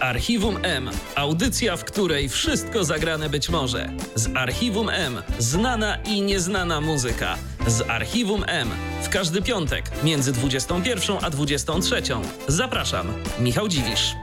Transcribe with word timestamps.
Archiwum 0.00 0.58
M. 0.62 0.90
Audycja, 1.14 1.76
w 1.76 1.84
której 1.84 2.28
wszystko 2.28 2.84
zagrane 2.84 3.30
być 3.30 3.48
może. 3.48 3.92
Z 4.14 4.36
Archiwum 4.36 4.88
M. 4.88 5.22
Znana 5.38 5.96
i 5.96 6.22
nieznana 6.22 6.80
muzyka. 6.80 7.36
Z 7.66 7.90
Archiwum 7.90 8.44
M. 8.46 8.68
W 9.02 9.08
każdy 9.08 9.42
piątek 9.42 9.90
między 10.04 10.32
21 10.32 11.16
a 11.22 11.30
23. 11.30 12.02
Zapraszam, 12.48 13.06
Michał 13.40 13.68
Dziwisz. 13.68 14.14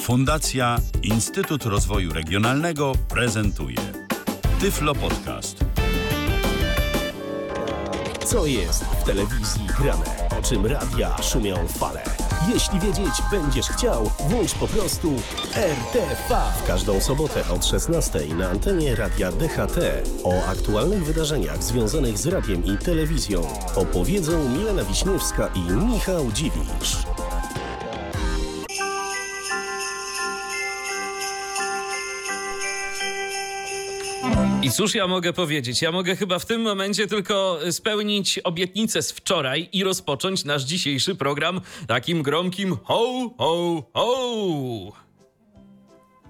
Fundacja 0.00 0.78
Instytut 1.02 1.64
Rozwoju 1.64 2.12
Regionalnego 2.12 2.92
prezentuje 3.08 3.78
Tyflo 4.60 4.94
Podcast. 4.94 5.64
Co 8.24 8.46
jest 8.46 8.84
w 8.84 9.04
telewizji 9.04 9.66
grane? 9.78 10.04
O 10.38 10.42
czym 10.42 10.66
radia 10.66 11.22
szumią 11.22 11.68
fale? 11.68 12.25
Jeśli 12.54 12.80
wiedzieć 12.80 13.22
będziesz 13.30 13.66
chciał, 13.68 14.10
włącz 14.28 14.54
po 14.54 14.68
prostu 14.68 15.12
RTV. 15.54 16.36
W 16.64 16.66
każdą 16.66 17.00
sobotę 17.00 17.48
od 17.48 17.66
16 17.66 18.20
na 18.38 18.48
antenie 18.48 18.96
radia 18.96 19.32
DHT 19.32 19.78
o 20.24 20.44
aktualnych 20.46 21.04
wydarzeniach 21.04 21.62
związanych 21.62 22.18
z 22.18 22.26
radiem 22.26 22.64
i 22.64 22.78
telewizją 22.78 23.42
opowiedzą 23.76 24.48
Milena 24.48 24.84
Wiśniewska 24.84 25.48
i 25.54 25.60
Michał 25.60 26.32
Dziwisz. 26.32 27.15
I 34.66 34.70
cóż 34.70 34.94
ja 34.94 35.06
mogę 35.06 35.32
powiedzieć? 35.32 35.82
Ja 35.82 35.92
mogę 35.92 36.16
chyba 36.16 36.38
w 36.38 36.46
tym 36.46 36.62
momencie 36.62 37.06
tylko 37.06 37.58
spełnić 37.70 38.38
obietnicę 38.38 39.02
z 39.02 39.12
wczoraj 39.12 39.68
i 39.72 39.84
rozpocząć 39.84 40.44
nasz 40.44 40.62
dzisiejszy 40.62 41.14
program 41.14 41.60
takim 41.86 42.22
gromkim 42.22 42.76
ho, 42.84 43.30
ho, 43.38 43.82
ho. 43.94 44.92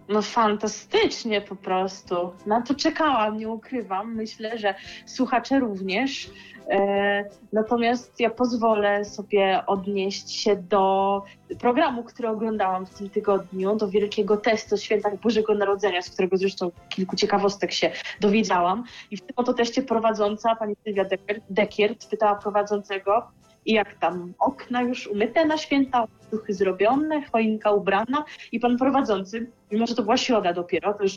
No 0.08 0.22
fantastycznie 0.22 1.40
po 1.40 1.56
prostu. 1.56 2.14
Na 2.46 2.62
to 2.62 2.74
czekałam, 2.74 3.38
nie 3.38 3.48
ukrywam. 3.48 4.14
Myślę, 4.14 4.58
że 4.58 4.74
słuchacze 5.06 5.60
również. 5.60 6.30
E, 6.70 7.24
natomiast 7.52 8.20
ja 8.20 8.30
pozwolę 8.30 9.04
sobie 9.04 9.62
odnieść 9.66 10.30
się 10.30 10.56
do 10.56 11.22
programu, 11.58 12.04
który 12.04 12.28
oglądałam 12.28 12.86
w 12.86 12.94
tym 12.94 13.10
tygodniu, 13.10 13.76
do 13.76 13.88
wielkiego 13.88 14.36
testu 14.36 14.74
o 14.74 14.78
świętach 14.78 15.20
Bożego 15.20 15.54
Narodzenia, 15.54 16.02
z 16.02 16.10
którego 16.10 16.36
zresztą 16.36 16.70
kilku 16.88 17.16
ciekawostek 17.16 17.72
się 17.72 17.90
dowiedziałam. 18.20 18.84
I 19.10 19.16
w 19.16 19.20
tym 19.20 19.32
oto 19.36 19.54
teście 19.54 19.82
prowadząca, 19.82 20.56
pani 20.56 20.74
Sylwia 20.84 21.04
Dekiert, 21.50 22.10
pytała 22.10 22.34
prowadzącego, 22.34 23.22
jak 23.66 23.98
tam 23.98 24.34
okna 24.38 24.82
już 24.82 25.06
umyte 25.06 25.44
na 25.44 25.58
święta, 25.58 26.06
duchy 26.30 26.54
zrobione, 26.54 27.22
choinka 27.32 27.70
ubrana 27.70 28.24
i 28.52 28.60
pan 28.60 28.78
prowadzący, 28.78 29.50
mimo 29.70 29.86
że 29.86 29.94
to 29.94 30.02
była 30.02 30.16
środa 30.16 30.52
dopiero, 30.52 30.94
to 30.94 31.02
już 31.02 31.14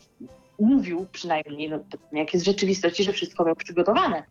mówił 0.60 1.06
przynajmniej, 1.12 1.70
no, 1.70 1.80
jak 2.12 2.34
jest 2.34 2.46
rzeczywistości, 2.46 3.04
że 3.04 3.14
wszystko 3.14 3.46
miał 3.46 3.56
przygotowane. 3.56 4.24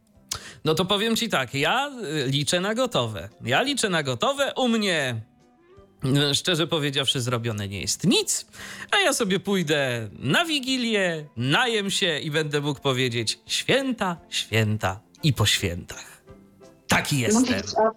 No 0.69 0.75
to 0.75 0.85
powiem 0.85 1.17
ci 1.17 1.29
tak, 1.29 1.55
ja 1.55 1.91
y, 2.27 2.31
liczę 2.31 2.61
na 2.61 2.75
gotowe. 2.75 3.29
Ja 3.45 3.63
liczę 3.63 3.89
na 3.89 4.03
gotowe, 4.03 4.53
u 4.57 4.69
mnie 4.69 5.21
y, 6.05 6.35
szczerze 6.35 6.67
powiedziawszy, 6.67 7.21
zrobione 7.21 7.69
nie 7.69 7.81
jest 7.81 8.05
nic, 8.07 8.47
a 8.91 8.99
ja 8.99 9.13
sobie 9.13 9.41
pójdę 9.41 10.09
na 10.19 10.45
wigilię, 10.45 11.27
najem 11.37 11.91
się 11.91 12.19
i 12.19 12.31
będę 12.31 12.61
mógł 12.61 12.81
powiedzieć 12.81 13.39
święta, 13.47 14.17
święta 14.29 15.01
i 15.23 15.33
po 15.33 15.47
świętach. 15.47 16.23
Taki 16.89 17.17
No 17.17 17.23
jestem. 17.23 17.45
widzisz, 17.45 17.75
a, 17.77 17.91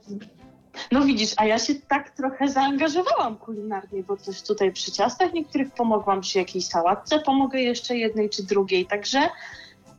no 0.92 1.06
widzisz, 1.06 1.32
a 1.38 1.46
ja 1.46 1.60
się 1.60 1.76
tak 1.76 2.10
trochę 2.10 2.50
zaangażowałam 2.50 3.38
kulinarnie, 3.38 4.04
bo 4.04 4.18
też 4.18 4.42
tutaj 4.42 4.72
przy 4.72 4.92
ciastach 4.92 5.34
niektórych 5.34 5.72
pomogłam, 5.74 6.22
przy 6.22 6.38
jakiejś 6.38 6.66
sałatce 6.66 7.20
pomogę 7.20 7.62
jeszcze 7.62 7.98
jednej 7.98 8.30
czy 8.30 8.44
drugiej, 8.44 8.86
także 8.86 9.30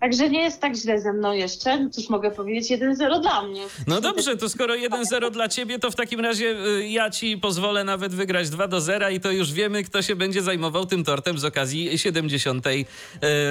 Także 0.02 0.30
nie 0.30 0.42
jest 0.42 0.60
tak 0.60 0.76
źle 0.76 1.00
ze 1.00 1.12
mną 1.12 1.32
jeszcze. 1.32 1.80
No 1.80 1.90
cóż 1.90 2.08
mogę 2.08 2.30
powiedzieć, 2.30 2.80
1-0 2.80 3.20
dla 3.22 3.42
mnie. 3.42 3.62
No 3.86 4.00
dobrze, 4.00 4.36
to 4.36 4.48
skoro 4.48 4.74
1-0 4.74 5.30
dla 5.30 5.48
ciebie, 5.48 5.78
to 5.78 5.90
w 5.90 5.94
takim 5.94 6.20
razie 6.20 6.56
y, 6.66 6.88
ja 6.88 7.10
ci 7.10 7.38
pozwolę 7.38 7.84
nawet 7.84 8.14
wygrać 8.14 8.50
2 8.50 8.68
do 8.68 8.80
0 8.80 9.08
i 9.08 9.20
to 9.20 9.30
już 9.30 9.52
wiemy, 9.52 9.84
kto 9.84 10.02
się 10.02 10.16
będzie 10.16 10.42
zajmował 10.42 10.86
tym 10.86 11.04
tortem 11.04 11.38
z 11.38 11.44
okazji 11.44 11.98
70. 11.98 12.66
y, 12.66 12.84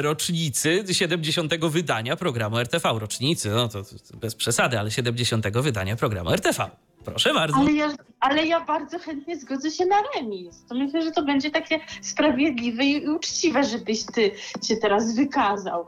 rocznicy, 0.02 0.84
70. 0.92 1.54
wydania 1.66 2.16
programu 2.16 2.60
RTV. 2.60 2.90
Rocznicy, 3.00 3.50
no 3.50 3.68
to 3.68 3.84
bez 4.14 4.36
przesady, 4.36 4.80
ale 4.80 4.92
70. 4.92 5.46
wydania 5.58 5.96
programu 5.96 6.32
RTV. 6.34 6.70
Proszę 7.06 7.34
bardzo. 7.34 7.58
Ale 7.58 7.72
ja, 7.72 7.90
ale 8.20 8.46
ja 8.46 8.66
bardzo 8.66 9.00
chętnie 9.00 9.38
zgodzę 9.38 9.72
się 9.72 9.86
na 9.86 9.96
remis. 10.16 10.66
To 10.70 10.76
myślę, 10.76 11.02
że 11.02 11.12
to 11.12 11.24
będzie 11.24 11.52
takie 11.52 11.80
sprawiedliwe 12.02 12.86
i 12.86 13.10
uczciwe, 13.10 13.64
żebyś 13.64 14.04
ty 14.06 14.32
się 14.64 14.78
teraz 14.78 15.16
wykazał. 15.16 15.88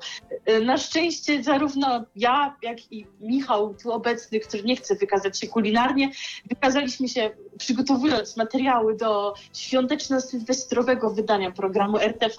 Na 0.65 0.77
szczęście 0.77 1.43
zarówno 1.43 2.03
ja, 2.15 2.55
jak 2.61 2.91
i 2.91 3.07
Michał 3.19 3.75
tu 3.83 3.91
obecny, 3.91 4.39
który 4.39 4.63
nie 4.63 4.75
chce 4.75 4.95
wykazać 4.95 5.39
się 5.39 5.47
kulinarnie, 5.47 6.11
wykazaliśmy 6.49 7.07
się 7.07 7.31
przygotowując 7.57 8.37
materiały 8.37 8.97
do 8.97 9.33
świąteczno-sylwestrowego 9.53 11.15
wydania 11.15 11.51
programu 11.51 11.97
RTV. 11.97 12.35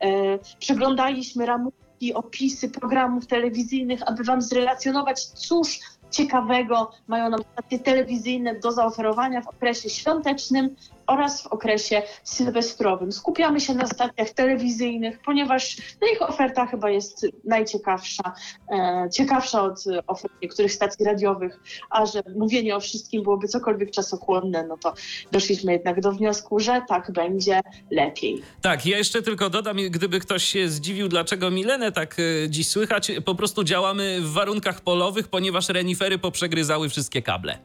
E, 0.00 0.38
przeglądaliśmy 0.58 1.46
ramówki, 1.46 2.14
opisy 2.14 2.68
programów 2.68 3.26
telewizyjnych, 3.26 4.00
aby 4.08 4.24
wam 4.24 4.42
zrelacjonować, 4.42 5.24
cóż 5.24 5.80
ciekawego 6.10 6.90
mają 7.08 7.30
nam 7.30 7.40
stacje 7.52 7.78
telewizyjne 7.78 8.54
do 8.54 8.72
zaoferowania 8.72 9.40
w 9.40 9.48
okresie 9.48 9.90
świątecznym 9.90 10.76
oraz 11.06 11.42
w 11.42 11.46
okresie 11.46 12.02
sylwestrowym. 12.24 13.12
Skupiamy 13.12 13.60
się 13.60 13.74
na 13.74 13.86
stacjach 13.86 14.30
telewizyjnych, 14.30 15.18
ponieważ 15.24 15.76
no 16.00 16.08
ich 16.12 16.22
oferta 16.22 16.66
chyba 16.66 16.90
jest 16.90 17.26
najciekawsza, 17.44 18.32
e, 18.72 19.08
ciekawsza 19.12 19.62
od 19.62 19.84
ofert 20.06 20.34
niektórych 20.42 20.72
stacji 20.72 21.04
radiowych, 21.04 21.60
a 21.90 22.06
że 22.06 22.22
mówienie 22.36 22.76
o 22.76 22.80
wszystkim 22.80 23.22
byłoby 23.22 23.48
cokolwiek 23.48 23.90
czasochłonne, 23.90 24.66
no 24.66 24.76
to 24.76 24.94
doszliśmy 25.32 25.72
jednak 25.72 26.00
do 26.00 26.12
wniosku, 26.12 26.60
że 26.60 26.82
tak 26.88 27.12
będzie 27.12 27.60
lepiej. 27.90 28.42
Tak, 28.62 28.86
ja 28.86 28.98
jeszcze 28.98 29.22
tylko 29.22 29.50
dodam, 29.50 29.76
gdyby 29.90 30.20
ktoś 30.20 30.44
się 30.44 30.68
zdziwił, 30.68 31.08
dlaczego 31.08 31.50
Milenę 31.50 31.92
tak 31.92 32.16
e, 32.18 32.50
dziś 32.50 32.68
słychać, 32.68 33.12
po 33.24 33.34
prostu 33.34 33.64
działamy 33.64 34.20
w 34.20 34.32
warunkach 34.32 34.80
polowych, 34.80 35.28
ponieważ 35.28 35.68
renifery 35.68 36.18
poprzegryzały 36.18 36.88
wszystkie 36.88 37.22
kable. 37.22 37.58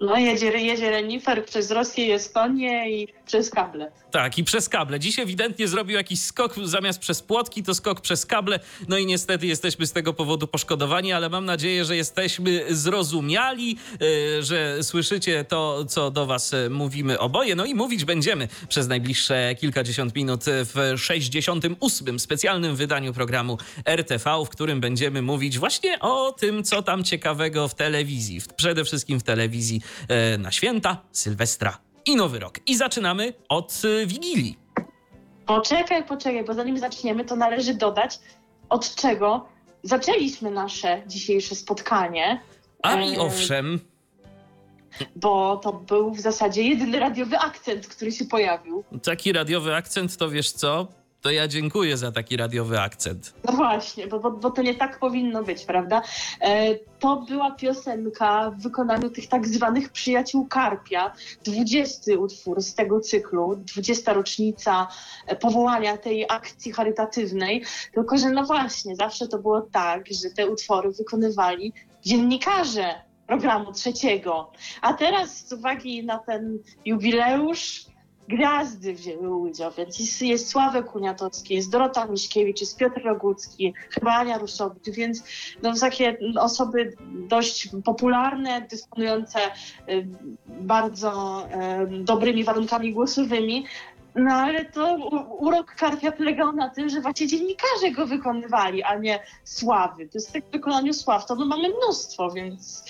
No 0.00 0.16
jedzie, 0.16 0.46
jedzie 0.46 0.90
renifer 0.90 1.44
przez 1.44 1.70
Rosję 1.70 2.06
i 2.06 2.10
Estonię 2.10 2.90
i 2.90 3.08
przez 3.26 3.50
kable. 3.50 3.90
Tak, 4.10 4.38
i 4.38 4.44
przez 4.44 4.68
kable. 4.68 5.00
Dziś 5.00 5.18
ewidentnie 5.18 5.68
zrobił 5.68 5.96
jakiś 5.96 6.20
skok 6.20 6.54
zamiast 6.64 6.98
przez 6.98 7.22
płotki, 7.22 7.62
to 7.62 7.74
skok 7.74 8.00
przez 8.00 8.26
kable. 8.26 8.60
No 8.88 8.98
i 8.98 9.06
niestety 9.06 9.46
jesteśmy 9.46 9.86
z 9.86 9.92
tego 9.92 10.12
powodu 10.12 10.46
poszkodowani, 10.46 11.12
ale 11.12 11.28
mam 11.28 11.44
nadzieję, 11.44 11.84
że 11.84 11.96
jesteśmy 11.96 12.64
zrozumiali, 12.68 13.78
yy, 14.00 14.42
że 14.42 14.82
słyszycie 14.82 15.44
to, 15.44 15.84
co 15.84 16.10
do 16.10 16.26
Was 16.26 16.54
mówimy 16.70 17.18
oboje. 17.18 17.54
No 17.54 17.64
i 17.64 17.74
mówić 17.74 18.04
będziemy 18.04 18.48
przez 18.68 18.88
najbliższe 18.88 19.54
kilkadziesiąt 19.60 20.14
minut 20.16 20.44
w 20.46 20.94
68. 20.96 22.18
specjalnym 22.18 22.76
wydaniu 22.76 23.12
programu 23.12 23.58
RTV, 23.84 24.44
w 24.46 24.48
którym 24.48 24.80
będziemy 24.80 25.22
mówić 25.22 25.58
właśnie 25.58 25.98
o 26.00 26.32
tym, 26.32 26.64
co 26.64 26.82
tam 26.82 27.04
ciekawego 27.04 27.68
w 27.68 27.74
telewizji. 27.74 28.40
Przede 28.56 28.84
wszystkim 28.84 29.20
w 29.20 29.22
telewizji 29.22 29.80
na 30.38 30.52
święta, 30.52 31.02
Sylwestra 31.12 31.78
i 32.06 32.16
Nowy 32.16 32.38
Rok. 32.38 32.58
I 32.66 32.76
zaczynamy 32.76 33.34
od 33.48 33.82
y, 33.84 34.06
Wigilii. 34.06 34.58
Poczekaj, 35.46 36.04
poczekaj, 36.04 36.44
bo 36.44 36.54
zanim 36.54 36.78
zaczniemy, 36.78 37.24
to 37.24 37.36
należy 37.36 37.74
dodać, 37.74 38.18
od 38.68 38.94
czego 38.94 39.48
zaczęliśmy 39.82 40.50
nasze 40.50 41.02
dzisiejsze 41.06 41.54
spotkanie. 41.54 42.40
A 42.82 43.00
i 43.00 43.18
owszem. 43.18 43.80
Bo 45.16 45.56
to 45.56 45.72
był 45.72 46.10
w 46.10 46.20
zasadzie 46.20 46.62
jedyny 46.62 46.98
radiowy 47.00 47.38
akcent, 47.38 47.86
który 47.86 48.12
się 48.12 48.24
pojawił. 48.24 48.84
Taki 49.02 49.32
radiowy 49.32 49.74
akcent, 49.74 50.16
to 50.16 50.30
wiesz 50.30 50.50
co? 50.50 50.88
To 51.22 51.30
ja 51.30 51.48
dziękuję 51.48 51.96
za 51.96 52.12
taki 52.12 52.36
radiowy 52.36 52.80
akcent. 52.80 53.34
No 53.44 53.52
właśnie, 53.52 54.06
bo, 54.06 54.20
bo, 54.20 54.30
bo 54.30 54.50
to 54.50 54.62
nie 54.62 54.74
tak 54.74 54.98
powinno 54.98 55.42
być, 55.42 55.64
prawda? 55.64 56.02
E, 56.40 56.74
to 56.74 57.16
była 57.16 57.50
piosenka 57.50 58.50
w 58.50 58.62
wykonaniu 58.62 59.10
tych 59.10 59.28
tak 59.28 59.46
zwanych 59.48 59.92
przyjaciół 59.92 60.46
Karpia. 60.46 61.12
20 61.44 62.18
utwór 62.18 62.62
z 62.62 62.74
tego 62.74 63.00
cyklu, 63.00 63.56
20 63.56 64.12
rocznica 64.12 64.88
powołania 65.40 65.96
tej 65.96 66.26
akcji 66.28 66.72
charytatywnej. 66.72 67.64
Tylko, 67.94 68.18
że 68.18 68.30
no 68.30 68.44
właśnie, 68.44 68.96
zawsze 68.96 69.28
to 69.28 69.38
było 69.38 69.60
tak, 69.60 70.06
że 70.22 70.30
te 70.30 70.46
utwory 70.46 70.92
wykonywali 70.92 71.72
dziennikarze 72.02 72.94
programu 73.26 73.72
trzeciego. 73.72 74.52
A 74.82 74.92
teraz 74.94 75.48
z 75.48 75.52
uwagi 75.52 76.04
na 76.04 76.18
ten 76.18 76.58
jubileusz 76.84 77.86
gwiazdy 78.28 78.94
wzięły 78.94 79.36
udział, 79.36 79.72
więc 79.78 80.20
jest, 80.20 80.48
Sławek 80.48 80.86
Kuniatowski, 80.86 81.54
jest 81.54 81.70
Dorota 81.70 82.06
Miśkiewicz, 82.06 82.60
jest 82.60 82.76
Piotr 82.76 83.02
Rogucki, 83.04 83.74
chyba 83.90 84.12
Ania 84.12 84.38
Rusowicz, 84.38 84.90
więc 84.90 85.24
no, 85.62 85.74
takie 85.74 86.18
osoby 86.40 86.96
dość 87.28 87.68
popularne, 87.84 88.66
dysponujące 88.70 89.38
y, 89.88 90.06
bardzo 90.46 91.46
dobrymi 92.04 92.44
warunkami 92.44 92.92
głosowymi, 92.92 93.64
no 94.14 94.34
ale 94.34 94.64
to 94.64 94.96
urok 95.38 95.74
Karpia 95.74 96.12
polegał 96.12 96.52
na 96.52 96.68
tym, 96.70 96.88
że 96.88 97.00
właśnie 97.00 97.26
dziennikarze 97.26 97.90
go 97.90 98.06
wykonywali, 98.06 98.82
a 98.82 98.98
nie 98.98 99.20
Sławy. 99.44 100.06
To 100.06 100.12
jest 100.14 100.32
tak 100.32 100.44
w 100.44 100.50
wykonaniu 100.50 100.92
Sław, 100.92 101.26
to 101.26 101.36
my 101.36 101.44
mamy 101.44 101.68
mnóstwo, 101.68 102.30
więc 102.30 102.84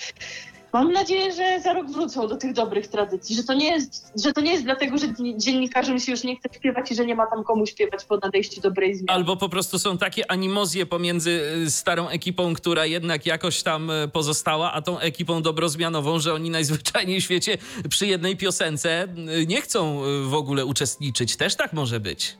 Mam 0.73 0.91
nadzieję, 0.91 1.31
że 1.31 1.61
za 1.63 1.73
rok 1.73 1.91
wrócą 1.91 2.27
do 2.27 2.35
tych 2.35 2.53
dobrych 2.53 2.87
tradycji, 2.87 3.35
że 3.35 3.43
to 3.43 3.53
nie 3.53 3.67
jest, 3.71 4.11
że 4.23 4.33
to 4.33 4.41
nie 4.41 4.51
jest 4.51 4.63
dlatego, 4.63 4.97
że 4.97 5.07
dziennikarzom 5.37 5.99
się 5.99 6.11
już 6.11 6.23
nie 6.23 6.35
chce 6.35 6.49
śpiewać 6.55 6.91
i 6.91 6.95
że 6.95 7.05
nie 7.05 7.15
ma 7.15 7.27
tam 7.27 7.43
komu 7.43 7.65
śpiewać 7.65 8.05
po 8.05 8.17
nadejściu 8.17 8.61
dobrej 8.61 8.95
zmiany. 8.95 9.17
Albo 9.17 9.37
po 9.37 9.49
prostu 9.49 9.79
są 9.79 9.97
takie 9.97 10.31
animozje 10.31 10.85
pomiędzy 10.85 11.41
y, 11.65 11.71
starą 11.71 12.07
ekipą, 12.07 12.53
która 12.53 12.85
jednak 12.85 13.25
jakoś 13.25 13.63
tam 13.63 13.89
y, 13.89 14.07
pozostała, 14.07 14.73
a 14.73 14.81
tą 14.81 14.99
ekipą 14.99 15.41
dobrozmianową, 15.41 16.19
że 16.19 16.33
oni 16.33 16.49
najzwyczajniej 16.49 17.21
w 17.21 17.23
świecie 17.23 17.57
przy 17.89 18.07
jednej 18.07 18.37
piosence 18.37 19.07
y, 19.41 19.45
nie 19.45 19.61
chcą 19.61 20.01
w 20.23 20.33
ogóle 20.33 20.65
uczestniczyć. 20.65 21.35
Też 21.35 21.55
tak 21.55 21.73
może 21.73 21.99
być. 21.99 22.37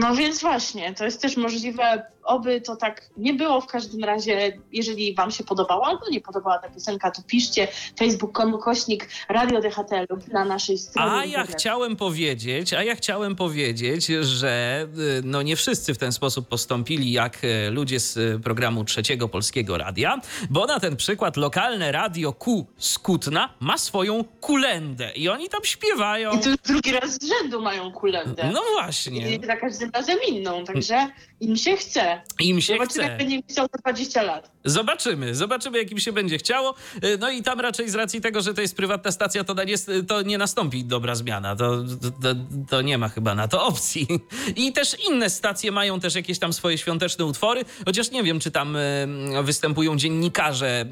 No 0.00 0.14
więc 0.14 0.40
właśnie, 0.40 0.94
to 0.94 1.04
jest 1.04 1.22
też 1.22 1.36
możliwe 1.36 2.13
Oby 2.24 2.60
to 2.60 2.76
tak 2.76 3.10
nie 3.16 3.34
było 3.34 3.60
w 3.60 3.66
każdym 3.66 4.04
razie, 4.04 4.58
jeżeli 4.72 5.14
wam 5.14 5.30
się 5.30 5.44
podobała 5.44 5.86
albo 5.86 6.08
nie 6.08 6.20
podobała 6.20 6.58
ta 6.58 6.68
piosenka, 6.68 7.10
to 7.10 7.22
piszcie 7.22 7.68
facebook.com 7.98 8.58
kośnik 8.58 9.08
Radio 9.28 9.60
DHT 9.60 9.90
lub 10.10 10.28
na 10.28 10.44
naszej 10.44 10.78
stronie. 10.78 11.12
A 11.12 11.24
ja 11.24 11.46
chciałem 11.46 11.96
powiedzieć, 11.96 12.72
a 12.72 12.82
ja 12.82 12.94
chciałem 12.94 13.36
powiedzieć, 13.36 14.06
że 14.06 14.86
y, 14.98 15.22
no 15.24 15.42
nie 15.42 15.56
wszyscy 15.56 15.94
w 15.94 15.98
ten 15.98 16.12
sposób 16.12 16.48
postąpili 16.48 17.12
jak 17.12 17.44
y, 17.44 17.70
ludzie 17.70 18.00
z 18.00 18.16
y, 18.16 18.40
programu 18.44 18.84
Trzeciego 18.84 19.28
Polskiego 19.28 19.78
Radia, 19.78 20.20
bo 20.50 20.66
na 20.66 20.80
ten 20.80 20.96
przykład 20.96 21.36
lokalne 21.36 21.92
radio 21.92 22.32
Q 22.32 22.66
Skutna 22.78 23.54
ma 23.60 23.78
swoją 23.78 24.24
kulendę 24.24 25.12
i 25.12 25.28
oni 25.28 25.48
tam 25.48 25.64
śpiewają. 25.64 26.32
I 26.32 26.40
to 26.40 26.48
już 26.48 26.58
drugi 26.58 26.92
raz 26.92 27.10
z 27.14 27.28
rzędu 27.28 27.62
mają 27.62 27.92
kulendę. 27.92 28.50
No 28.52 28.60
właśnie. 28.72 29.36
I 29.36 29.46
za 29.46 29.56
każdym 29.56 29.90
razem 29.90 30.18
inną, 30.28 30.64
także 30.64 31.06
im 31.40 31.56
się 31.56 31.76
chce. 31.76 32.13
Im 32.40 32.60
się 32.60 32.72
Zobaczymy, 32.72 33.04
chce. 33.04 33.10
jak 33.12 33.18
będzie 33.18 33.42
chciał 33.50 33.66
za 33.72 33.78
20 33.78 34.22
lat. 34.22 34.50
Zobaczymy, 34.64 35.34
zobaczymy, 35.34 35.78
jak 35.78 35.90
im 35.90 35.98
się 35.98 36.12
będzie 36.12 36.38
chciało. 36.38 36.74
Y, 37.04 37.18
no 37.20 37.30
i 37.30 37.42
tam 37.42 37.60
raczej 37.60 37.90
z 37.90 37.94
racji 37.94 38.20
tego, 38.20 38.42
że 38.42 38.54
to 38.54 38.60
jest 38.60 38.76
prywatna 38.76 39.12
stacja, 39.12 39.44
to, 39.44 39.64
nie, 39.64 39.74
to 40.08 40.22
nie 40.22 40.38
nastąpi 40.38 40.84
dobra 40.84 41.14
zmiana. 41.14 41.56
To, 41.56 41.84
to, 42.22 42.34
to, 42.68 42.82
nie 42.82 42.98
ma 42.98 43.08
chyba 43.08 43.34
na 43.34 43.48
to 43.48 43.66
opcji. 43.66 44.06
I 44.56 44.72
też 44.72 44.96
inne 45.10 45.30
stacje 45.30 45.72
mają 45.72 46.00
też 46.00 46.14
jakieś 46.14 46.38
tam 46.38 46.52
swoje 46.52 46.78
świąteczne 46.78 47.24
utwory, 47.24 47.64
chociaż 47.86 48.10
nie 48.10 48.22
wiem, 48.22 48.40
czy 48.40 48.50
tam 48.50 48.76
y, 48.76 49.06
występują 49.42 49.96
dziennikarze 49.96 50.86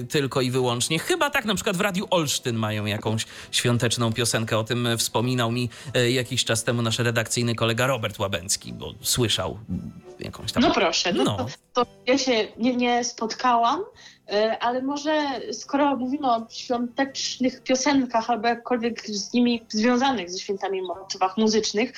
y, 0.00 0.06
tylko 0.06 0.40
i 0.40 0.50
wyłącznie. 0.50 0.98
Chyba 0.98 1.30
tak, 1.30 1.44
na 1.44 1.54
przykład 1.54 1.76
w 1.76 1.80
Radiu 1.80 2.06
Olsztyn 2.10 2.56
mają 2.56 2.84
jakąś 2.84 3.26
świąteczną 3.52 4.12
piosenkę. 4.12 4.58
O 4.58 4.64
tym 4.64 4.88
wspominał 4.98 5.52
mi 5.52 5.70
jakiś 6.10 6.44
czas 6.44 6.64
temu 6.64 6.82
nasz 6.82 6.98
redakcyjny 6.98 7.54
kolega 7.54 7.86
Robert 7.86 8.18
Łabęcki, 8.18 8.72
bo 8.72 8.94
słyszał 9.00 9.58
jakąś 10.20 10.45
tam... 10.52 10.62
No 10.62 10.70
proszę, 10.70 11.12
no, 11.12 11.24
no. 11.24 11.36
To, 11.36 11.46
to, 11.72 11.90
ja 12.06 12.18
się 12.18 12.48
nie, 12.58 12.76
nie 12.76 13.04
spotkałam, 13.04 13.80
e, 14.28 14.58
ale 14.58 14.82
może 14.82 15.40
skoro 15.52 15.96
mówimy 15.96 16.32
o 16.32 16.46
świątecznych 16.50 17.62
piosenkach 17.62 18.30
albo 18.30 18.48
jakkolwiek 18.48 19.06
z 19.06 19.32
nimi 19.32 19.66
związanych 19.68 20.30
ze 20.30 20.38
świętami 20.38 20.82
motywach 20.82 21.36
muzycznych, 21.36 21.92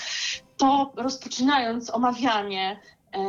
to 0.56 0.92
rozpoczynając 0.96 1.90
omawianie 1.90 2.80
e, 3.12 3.20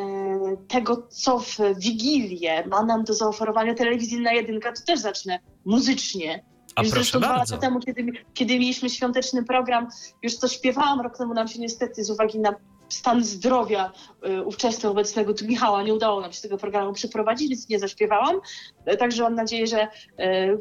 tego, 0.68 1.08
co 1.10 1.40
w 1.40 1.58
Wigilię 1.78 2.68
ma 2.68 2.84
nam 2.84 3.04
do 3.04 3.14
zaoferowania 3.14 3.76
telewizyjna 3.76 4.34
jedynka, 4.34 4.72
to 4.72 4.82
też 4.86 5.00
zacznę 5.00 5.40
muzycznie. 5.66 6.44
A 6.76 6.84
już 6.84 6.92
proszę 6.92 7.20
dwa 7.20 7.38
lata 7.38 7.58
temu, 7.58 7.80
kiedy, 7.80 8.12
kiedy 8.34 8.60
mieliśmy 8.60 8.90
świąteczny 8.90 9.44
program, 9.44 9.88
już 10.24 10.38
to 10.38 10.48
śpiewałam, 10.48 11.02
rok 11.02 11.18
temu 11.18 11.34
nam 11.34 11.48
się 11.48 11.60
niestety 11.60 12.04
z 12.04 12.10
uwagi 12.10 12.40
na 12.40 12.56
stan 12.90 13.24
zdrowia 13.24 13.92
y, 14.28 14.44
ówczesnego, 14.44 14.92
obecnego 14.92 15.34
tu 15.34 15.46
Michała 15.46 15.84
nie 15.84 15.94
udało 15.94 16.22
nam 16.22 16.34
się 16.34 16.42
tego 16.42 16.58
programu 16.58 16.94
przeprowadzić, 16.94 17.50
więc 17.50 17.70
nie 17.70 17.80
zaśpiewałam. 17.80 18.40
E, 18.86 18.98
także 18.98 19.24
mam 19.24 19.36
nadzieję, 19.36 19.68
że, 19.68 19.88
e, 20.20 20.58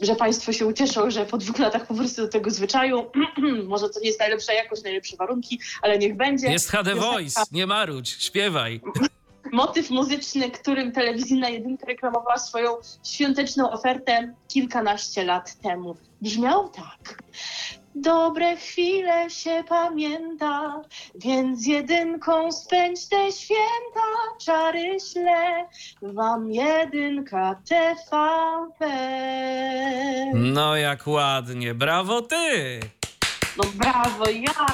że 0.00 0.16
Państwo 0.16 0.52
się 0.52 0.66
ucieszą, 0.66 1.10
że 1.10 1.26
po 1.26 1.38
dwóch 1.38 1.58
latach 1.58 1.86
po 1.86 1.94
prostu 1.94 2.22
do 2.22 2.28
tego 2.28 2.50
zwyczaju, 2.50 3.10
może 3.68 3.88
to 3.88 4.00
nie 4.00 4.06
jest 4.06 4.20
najlepsza 4.20 4.52
jakość, 4.52 4.82
najlepsze 4.82 5.16
warunki, 5.16 5.60
ale 5.82 5.98
niech 5.98 6.16
będzie. 6.16 6.46
Jest 6.46 6.70
HD 6.70 6.94
Voice, 6.94 7.42
nie 7.52 7.66
marudź, 7.66 8.08
śpiewaj. 8.08 8.80
Motyw 9.52 9.90
muzyczny, 9.90 10.50
którym 10.50 10.92
telewizyjna 10.92 11.48
jedynka 11.48 11.86
reklamowała 11.86 12.38
swoją 12.38 12.76
świąteczną 13.04 13.70
ofertę 13.70 14.34
kilkanaście 14.48 15.24
lat 15.24 15.60
temu. 15.60 15.96
Brzmiał 16.20 16.68
tak. 16.68 17.22
Dobre 17.94 18.56
chwile 18.56 19.30
się 19.30 19.64
pamięta, 19.68 20.82
więc 21.14 21.66
jedynką 21.66 22.52
spędź 22.52 23.06
te 23.08 23.32
święta, 23.32 24.06
czary 24.40 24.96
śle, 25.12 25.68
wam 26.02 26.52
jedynka 26.52 27.62
TVP. 27.68 28.86
No 30.34 30.76
jak 30.76 31.06
ładnie, 31.06 31.74
brawo 31.74 32.22
ty! 32.22 32.80
No 33.56 33.64
brawo, 33.74 34.30
ja! 34.30 34.66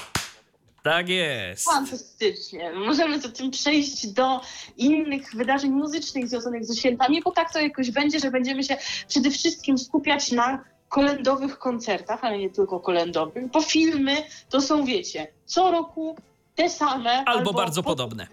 Tak 0.82 1.08
jest. 1.08 1.64
Fantastycznie. 1.64 2.72
Możemy 2.72 3.20
tym 3.20 3.50
przejść 3.50 4.06
do 4.06 4.40
innych 4.76 5.34
wydarzeń 5.34 5.70
muzycznych 5.70 6.28
związanych 6.28 6.64
ze 6.64 6.76
świętami, 6.76 7.22
bo 7.22 7.30
tak 7.30 7.52
to 7.52 7.60
jakoś 7.60 7.90
będzie, 7.90 8.20
że 8.20 8.30
będziemy 8.30 8.64
się 8.64 8.76
przede 9.08 9.30
wszystkim 9.30 9.78
skupiać 9.78 10.32
na 10.32 10.64
kolendowych 10.88 11.58
koncertach, 11.58 12.24
ale 12.24 12.38
nie 12.38 12.50
tylko 12.50 12.80
kolendowych, 12.80 13.50
bo 13.50 13.62
filmy 13.62 14.16
to 14.48 14.60
są, 14.60 14.84
wiecie, 14.84 15.26
co 15.44 15.70
roku 15.70 16.16
te 16.54 16.70
same. 16.70 17.10
Albo, 17.10 17.30
albo 17.30 17.52
bardzo 17.52 17.82
podobne. 17.82 18.26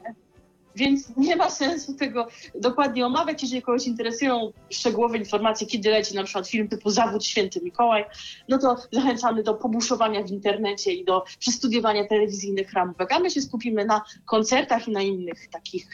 Więc 0.75 1.17
nie 1.17 1.35
ma 1.35 1.49
sensu 1.49 1.93
tego 1.93 2.27
dokładnie 2.55 3.05
omawiać, 3.05 3.41
jeżeli 3.41 3.61
kogoś 3.61 3.87
interesują 3.87 4.51
szczegółowe 4.69 5.17
informacje, 5.17 5.67
kiedy 5.67 5.89
leci 5.89 6.15
na 6.15 6.23
przykład 6.23 6.47
film 6.47 6.67
typu 6.67 6.89
Zawód 6.89 7.25
Święty 7.25 7.61
Mikołaj, 7.61 8.05
no 8.49 8.57
to 8.57 8.75
zachęcamy 8.91 9.43
do 9.43 9.53
pobuszowania 9.53 10.23
w 10.23 10.29
internecie 10.29 10.93
i 10.93 11.05
do 11.05 11.23
przestudiowania 11.39 12.07
telewizyjnych 12.07 12.73
ramówek. 12.73 13.11
A 13.11 13.19
my 13.19 13.31
się 13.31 13.41
skupimy 13.41 13.85
na 13.85 14.01
koncertach 14.25 14.87
i 14.87 14.91
na 14.91 15.01
innych 15.01 15.47
takich 15.47 15.87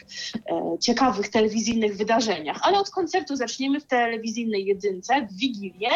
e, 0.50 0.78
ciekawych 0.78 1.28
telewizyjnych 1.28 1.96
wydarzeniach. 1.96 2.58
Ale 2.62 2.78
od 2.78 2.90
koncertu 2.90 3.36
zaczniemy 3.36 3.80
w 3.80 3.86
telewizyjnej 3.86 4.64
jedynce 4.64 5.26
w 5.26 5.36
Wigilię. 5.36 5.90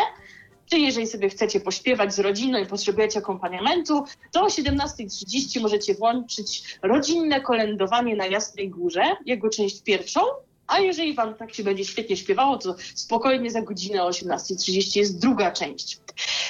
Czy 0.71 0.79
jeżeli 0.79 1.07
sobie 1.07 1.29
chcecie 1.29 1.61
pośpiewać 1.61 2.15
z 2.15 2.19
rodziną 2.19 2.59
i 2.59 2.67
potrzebujecie 2.67 3.19
akompaniamentu, 3.19 4.05
to 4.33 4.43
o 4.43 4.47
17.30 4.47 5.61
możecie 5.61 5.95
włączyć 5.95 6.79
rodzinne 6.83 7.41
kolędowanie 7.41 8.17
na 8.17 8.27
Jasnej 8.27 8.71
Górze, 8.71 9.03
jego 9.27 9.51
część 9.51 9.83
pierwszą. 9.83 10.21
A 10.67 10.79
jeżeli 10.79 11.15
wam 11.15 11.35
tak 11.35 11.55
się 11.55 11.63
będzie 11.65 11.85
świetnie 11.85 12.17
śpiewało, 12.17 12.59
to 12.59 12.75
spokojnie 12.95 13.51
za 13.51 13.63
godzinę 13.63 14.05
o 14.05 14.11
18.30 14.11 14.99
jest 14.99 15.19
druga 15.19 15.51
część. 15.51 16.01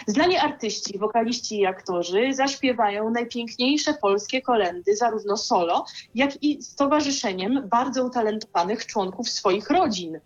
Znani 0.06 0.36
artyści, 0.36 0.98
wokaliści 0.98 1.58
i 1.58 1.66
aktorzy 1.66 2.34
zaśpiewają 2.34 3.10
najpiękniejsze 3.10 3.94
polskie 3.94 4.42
kolendy, 4.42 4.96
zarówno 4.96 5.36
solo, 5.36 5.84
jak 6.14 6.42
i 6.42 6.62
z 6.62 6.74
towarzyszeniem 6.74 7.68
bardzo 7.68 8.04
utalentowanych 8.04 8.86
członków 8.86 9.28
swoich 9.28 9.70
rodzin 9.70 10.20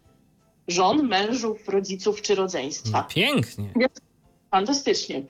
żon, 0.69 1.09
mężów, 1.09 1.69
rodziców 1.69 2.23
czy 2.23 2.35
rodzeństwa. 2.35 3.03
Pięknie. 3.03 3.73
Fantastycznie. 4.51 5.23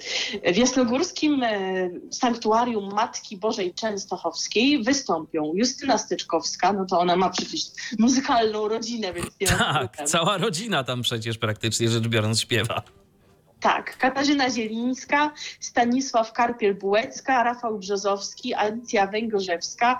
W 0.54 0.56
Jasnogórskim 0.56 1.42
e, 1.42 1.90
Sanktuarium 2.10 2.94
Matki 2.94 3.36
Bożej 3.36 3.74
Częstochowskiej 3.74 4.82
wystąpią 4.82 5.52
Justyna 5.54 5.98
Styczkowska, 5.98 6.72
no 6.72 6.84
to 6.84 7.00
ona 7.00 7.16
ma 7.16 7.30
przecież 7.30 7.60
muzykalną 7.98 8.68
rodzinę, 8.68 9.12
więc... 9.12 9.28
Tak, 9.58 9.96
cała 10.04 10.38
rodzina 10.38 10.84
tam 10.84 11.02
przecież 11.02 11.38
praktycznie 11.38 11.88
rzecz 11.88 12.08
biorąc 12.08 12.40
śpiewa. 12.40 12.82
Tak, 13.60 13.98
Katarzyna 13.98 14.50
Zielińska, 14.50 15.32
Stanisław 15.60 16.32
Karpiel-Bułecka, 16.32 17.44
Rafał 17.44 17.78
Brzozowski, 17.78 18.54
Alicja 18.54 19.06
Węgorzewska, 19.06 19.98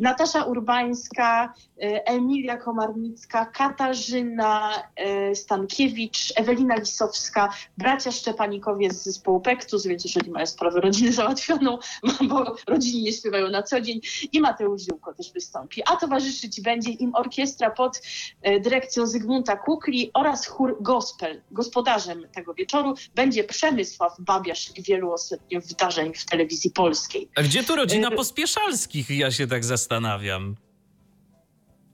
Natasza 0.00 0.44
Urbańska, 0.44 1.54
e, 1.82 2.06
Emilia 2.06 2.56
Komarnicka, 2.56 3.46
Katarzyna 3.46 4.72
e, 4.96 5.34
Stankiewicz, 5.34 6.32
Ewelina 6.36 6.74
Lisowska, 6.74 7.48
bracia 7.78 8.12
Szczepanikowie 8.12 8.90
z 8.90 9.02
zespołu 9.02 9.40
Pektus, 9.40 9.86
więc 9.86 10.04
jeżeli 10.04 10.30
mają 10.30 10.46
sprawę 10.46 10.80
rodziny 10.80 11.12
załatwioną, 11.12 11.78
bo 12.28 12.56
rodziny 12.66 13.02
nie 13.02 13.12
śpiewają 13.12 13.50
na 13.50 13.62
co 13.62 13.80
dzień 13.80 14.00
i 14.32 14.40
Mateusz 14.40 14.82
Ziółko 14.82 15.14
też 15.14 15.32
wystąpi. 15.32 15.82
A 15.86 15.96
towarzyszyć 15.96 16.60
będzie 16.60 16.90
im 16.90 17.14
orkiestra 17.14 17.70
pod 17.70 18.02
e, 18.42 18.60
dyrekcją 18.60 19.06
Zygmunta 19.06 19.56
Kukli 19.56 20.10
oraz 20.14 20.46
chór 20.46 20.76
gospel. 20.80 21.42
Gospodarzem 21.50 22.26
tego 22.32 22.54
wieczoru 22.54 22.94
będzie 23.14 23.44
Przemysław 23.44 24.12
Babiarz 24.18 24.72
wielu 24.78 25.12
ostatnio 25.12 25.60
wydarzeń 25.60 26.14
w 26.14 26.24
telewizji 26.24 26.70
polskiej. 26.70 27.28
A 27.36 27.42
gdzie 27.42 27.64
tu 27.64 27.76
rodzina 27.76 28.08
Y- 28.08 28.16
Pospieszalskich? 28.16 29.10
Ja 29.10 29.30
się 29.30 29.46
tak 29.46 29.64
zastanawiam. 29.64 30.56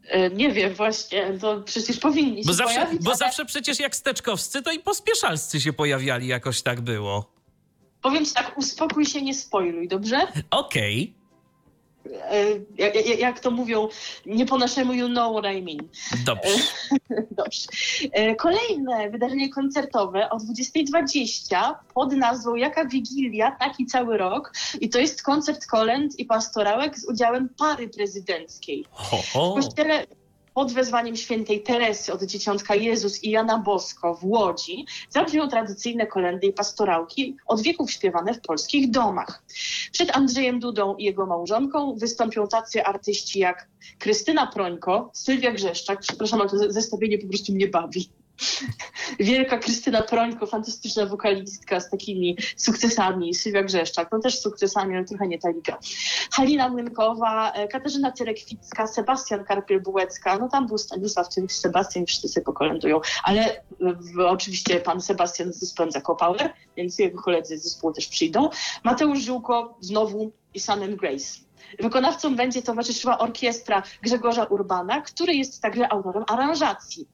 E, 0.09 0.31
Nie 0.31 0.53
wiem 0.53 0.75
właśnie, 0.75 1.39
to 1.41 1.61
przecież 1.63 1.99
powinni 1.99 2.43
się 2.43 2.47
Bo 2.47 2.53
zawsze, 2.55 2.75
pojawić, 2.75 3.03
bo 3.03 3.11
ale 3.11 3.19
zawsze 3.19 3.45
przecież 3.45 3.81
jak 3.81 3.97
steczkowscy, 3.97 4.63
to 4.63 4.73
i 4.73 4.79
pospieszalscy 4.79 5.61
się 5.61 5.73
pojawiali, 5.73 6.27
jakoś 6.27 6.63
tak 6.63 6.81
było. 6.81 7.33
powiem 8.03 8.25
ci 8.25 8.33
tak, 8.33 8.59
uspokój 8.59 9.07
się, 9.07 9.23
nie 9.23 9.35
spoiluj, 9.35 9.89
dobrze? 9.89 10.19
Okej. 10.51 11.15
E, 11.16 11.16
Jak, 12.79 12.95
jak, 12.95 13.19
jak 13.19 13.41
to 13.41 13.51
mówią, 13.51 13.89
nie 14.27 14.47
po 14.47 14.59
naszemu 14.59 14.93
you 14.93 15.09
know 15.09 15.33
what 15.39 15.55
I 15.55 15.63
mean. 15.63 15.89
Dobrze. 16.25 16.51
Dobrze. 17.45 17.67
E, 18.13 18.35
Kolejne 18.35 19.11
wydarzenie 19.11 19.49
koncertowe 19.53 20.31
o 20.31 20.37
20.20 20.37 21.75
pod 21.95 22.13
nazwą 22.13 22.55
Jaka 22.55 22.85
Wigilia, 22.85 23.51
taki 23.51 23.87
cały 23.87 24.17
rok. 24.19 24.53
I 24.81 24.89
to 24.89 24.99
jest 24.99 25.23
koncert 25.23 25.67
kolęd 25.67 26.19
i 26.19 26.25
pastorałek 26.25 26.99
z 26.99 27.09
udziałem 27.09 27.49
pary 27.59 27.89
prezydenckiej. 27.89 28.85
Ho, 28.91 29.17
W 29.17 29.33
ho. 29.33 29.55
kościele 29.55 30.07
pod 30.57 30.73
wezwaniem 30.73 31.17
świętej 31.17 31.63
Teresy 31.63 32.13
od 32.13 32.23
Dzieciątka 32.23 32.75
Jezus 32.75 33.25
i 33.25 33.31
Jana 33.31 33.59
Bosko 33.59 34.15
w 34.15 34.25
Łodzi 34.25 34.87
zabrzmią 35.11 35.49
tradycyjne 35.49 36.07
kolendy 36.07 36.47
i 36.47 36.53
pastorałki 36.53 37.37
od 37.47 37.61
wieków 37.63 37.91
śpiewane 37.91 38.35
w 38.35 38.41
polskich 38.41 38.91
domach. 38.91 39.43
Przed 39.93 40.17
Andrzejem 40.17 40.61
Dudą 40.61 40.97
i 40.97 41.05
jego 41.05 41.27
małżonką 41.27 41.95
wystąpią 41.95 42.49
tacy 42.49 42.85
artyści 42.85 43.39
jak 43.39 43.69
Krystyna 43.99 44.47
Prońko, 44.47 45.11
Sylwia 45.15 45.53
Grzeszczak, 45.53 46.01
przepraszam, 46.01 46.41
ale 46.41 46.51
to 46.51 46.59
ze- 46.59 46.73
zestawienie 46.73 47.19
po 47.19 47.29
prostu 47.29 47.53
mnie 47.53 47.69
bawi. 47.69 48.09
Wielka 49.21 49.59
Krystyna 49.59 50.03
Prońko, 50.03 50.47
fantastyczna 50.47 51.07
wokalistka 51.07 51.81
z 51.81 51.91
takimi 51.91 52.37
sukcesami, 52.57 53.35
Sylwia 53.35 53.63
Grzeszczak, 53.63 54.09
no 54.13 54.19
też 54.19 54.41
sukcesami, 54.41 54.97
ale 54.97 55.05
trochę 55.05 55.29
nie 55.29 55.39
ta 55.39 55.51
liga. 55.51 55.79
Halina 56.33 56.69
Młynkowa, 56.69 57.53
e, 57.53 57.69
Katarzyna 57.69 58.13
Cyrekwicka, 58.13 58.87
Sebastian 58.87 59.45
Karpiel-Bułecka, 59.45 60.41
no 60.41 60.49
tam 60.49 60.67
był 60.67 60.79
Stanisław, 60.79 61.35
tym 61.35 61.51
Sebastian, 61.51 62.07
wszyscy 62.07 62.29
sobie 62.29 62.45
pokolędują, 62.45 63.01
ale 63.25 63.57
e, 63.57 63.63
w, 63.81 64.19
oczywiście 64.19 64.81
pan 64.81 65.01
Sebastian 65.01 65.53
z 65.53 65.59
zespołem 65.59 65.91
Power, 66.19 66.53
więc 66.77 66.99
jego 66.99 67.23
koledzy 67.23 67.59
z 67.59 67.63
zespołu 67.63 67.93
też 67.93 68.07
przyjdą. 68.07 68.49
Mateusz 68.85 69.19
Ziółko 69.19 69.79
znowu 69.81 70.33
i 70.55 70.61
and 70.71 70.95
Grace. 70.95 71.47
Wykonawcą 71.79 72.37
będzie 72.37 72.63
towarzyszyła 72.63 73.19
orkiestra 73.19 73.83
Grzegorza 74.03 74.45
Urbana, 74.45 75.01
który 75.01 75.35
jest 75.35 75.63
także 75.63 75.93
autorem 75.93 76.25
aranżacji. 76.29 77.09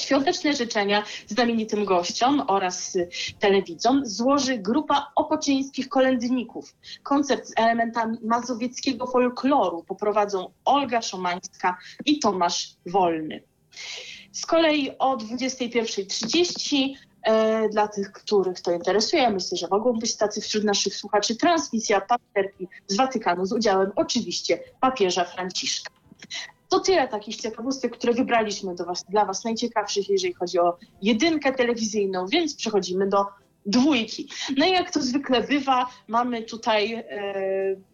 Świąteczne 0.00 0.54
życzenia 0.54 1.04
znamienitym 1.26 1.84
gościom 1.84 2.42
oraz 2.46 2.96
y, 2.96 3.08
telewidzom 3.38 4.06
złoży 4.06 4.58
grupa 4.58 5.12
opoczyńskich 5.16 5.88
kolędników. 5.88 6.74
Koncert 7.02 7.46
z 7.46 7.52
elementami 7.56 8.18
mazowieckiego 8.22 9.06
folkloru 9.06 9.84
poprowadzą 9.84 10.50
Olga 10.64 11.02
Szomańska 11.02 11.78
i 12.06 12.18
Tomasz 12.18 12.76
Wolny. 12.86 13.42
Z 14.32 14.46
kolei 14.46 14.98
o 14.98 15.16
21.30 15.16 16.94
e, 17.22 17.68
dla 17.68 17.88
tych, 17.88 18.12
których 18.12 18.60
to 18.60 18.72
interesuje, 18.72 19.30
myślę, 19.30 19.58
że 19.58 19.68
mogą 19.70 19.92
być 19.92 20.16
tacy 20.16 20.40
wśród 20.40 20.64
naszych 20.64 20.96
słuchaczy, 20.96 21.36
transmisja 21.36 22.00
pasterki 22.00 22.68
z 22.86 22.96
Watykanu 22.96 23.46
z 23.46 23.52
udziałem 23.52 23.90
oczywiście 23.96 24.58
papieża 24.80 25.24
Franciszka. 25.24 25.90
To 26.70 26.80
tyle 26.80 27.08
takich 27.08 27.36
ciekawostek, 27.36 27.96
które 27.96 28.12
wybraliśmy 28.12 28.74
do 28.74 28.84
was, 28.84 29.04
dla 29.08 29.24
Was 29.24 29.44
najciekawszych, 29.44 30.08
jeżeli 30.08 30.34
chodzi 30.34 30.58
o 30.58 30.78
jedynkę 31.02 31.52
telewizyjną, 31.52 32.26
więc 32.26 32.56
przechodzimy 32.56 33.08
do 33.08 33.26
dwójki. 33.66 34.28
No 34.56 34.66
i 34.66 34.70
jak 34.70 34.90
to 34.90 35.02
zwykle 35.02 35.42
bywa, 35.42 35.86
mamy 36.08 36.42
tutaj, 36.42 36.94
e, 36.94 37.04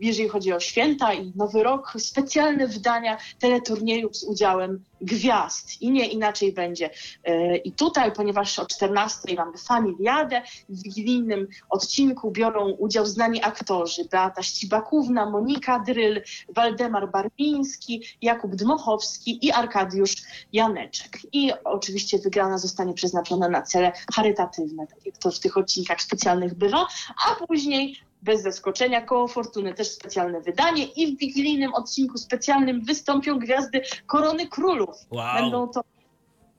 jeżeli 0.00 0.28
chodzi 0.28 0.52
o 0.52 0.60
święta 0.60 1.14
i 1.14 1.32
Nowy 1.36 1.62
Rok, 1.62 1.92
specjalne 1.98 2.68
wydania 2.68 3.18
teleturniejów 3.38 4.16
z 4.16 4.24
udziałem 4.24 4.84
gwiazd 5.00 5.82
i 5.82 5.90
nie 5.90 6.08
inaczej 6.08 6.52
będzie. 6.52 6.90
E, 7.24 7.56
I 7.56 7.72
tutaj, 7.72 8.12
ponieważ 8.12 8.58
o 8.58 8.66
14 8.66 9.34
mamy 9.36 9.58
familiadę, 9.58 10.42
w 10.68 10.82
wigilijnym 10.82 11.48
odcinku 11.70 12.30
biorą 12.30 12.70
udział 12.70 13.06
znani 13.06 13.42
aktorzy 13.42 14.04
Beata 14.04 14.42
Ścibakówna, 14.42 15.30
Monika 15.30 15.78
Dryl, 15.78 16.22
Waldemar 16.48 17.10
Barbiński, 17.10 18.02
Jakub 18.22 18.56
Dmochowski 18.56 19.46
i 19.46 19.52
Arkadiusz 19.52 20.16
Janeczek. 20.52 21.18
I 21.32 21.52
oczywiście 21.64 22.18
wygrana 22.18 22.58
zostanie 22.58 22.94
przeznaczona 22.94 23.48
na 23.48 23.62
cele 23.62 23.92
charytatywne, 24.14 24.86
tak 24.86 25.06
jak 25.06 25.18
to 25.18 25.30
w 25.30 25.40
tych 25.40 25.55
odcinkach 25.58 26.02
specjalnych 26.02 26.54
bywa, 26.54 26.86
a 27.26 27.46
później 27.46 27.96
bez 28.22 28.42
zaskoczenia 28.42 29.00
koło 29.00 29.28
Fortuny 29.28 29.74
też 29.74 29.88
specjalne 29.88 30.40
wydanie 30.40 30.84
i 30.84 31.16
w 31.16 31.18
wigilijnym 31.18 31.74
odcinku 31.74 32.18
specjalnym 32.18 32.84
wystąpią 32.84 33.38
gwiazdy 33.38 33.82
Korony 34.06 34.46
Królów. 34.46 34.96
Wow. 35.10 35.34
Będą 35.34 35.68
to 35.68 35.80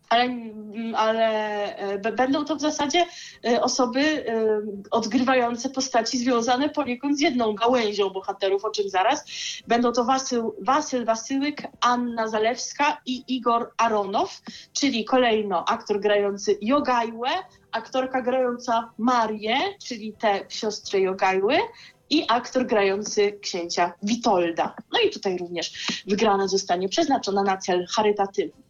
ale, 0.09 0.29
ale 0.95 1.27
e, 1.77 2.11
będą 2.11 2.45
to 2.45 2.55
w 2.55 2.61
zasadzie 2.61 3.05
e, 3.45 3.61
osoby 3.61 3.99
e, 3.99 4.61
odgrywające 4.91 5.69
postaci 5.69 6.17
związane 6.17 6.69
poniekąd 6.69 7.17
z 7.17 7.21
jedną 7.21 7.53
gałęzią 7.53 8.09
bohaterów, 8.09 8.65
o 8.65 8.69
czym 8.69 8.89
zaraz. 8.89 9.25
Będą 9.67 9.91
to 9.91 10.03
Wasyl, 10.03 10.43
Wasyl 10.61 11.05
Wasyłyk, 11.05 11.63
Anna 11.81 12.27
Zalewska 12.27 13.01
i 13.05 13.23
Igor 13.27 13.71
Aronow, 13.77 14.41
czyli 14.73 15.05
kolejno 15.05 15.65
aktor 15.65 15.99
grający 15.99 16.57
Jogajłę, 16.61 17.29
aktorka 17.71 18.21
grająca 18.21 18.91
Marię, 18.97 19.57
czyli 19.87 20.13
tę 20.13 20.39
siostrę 20.49 20.99
Jogajły, 20.99 21.57
i 22.09 22.25
aktor 22.29 22.65
grający 22.65 23.31
księcia 23.31 23.93
Witolda. 24.03 24.75
No 24.93 24.99
i 24.99 25.09
tutaj 25.09 25.37
również 25.37 25.71
wygrana 26.07 26.47
zostanie 26.47 26.89
przeznaczona 26.89 27.43
na 27.43 27.57
cel 27.57 27.85
charytatywny. 27.95 28.66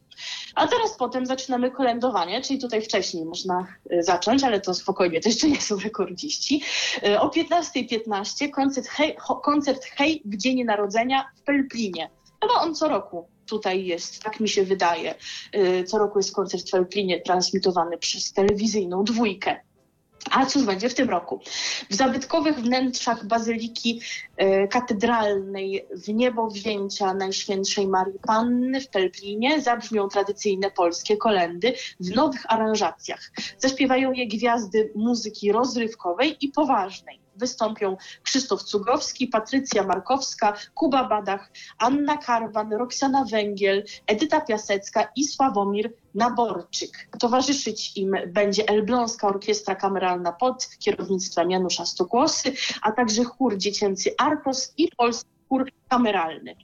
A 0.56 0.68
teraz 0.68 0.98
potem 0.98 1.26
zaczynamy 1.26 1.72
kolędowanie, 1.72 2.42
czyli 2.42 2.60
tutaj 2.60 2.82
wcześniej 2.82 3.26
można 3.26 3.68
y, 3.92 4.04
zacząć, 4.04 4.44
ale 4.44 4.62
to 4.62 4.74
spokojnie, 4.74 5.22
to 5.22 5.30
jeszcze 5.30 5.50
nie 5.50 5.62
są 5.62 5.80
rekordziści. 5.80 6.64
Y, 7.08 7.20
O 7.20 7.28
15.15 7.28 8.50
koncert 8.52 8.88
hej, 8.88 9.18
koncert 9.44 9.86
Hej 9.86 10.22
w 10.26 10.38
Dzień 10.38 10.64
Narodzenia 10.64 11.26
w 11.36 11.42
Pelplinie. 11.42 12.10
Chyba 12.42 12.54
on 12.54 12.76
co 12.76 12.88
roku 12.90 13.28
tutaj 13.46 13.86
jest, 13.86 14.24
tak 14.24 14.40
mi 14.40 14.50
się 14.50 14.64
wydaje. 14.64 15.16
Y, 15.56 15.84
Co 15.84 15.98
roku 15.98 16.20
jest 16.20 16.36
koncert 16.36 16.68
w 16.68 16.72
Pelplinie 16.72 17.22
transmitowany 17.22 17.98
przez 17.98 18.34
telewizyjną 18.34 19.04
dwójkę. 19.04 19.67
A 20.32 20.46
cóż 20.46 20.64
będzie 20.64 20.90
w 20.90 20.94
tym 20.94 21.10
roku? 21.10 21.40
W 21.90 21.96
zabytkowych 21.96 22.56
wnętrzach 22.56 23.26
Bazyliki 23.26 24.02
e, 24.38 24.68
Katedralnej 24.68 25.86
w 25.92 26.08
niebo 26.08 26.48
wzięcia 26.48 27.14
Najświętszej 27.14 27.88
Marii 27.88 28.20
Panny 28.28 28.82
w 28.82 28.90
Pelplinie 28.90 29.62
zabrzmią 29.62 30.08
tradycyjne 30.08 30.72
polskie 30.72 31.18
kolendy 31.18 31.74
w 32.00 32.16
nowych 32.16 32.52
aranżacjach. 32.54 33.32
Zaśpiewają 33.58 34.12
je 34.12 34.28
gwiazdy 34.28 34.92
muzyki 34.96 35.52
rozrywkowej 35.52 36.46
i 36.46 36.50
poważnej. 36.50 37.27
Wystąpią 37.38 37.98
Krzysztof 38.24 38.64
Cugowski, 38.64 39.28
Patrycja 39.28 39.84
Markowska, 39.84 40.54
Kuba 40.74 41.08
Badach, 41.08 41.52
Anna 41.78 42.18
Karwan, 42.18 42.74
Roxana 42.74 43.26
Węgiel, 43.32 43.84
Edyta 44.08 44.42
Piasecka 44.42 45.08
i 45.16 45.24
Sławomir 45.24 45.94
Naborczyk. 46.16 47.08
Towarzyszyć 47.20 47.98
im 47.98 48.16
będzie 48.28 48.70
Elbląska 48.70 49.28
Orkiestra 49.28 49.76
Kameralna 49.76 50.32
pod 50.32 50.70
kierownictwem 50.80 51.52
Janusza 51.52 51.86
Stokłosy, 51.86 52.54
a 52.82 52.92
także 52.92 53.24
chór 53.24 53.58
dziecięcy 53.58 54.14
Artos 54.18 54.74
i 54.78 54.90
polski 54.98 55.30
chór 55.50 55.72
kameralny. 55.90 56.56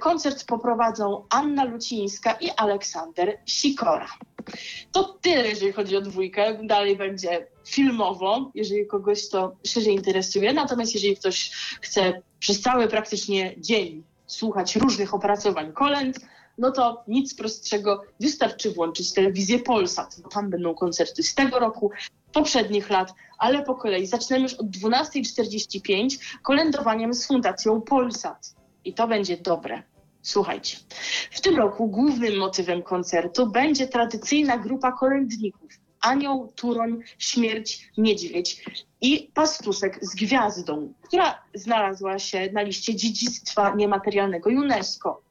Koncert 0.00 0.44
poprowadzą 0.44 1.26
Anna 1.30 1.64
Lucińska 1.64 2.32
i 2.32 2.50
Aleksander 2.56 3.38
Sikora. 3.46 4.08
To 4.92 5.04
tyle, 5.04 5.48
jeżeli 5.48 5.72
chodzi 5.72 5.96
o 5.96 6.00
dwójkę. 6.00 6.58
Dalej 6.62 6.96
będzie 6.96 7.46
filmowo, 7.66 8.50
jeżeli 8.54 8.86
kogoś 8.86 9.28
to 9.28 9.56
szerzej 9.64 9.94
interesuje. 9.94 10.52
Natomiast 10.52 10.94
jeżeli 10.94 11.16
ktoś 11.16 11.50
chce 11.80 12.22
przez 12.38 12.60
cały 12.60 12.88
praktycznie 12.88 13.54
dzień 13.58 14.02
słuchać 14.26 14.76
różnych 14.76 15.14
opracowań 15.14 15.72
kolęd, 15.72 16.20
no 16.58 16.70
to 16.70 17.04
nic 17.08 17.34
prostszego, 17.34 18.02
wystarczy 18.20 18.70
włączyć 18.70 19.12
telewizję 19.12 19.58
Polsat, 19.58 20.16
tam 20.30 20.50
będą 20.50 20.74
koncerty 20.74 21.22
z 21.22 21.34
tego 21.34 21.58
roku, 21.58 21.90
poprzednich 22.32 22.90
lat, 22.90 23.14
ale 23.38 23.62
po 23.62 23.74
kolei. 23.74 24.06
Zaczynamy 24.06 24.42
już 24.42 24.54
od 24.54 24.66
12.45 24.66 26.18
kolędowaniem 26.42 27.14
z 27.14 27.26
Fundacją 27.26 27.80
Polsat. 27.80 28.54
I 28.84 28.94
to 28.94 29.08
będzie 29.08 29.36
dobre. 29.36 29.82
Słuchajcie, 30.26 30.76
w 31.30 31.40
tym 31.40 31.56
roku 31.56 31.86
głównym 31.88 32.36
motywem 32.36 32.82
koncertu 32.82 33.46
będzie 33.46 33.86
tradycyjna 33.86 34.58
grupa 34.58 34.92
kolędników. 34.92 35.70
Anioł, 36.00 36.52
Turoń, 36.56 37.00
Śmierć, 37.18 37.90
Niedźwiedź 37.98 38.64
i 39.00 39.30
Pastusek 39.34 39.98
z 40.02 40.14
Gwiazdą, 40.14 40.92
która 41.02 41.42
znalazła 41.54 42.18
się 42.18 42.52
na 42.52 42.62
liście 42.62 42.94
dziedzictwa 42.94 43.74
niematerialnego 43.74 44.50
UNESCO. 44.50 45.22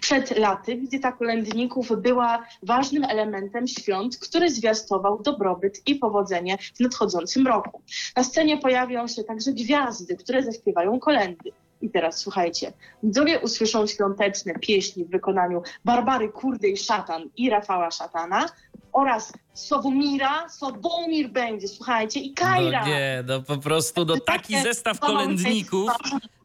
Przed 0.00 0.38
laty 0.38 0.76
wizyta 0.76 1.12
kolędników 1.12 1.92
była 2.02 2.46
ważnym 2.62 3.04
elementem 3.04 3.66
świąt, 3.66 4.18
który 4.18 4.50
zwiastował 4.50 5.22
dobrobyt 5.22 5.82
i 5.86 5.94
powodzenie 5.94 6.58
w 6.58 6.80
nadchodzącym 6.80 7.46
roku. 7.46 7.82
Na 8.16 8.24
scenie 8.24 8.58
pojawią 8.58 9.08
się 9.08 9.24
także 9.24 9.52
gwiazdy, 9.52 10.16
które 10.16 10.42
zaśpiewają 10.42 11.00
kolendy. 11.00 11.52
I 11.82 11.90
teraz 11.90 12.18
słuchajcie, 12.18 12.72
widzowie 13.02 13.40
usłyszą 13.40 13.86
świąteczne 13.86 14.54
pieśni 14.54 15.04
w 15.04 15.10
wykonaniu 15.10 15.62
Barbary 15.84 16.28
Kurdej 16.28 16.76
Szatan 16.76 17.22
i 17.36 17.50
Rafała 17.50 17.90
Szatana 17.90 18.46
oraz 18.92 19.32
Sławomira, 19.54 20.48
Sławomir 20.48 21.30
będzie, 21.30 21.68
słuchajcie, 21.68 22.20
i 22.20 22.34
Kajra. 22.34 22.80
No 22.80 22.86
nie, 22.86 23.24
no 23.26 23.42
po 23.42 23.56
prostu 23.56 24.04
no 24.04 24.14
taki 24.26 24.60
zestaw 24.60 25.00
kolędników, 25.00 25.90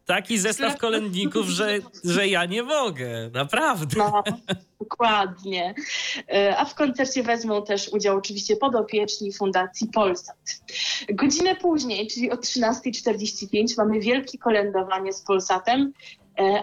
taki 0.06 0.38
zestaw 0.38 0.78
kolędników, 0.78 1.48
że, 1.48 1.80
że 2.04 2.28
ja 2.28 2.46
nie 2.46 2.64
mogę, 2.64 3.30
naprawdę. 3.34 3.96
No, 3.98 4.24
dokładnie. 4.80 5.76
E, 6.34 6.58
a 6.58 6.66
w 6.66 6.76
koncercie 6.76 7.24
wezmą 7.24 7.64
też 7.64 7.90
udział 7.90 8.18
oczywiście 8.18 8.56
podopieczni 8.56 9.34
Fundacji 9.34 9.88
Polsat. 9.88 10.62
Godzinę 11.14 11.56
później, 11.56 12.08
czyli 12.08 12.32
o 12.32 12.36
13.45 12.36 13.78
mamy 13.78 14.00
wielkie 14.00 14.38
kolędowanie 14.38 15.14
z 15.14 15.22
Polsatem 15.22 15.94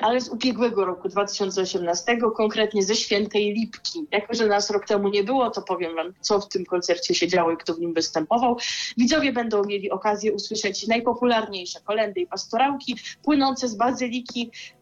ale 0.00 0.21
z 0.21 0.29
ubiegłego 0.29 0.85
roku 0.85 1.09
2018, 1.09 2.19
konkretnie 2.37 2.83
ze 2.83 2.95
Świętej 2.95 3.55
Lipki. 3.55 4.07
Jako, 4.11 4.35
że 4.35 4.47
nas 4.47 4.71
rok 4.71 4.87
temu 4.87 5.09
nie 5.09 5.25
było, 5.25 5.50
to 5.50 5.62
powiem 5.62 5.95
wam, 5.95 6.12
co 6.21 6.41
w 6.41 6.49
tym 6.49 6.64
koncercie 6.64 7.14
się 7.14 7.29
działo 7.29 7.50
i 7.50 7.57
kto 7.57 7.75
w 7.75 7.81
nim 7.81 7.95
występował. 7.95 8.57
Widzowie 8.97 9.33
będą 9.33 9.64
mieli 9.64 9.91
okazję 9.91 10.33
usłyszeć 10.33 10.87
najpopularniejsze 10.87 11.81
kolendy 11.81 12.21
i 12.21 12.26
pastorałki 12.26 12.97
płynące 13.23 13.69
z 13.69 13.75
bazyliki 13.75 14.50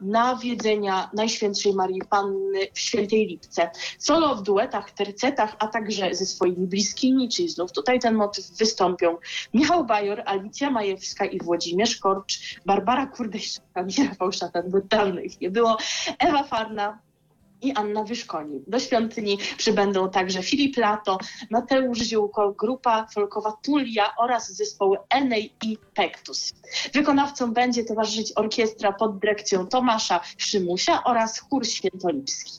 nawiedzenia 0.00 1.10
Najświętszej 1.14 1.74
Marii 1.74 2.02
Panny 2.10 2.58
w 2.72 2.78
Świętej 2.78 3.26
Lipce. 3.26 3.70
Solo 3.98 4.34
w 4.34 4.42
duetach, 4.42 4.90
tercetach, 4.90 5.56
a 5.58 5.66
także 5.66 6.14
ze 6.14 6.26
swoimi 6.26 6.66
bliskimi, 6.66 7.28
czyli 7.28 7.48
znów 7.48 7.72
tutaj 7.72 7.98
ten 7.98 8.14
motyw 8.14 8.50
wystąpią 8.50 9.16
Michał 9.54 9.84
Bajor, 9.84 10.22
Alicja 10.26 10.70
Majewska 10.70 11.24
i 11.24 11.38
Włodzimierz 11.38 11.96
Korcz, 11.96 12.60
Barbara 12.66 13.06
Kurdejczaka, 13.06 13.86
Rafał 14.08 14.32
Szatan, 14.32 14.70
bo 14.70 14.80
dawno 14.80 15.20
ich 15.20 15.40
nie 15.40 15.50
było, 15.50 15.76
Ewa 16.18 16.42
Farna, 16.42 16.98
i 17.64 17.72
Anna 17.72 18.04
Wyszkoni. 18.04 18.62
Do 18.66 18.80
świątyni 18.80 19.38
przybędą 19.56 20.10
także 20.10 20.42
Filip 20.42 20.76
Lato, 20.76 21.18
Mateusz 21.50 21.98
Ziółko, 21.98 22.52
grupa 22.52 23.06
folkowa 23.14 23.52
Tulia 23.62 24.14
oraz 24.16 24.52
zespoły 24.52 24.98
Enej 25.10 25.54
i 25.62 25.78
Pektus. 25.94 26.52
Wykonawcom 26.92 27.52
będzie 27.52 27.84
towarzyszyć 27.84 28.32
orkiestra 28.36 28.92
pod 28.92 29.18
dyrekcją 29.18 29.66
Tomasza 29.66 30.20
Szymusia 30.38 31.04
oraz 31.04 31.38
chór 31.38 31.66
świętolipski. 31.66 32.52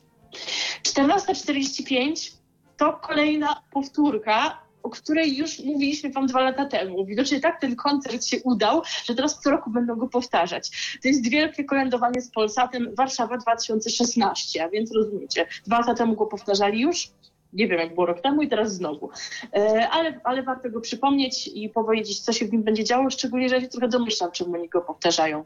14.45 0.84 2.32
to 2.78 2.94
kolejna 2.94 3.62
powtórka 3.72 4.65
o 4.86 4.90
której 4.90 5.38
już 5.38 5.60
mówiliśmy 5.60 6.10
wam 6.10 6.28
dwa 6.28 6.42
lata 6.42 6.66
temu. 6.66 7.06
Widocznie 7.06 7.40
tak 7.40 7.62
ten 7.62 7.76
koncert 7.76 8.26
się 8.26 8.38
udał, 8.44 8.82
że 9.06 9.16
teraz 9.16 9.40
co 9.42 9.52
roku 9.52 9.70
będą 9.70 9.96
go 9.96 10.08
powtarzać. 10.08 10.98
To 11.02 11.08
jest 11.08 11.30
wielkie 11.30 11.64
kolędowanie 11.64 12.22
z 12.22 12.32
Polsatem 12.32 12.96
Warszawa 12.96 13.38
2016, 13.38 14.64
a 14.64 14.70
więc 14.70 14.92
rozumiecie, 14.96 15.48
dwa 15.68 15.80
lata 15.80 15.96
temu 15.96 16.16
go 16.16 16.26
powtarzali 16.26 16.82
już, 16.82 17.12
nie 17.56 17.68
wiem, 17.68 17.80
jak 17.80 17.94
było 17.94 18.06
rok 18.06 18.22
temu 18.22 18.42
i 18.42 18.48
teraz 18.48 18.74
znowu. 18.74 19.10
E, 19.54 19.90
ale, 19.90 20.20
ale 20.24 20.44
warto 20.44 20.70
go 20.70 20.82
przypomnieć 20.82 21.48
i 21.48 21.70
powiedzieć, 21.70 22.20
co 22.20 22.34
się 22.34 22.46
w 22.46 22.52
nim 22.52 22.64
będzie 22.64 22.84
działo, 22.84 23.10
szczególnie, 23.10 23.50
że 23.50 23.62
się 23.62 23.68
trochę 23.68 23.88
domyślam, 23.88 24.32
czemu 24.32 24.54
oni 24.54 24.70
go 24.70 24.82
powtarzają. 24.82 25.44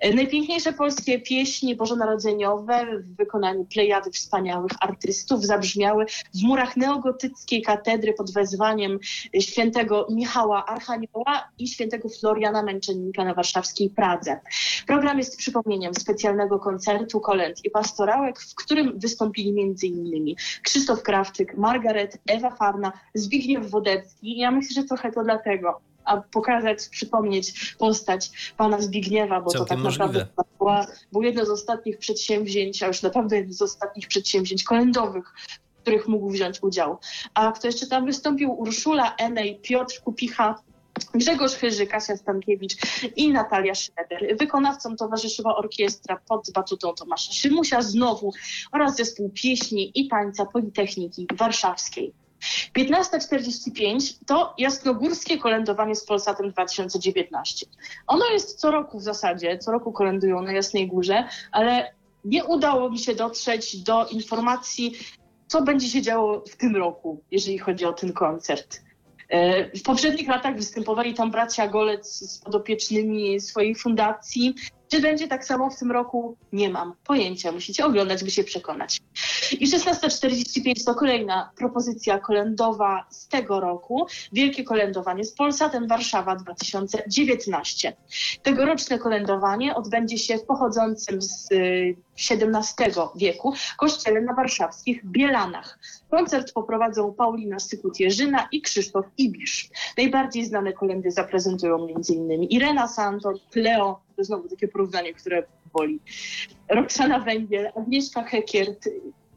E, 0.00 0.14
najpiękniejsze 0.14 0.72
polskie 0.72 1.20
pieśni 1.20 1.76
bożonarodzeniowe 1.76 2.86
w 3.00 3.16
wykonaniu 3.16 3.64
plejady 3.64 4.10
wspaniałych 4.10 4.72
artystów 4.80 5.44
zabrzmiały 5.44 6.06
w 6.34 6.42
murach 6.42 6.76
neogotyckiej 6.76 7.62
katedry 7.62 8.12
pod 8.12 8.32
wezwaniem 8.32 8.98
świętego 9.40 10.06
Michała 10.10 10.66
Archanioła 10.66 11.48
i 11.58 11.68
świętego 11.68 12.08
Floriana 12.08 12.62
Męczennika 12.62 13.24
na 13.24 13.34
warszawskiej 13.34 13.90
Pradze. 13.90 14.40
Program 14.86 15.18
jest 15.18 15.36
przypomnieniem 15.36 15.94
specjalnego 15.94 16.58
koncertu 16.58 17.20
kolęd 17.20 17.64
i 17.64 17.70
pastorałek, 17.70 18.40
w 18.40 18.54
którym 18.54 18.98
wystąpili 18.98 19.62
m.in. 19.62 20.34
Krzysztof 20.62 21.02
Kraft, 21.02 21.35
Krawczyk, 21.36 21.56
Margaret, 21.56 22.18
Ewa 22.26 22.50
Farna, 22.50 22.92
Zbigniew 23.14 23.70
Wodecki. 23.70 24.38
Ja 24.38 24.50
myślę, 24.50 24.82
że 24.82 24.88
trochę 24.88 25.12
to 25.12 25.24
dlatego, 25.24 25.80
a 26.04 26.16
pokazać, 26.16 26.88
przypomnieć 26.88 27.74
postać 27.78 28.52
pana 28.56 28.80
Zbigniewa, 28.80 29.40
bo 29.40 29.50
Całkiem 29.50 29.66
to 29.66 29.74
tak 29.74 29.78
możliwe. 29.78 30.04
naprawdę 30.06 30.30
była, 30.58 30.86
był 31.12 31.22
jedno 31.22 31.46
z 31.46 31.50
ostatnich 31.50 31.98
przedsięwzięć, 31.98 32.82
a 32.82 32.86
już 32.86 33.02
naprawdę 33.02 33.36
jedno 33.36 33.54
z 33.54 33.62
ostatnich 33.62 34.08
przedsięwzięć 34.08 34.64
kolędowych, 34.64 35.34
w 35.78 35.80
których 35.82 36.08
mógł 36.08 36.30
wziąć 36.30 36.62
udział. 36.62 36.98
A 37.34 37.52
kto 37.52 37.66
jeszcze 37.66 37.86
tam 37.86 38.06
wystąpił? 38.06 38.52
Urszula 38.52 39.14
Enej, 39.16 39.60
Piotr 39.62 40.00
Kupicha, 40.04 40.62
Grzegorz 41.14 41.54
Chyży, 41.54 41.86
Kasia 41.86 42.16
Stankiewicz 42.16 42.76
i 43.16 43.32
Natalia 43.32 43.74
Schroeder. 43.74 44.36
Wykonawcom 44.38 44.96
towarzyszyła 44.96 45.56
orkiestra 45.56 46.20
pod 46.28 46.50
batutą 46.54 46.94
Tomasza 46.94 47.32
Szymusia 47.32 47.82
znowu 47.82 48.32
oraz 48.72 48.96
zespół 48.96 49.30
pieśni 49.30 49.92
i 49.94 50.08
tańca 50.08 50.46
Politechniki 50.46 51.26
Warszawskiej. 51.34 52.12
15.45 52.78 54.14
to 54.26 54.54
jasnogórskie 54.58 55.38
kolędowanie 55.38 55.94
z 55.94 56.04
Polsatem 56.04 56.50
2019. 56.50 57.66
Ono 58.06 58.26
jest 58.26 58.60
co 58.60 58.70
roku 58.70 58.98
w 58.98 59.02
zasadzie, 59.02 59.58
co 59.58 59.72
roku 59.72 59.92
kolędują 59.92 60.42
na 60.42 60.52
Jasnej 60.52 60.88
Górze, 60.88 61.28
ale 61.52 61.94
nie 62.24 62.44
udało 62.44 62.90
mi 62.90 62.98
się 62.98 63.14
dotrzeć 63.14 63.82
do 63.82 64.06
informacji, 64.06 64.98
co 65.46 65.62
będzie 65.62 65.88
się 65.88 66.02
działo 66.02 66.44
w 66.50 66.56
tym 66.56 66.76
roku, 66.76 67.22
jeżeli 67.30 67.58
chodzi 67.58 67.84
o 67.84 67.92
ten 67.92 68.12
koncert. 68.12 68.85
E, 69.28 69.70
w 69.78 69.82
poprzednich 69.82 70.28
latach 70.28 70.56
występowali 70.56 71.14
tam 71.14 71.30
bracia 71.30 71.68
Golec 71.68 72.06
z 72.06 72.38
podopiecznymi 72.38 73.40
swojej 73.40 73.74
fundacji. 73.74 74.54
Czy 74.88 75.00
będzie 75.00 75.28
tak 75.28 75.44
samo 75.44 75.70
w 75.70 75.78
tym 75.78 75.92
roku? 75.92 76.36
Nie 76.52 76.70
mam 76.70 76.94
pojęcia. 77.04 77.52
Musicie 77.52 77.86
oglądać, 77.86 78.24
by 78.24 78.30
się 78.30 78.44
przekonać. 78.44 79.00
I 79.60 79.66
16.45 79.66 80.84
to 80.86 80.94
kolejna 80.94 81.50
propozycja 81.56 82.18
kolędowa 82.18 83.06
z 83.10 83.28
tego 83.28 83.60
roku. 83.60 84.06
Wielkie 84.32 84.64
kolędowanie 84.64 85.24
z 85.24 85.32
Polsatem 85.32 85.88
Warszawa 85.88 86.36
2019. 86.36 87.96
Tegoroczne 88.42 88.98
kolędowanie 88.98 89.74
odbędzie 89.74 90.18
się 90.18 90.38
w 90.38 90.44
pochodzącym 90.44 91.22
z 91.22 91.48
XVII 92.30 93.02
wieku 93.16 93.54
kościele 93.78 94.20
na 94.20 94.34
warszawskich 94.34 95.06
Bielanach. 95.06 95.78
Koncert 96.10 96.52
poprowadzą 96.52 97.14
Paulina 97.14 97.56
Sykut-Jerzyna 97.56 98.48
i 98.52 98.62
Krzysztof 98.62 99.06
Ibisz. 99.18 99.68
Najbardziej 99.98 100.44
znane 100.44 100.72
kolendy 100.72 101.10
zaprezentują 101.10 101.88
m.in. 101.88 102.42
Irena 102.42 102.88
Santor, 102.88 103.34
Cleo, 103.50 104.05
to 104.16 104.24
znowu 104.24 104.48
takie 104.48 104.68
porównanie, 104.68 105.14
które 105.14 105.42
boli, 105.72 106.00
Roxana 106.68 107.18
Węgiel, 107.18 107.72
Agnieszka 107.76 108.22
Hekiert, 108.22 108.88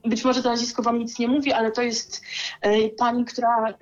być 0.06 0.26
może 0.26 0.44
to 0.44 0.50
nazwisko 0.50 0.84
wam 0.84 1.00
nic 1.00 1.20
nie 1.20 1.28
mówi, 1.28 1.54
ale 1.54 1.72
to 1.72 1.82
jest 1.82 2.22
e, 2.62 2.90
pani, 2.90 3.26
która 3.26 3.70
e, 3.70 3.76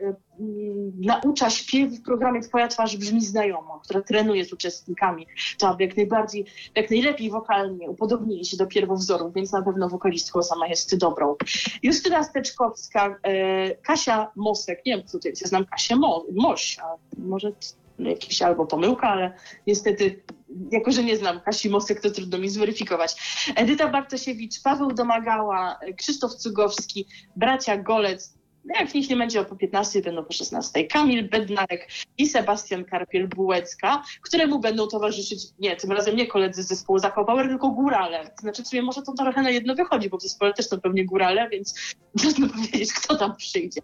naucza 0.98 1.50
śpiew 1.50 1.92
w 1.92 2.04
programie 2.04 2.42
Twoja 2.42 2.68
twarz 2.68 2.98
brzmi 2.98 3.22
znajomo, 3.22 3.80
która 3.84 4.02
trenuje 4.02 4.46
z 4.46 4.54
uczestnikami, 4.54 5.28
to 5.58 5.68
aby 5.68 5.84
jak 5.84 5.98
najbardziej, 5.98 6.46
jak 6.76 6.92
najlepiej 6.92 7.30
wokalnie 7.30 7.90
upodobnili 7.90 8.46
się 8.46 8.58
do 8.58 8.68
pierwowzorów, 8.68 9.34
więc 9.34 9.52
na 9.52 9.62
pewno 9.62 9.90
wokalistką 9.90 10.44
sama 10.44 10.68
jest 10.68 10.98
dobrą. 10.98 11.36
Justyna 11.84 12.24
Steczkowska, 12.24 13.16
e, 13.24 13.76
Kasia 13.76 14.32
Mosek, 14.36 14.86
nie 14.86 14.98
wiem, 14.98 15.08
co 15.08 15.20
to 15.20 15.28
jest, 15.28 15.42
ja 15.42 15.48
znam 15.48 15.66
Kasię 15.66 15.96
Mo, 15.96 16.26
Moś, 16.36 16.80
a 16.80 16.86
może 17.18 17.52
jakiś 18.00 18.42
albo 18.42 18.66
pomyłka, 18.66 19.10
ale 19.10 19.34
niestety 19.68 20.24
jako 20.72 20.92
że 20.92 21.04
nie 21.04 21.18
znam 21.18 21.42
Kasi 21.42 21.70
Mosek, 21.70 22.02
to 22.02 22.12
trudno 22.12 22.38
mi 22.38 22.50
zweryfikować. 22.50 23.16
Edyta 23.56 23.88
Bartosiewicz, 23.88 24.62
Paweł 24.64 24.92
Domagała, 24.92 25.80
Krzysztof 25.98 26.36
Cugowski, 26.36 27.08
bracia 27.36 27.78
Golec, 27.78 28.38
jak 28.76 28.94
niech 28.94 29.10
nie 29.10 29.16
będzie 29.16 29.42
o 29.42 29.46
po 29.46 29.56
15, 29.56 30.02
będą 30.02 30.26
po 30.26 30.34
16. 30.34 30.84
Kamil 30.88 31.30
Bednarek 31.30 31.88
i 32.18 32.28
Sebastian 32.28 32.84
Karpiel-Bułecka, 32.84 34.02
któremu 34.22 34.60
będą 34.60 34.88
towarzyszyć, 34.88 35.40
nie, 35.60 35.76
tym 35.76 35.92
razem 35.92 36.16
nie 36.16 36.28
koledzy 36.28 36.64
z 36.64 36.68
zespołu 36.68 37.00
Zakopauer, 37.00 37.48
tylko 37.48 37.70
górale. 37.70 38.32
Znaczy 38.40 38.64
w 38.64 38.68
sumie 38.68 38.82
może 38.82 39.02
to 39.02 39.14
trochę 39.14 39.42
na 39.42 39.50
jedno 39.50 39.76
wychodzi, 39.76 40.10
bo 40.10 40.18
w 40.18 40.22
zespole 40.22 40.54
też 40.54 40.68
są 40.68 40.82
pewnie 40.82 41.06
górale, 41.06 41.50
więc 41.50 41.96
trudno 42.20 42.50
powiedzieć, 42.50 42.94
kto 42.94 43.16
tam 43.16 43.36
przyjdzie. 43.36 43.82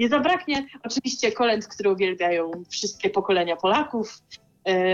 Nie 0.00 0.08
zabraknie 0.08 0.66
oczywiście 0.84 1.32
kolęd, 1.32 1.66
które 1.66 1.92
uwielbiają 1.92 2.50
wszystkie 2.70 3.10
pokolenia 3.10 3.56
Polaków, 3.56 4.18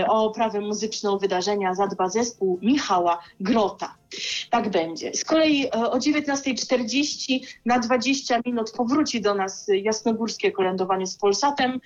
o 0.07 0.23
oprawę 0.25 0.61
muzyczną 0.61 1.17
wydarzenia 1.17 1.73
zadba 1.75 2.09
zespół 2.09 2.59
Michała 2.61 3.19
Grota. 3.39 3.95
Tak 4.49 4.69
będzie. 4.69 5.13
Z 5.13 5.25
kolei 5.25 5.65
e, 5.67 5.71
o 5.71 5.97
19.40 5.97 7.39
na 7.65 7.79
20 7.79 8.39
minut 8.45 8.71
powróci 8.71 9.21
do 9.21 9.35
nas 9.35 9.65
jasnogórskie 9.83 10.51
kolędowanie 10.51 11.07
z 11.07 11.15
Polsatem. 11.17 11.79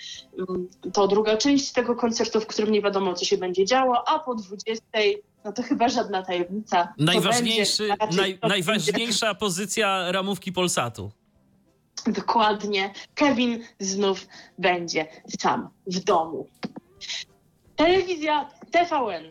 Mm, 0.50 0.68
To 0.94 1.08
druga 1.08 1.38
część 1.38 1.72
tego 1.72 1.96
koncertu, 1.96 2.40
w 2.42 2.48
którym 2.48 2.72
nie 2.72 2.82
wiadomo, 2.82 3.14
co 3.14 3.26
się 3.26 3.38
będzie 3.38 3.66
działo, 3.66 4.08
a 4.10 4.20
po 4.20 4.36
20 4.36 4.84
no 5.46 5.52
to 5.54 5.64
chyba 5.64 5.90
żadna 5.90 6.24
tajemnica. 6.24 6.94
Najważniejszy, 6.98 7.90
będzie, 8.00 8.18
naj, 8.18 8.40
najważniejsza 8.50 9.36
pozycja 9.36 10.12
ramówki 10.12 10.52
Polsatu. 10.52 11.12
będzie- 12.06 12.20
Dokładnie. 12.22 12.94
Kevin 13.16 13.64
znów 13.80 14.28
będzie 14.58 15.08
sam 15.40 15.70
w 15.88 16.00
domu. 16.00 16.48
Telewizja 17.76 18.50
TVN. 18.72 19.24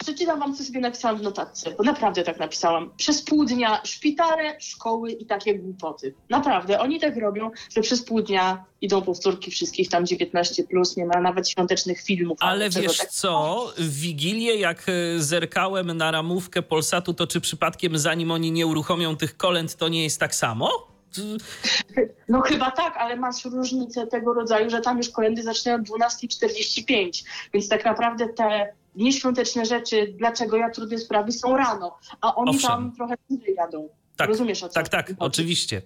Przeczytam 0.00 0.40
wam, 0.40 0.54
co 0.54 0.64
sobie 0.64 0.80
napisałam 0.80 1.18
w 1.18 1.22
notatce, 1.22 1.70
bo 1.78 1.84
naprawdę 1.84 2.22
tak 2.22 2.38
napisałam. 2.38 2.90
Przez 2.96 3.22
pół 3.22 3.44
dnia 3.44 3.80
szpitale, 3.84 4.56
szkoły 4.60 5.12
i 5.12 5.26
takie 5.26 5.58
głupoty. 5.58 6.14
Naprawdę, 6.30 6.80
oni 6.80 7.00
tak 7.00 7.16
robią, 7.16 7.50
że 7.76 7.80
przez 7.80 8.04
pół 8.04 8.22
dnia 8.22 8.64
idą 8.80 9.02
powtórki 9.02 9.50
wszystkich 9.50 9.88
tam 9.88 10.04
19+, 10.04 10.66
plus, 10.70 10.96
nie 10.96 11.06
ma 11.06 11.20
nawet 11.20 11.48
świątecznych 11.48 12.02
filmów. 12.02 12.38
Ale 12.40 12.70
wiesz 12.70 12.96
tak- 12.96 13.08
co, 13.10 13.66
w 13.78 14.00
Wigilię 14.00 14.56
jak 14.56 14.86
e, 14.88 15.20
zerkałem 15.22 15.96
na 15.96 16.10
ramówkę 16.10 16.62
Polsatu, 16.62 17.14
to 17.14 17.26
czy 17.26 17.40
przypadkiem 17.40 17.98
zanim 17.98 18.30
oni 18.30 18.52
nie 18.52 18.66
uruchomią 18.66 19.16
tych 19.16 19.36
kolęd, 19.36 19.76
to 19.76 19.88
nie 19.88 20.02
jest 20.02 20.20
tak 20.20 20.34
samo? 20.34 20.93
No 22.28 22.40
chyba 22.40 22.70
tak, 22.70 22.96
ale 22.96 23.16
masz 23.16 23.44
różnicę 23.44 24.06
tego 24.06 24.34
rodzaju, 24.34 24.70
że 24.70 24.80
tam 24.80 24.98
już 24.98 25.08
kolendy 25.08 25.42
zaczynają 25.42 25.78
o 25.78 25.82
12.45, 25.82 27.24
więc 27.54 27.68
tak 27.68 27.84
naprawdę 27.84 28.28
te 28.28 28.72
nieświąteczne 28.96 29.66
rzeczy, 29.66 30.14
dlaczego 30.18 30.56
ja 30.56 30.70
trudne 30.70 30.98
sprawy, 30.98 31.32
są 31.32 31.56
rano, 31.56 31.98
a 32.20 32.34
oni 32.34 32.50
Owszem. 32.50 32.70
tam 32.70 32.92
trochę 32.92 33.14
dłużej 33.30 33.54
jadą. 33.54 33.88
Tak, 34.16 34.28
Rozumiesz 34.28 34.62
o 34.62 34.68
co 34.68 34.74
tak, 34.74 34.88
tak, 34.88 35.12
oczywiście. 35.18 35.82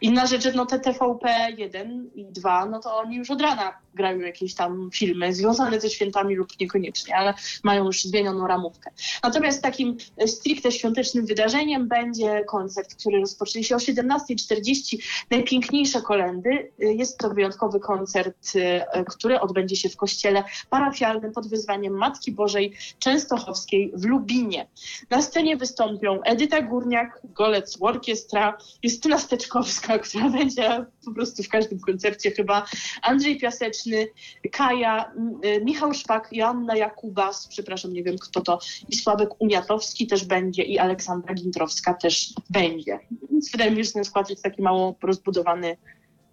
Inna 0.00 0.26
rzecz, 0.26 0.44
no 0.54 0.66
te 0.66 0.80
TVP 0.80 1.28
1 1.56 2.10
i 2.14 2.24
2, 2.24 2.66
no 2.66 2.80
to 2.80 2.96
oni 2.96 3.16
już 3.16 3.30
od 3.30 3.40
rana 3.40 3.72
grają 3.96 4.18
jakieś 4.18 4.54
tam 4.54 4.90
filmy 4.92 5.34
związane 5.34 5.80
ze 5.80 5.90
świętami 5.90 6.34
lub 6.34 6.60
niekoniecznie, 6.60 7.16
ale 7.16 7.34
mają 7.62 7.84
już 7.84 8.04
zmienioną 8.04 8.46
ramówkę. 8.46 8.90
Natomiast 9.22 9.62
takim 9.62 9.96
e, 10.16 10.28
stricte 10.28 10.72
świątecznym 10.72 11.26
wydarzeniem 11.26 11.88
będzie 11.88 12.44
koncert, 12.48 12.94
który 12.94 13.20
rozpocznie 13.20 13.64
się 13.64 13.76
o 13.76 13.78
17.40. 13.78 14.96
Najpiękniejsze 15.30 16.02
kolendy. 16.02 16.72
E, 16.82 16.84
Jest 16.84 17.18
to 17.18 17.30
wyjątkowy 17.30 17.80
koncert, 17.80 18.36
e, 18.54 19.04
który 19.04 19.40
odbędzie 19.40 19.76
się 19.76 19.88
w 19.88 19.96
kościele 19.96 20.44
parafialnym 20.70 21.32
pod 21.32 21.48
wyzwaniem 21.48 21.92
Matki 21.92 22.32
Bożej 22.32 22.72
Częstochowskiej 22.98 23.92
w 23.94 24.04
Lubinie. 24.04 24.66
Na 25.10 25.22
scenie 25.22 25.56
wystąpią 25.56 26.22
Edyta 26.22 26.62
Górniak, 26.62 27.20
Golec 27.24 27.76
Orkiestra, 27.80 28.58
Justyna 28.82 29.18
Steczkowska, 29.18 29.85
która 30.08 30.30
będzie 30.30 30.86
po 31.04 31.14
prostu 31.14 31.42
w 31.42 31.48
każdym 31.48 31.80
koncercie 31.80 32.30
chyba, 32.30 32.66
Andrzej 33.02 33.38
Piaseczny, 33.38 34.08
Kaja, 34.52 35.12
y, 35.44 35.64
Michał 35.64 35.94
Szpak, 35.94 36.28
Joanna 36.32 36.76
Jakubas, 36.76 37.48
przepraszam, 37.48 37.92
nie 37.92 38.02
wiem 38.02 38.16
kto 38.18 38.40
to, 38.40 38.58
i 38.88 38.96
Sławek 38.96 39.28
Uniatowski 39.38 40.06
też 40.06 40.24
będzie 40.24 40.62
i 40.62 40.78
Aleksandra 40.78 41.34
Gintrowska 41.34 41.94
też 41.94 42.34
będzie. 42.50 42.98
Więc 43.30 43.50
wydaje 43.52 43.70
mi 43.70 43.76
się, 43.76 43.84
że 43.84 43.92
ten 43.92 44.04
skład 44.04 44.30
jest 44.30 44.42
taki 44.42 44.62
mało 44.62 44.96
rozbudowany 45.02 45.76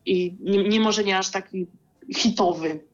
i 0.05 0.35
nie, 0.39 0.69
nie 0.69 0.79
może 0.79 1.03
nie 1.03 1.17
aż 1.17 1.31
taki 1.31 1.67
hitowy. 2.15 2.92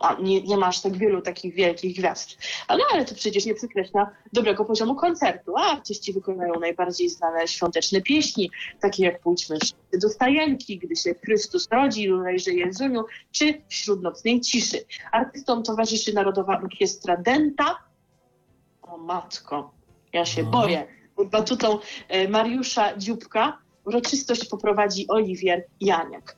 A 0.00 0.14
nie, 0.14 0.42
nie 0.42 0.56
ma 0.56 0.66
aż 0.66 0.80
tak 0.80 0.96
wielu 0.96 1.22
takich 1.22 1.54
wielkich 1.54 1.96
gwiazd. 1.96 2.38
Ale, 2.68 2.82
ale 2.92 3.04
to 3.04 3.14
przecież 3.14 3.46
nie 3.46 3.54
przekreśla 3.54 4.10
dobrego 4.32 4.64
poziomu 4.64 4.94
koncertu. 4.94 5.56
A 5.56 5.60
artyści 5.60 6.12
wykonają 6.12 6.60
najbardziej 6.60 7.08
znane 7.08 7.48
świąteczne 7.48 8.00
pieśni, 8.00 8.50
takie 8.80 9.04
jak 9.04 9.20
Pójdźmy 9.20 9.58
do 10.02 10.08
stajenki, 10.08 10.78
Gdy 10.78 10.96
się 10.96 11.14
Chrystus 11.14 11.68
rodzi, 11.70 12.06
Lulejże 12.06 12.50
Jezuniu, 12.50 13.04
czy 13.32 13.62
Wśród 13.68 14.02
nocnej 14.02 14.40
ciszy. 14.40 14.84
Artystom 15.12 15.62
towarzyszy 15.62 16.12
Narodowa 16.12 16.60
Orkiestra 16.60 17.16
Denta. 17.16 17.78
O 18.82 18.98
matko, 18.98 19.70
ja 20.12 20.24
się 20.24 20.42
No. 20.42 20.50
boję. 20.50 20.86
Pod 21.16 21.28
batutą 21.30 21.78
e, 22.08 22.28
Mariusza 22.28 22.96
Dzióbka 22.98 23.58
uroczystość 23.84 24.48
poprowadzi 24.48 25.08
Oliwier 25.08 25.64
Janiak. 25.80 26.36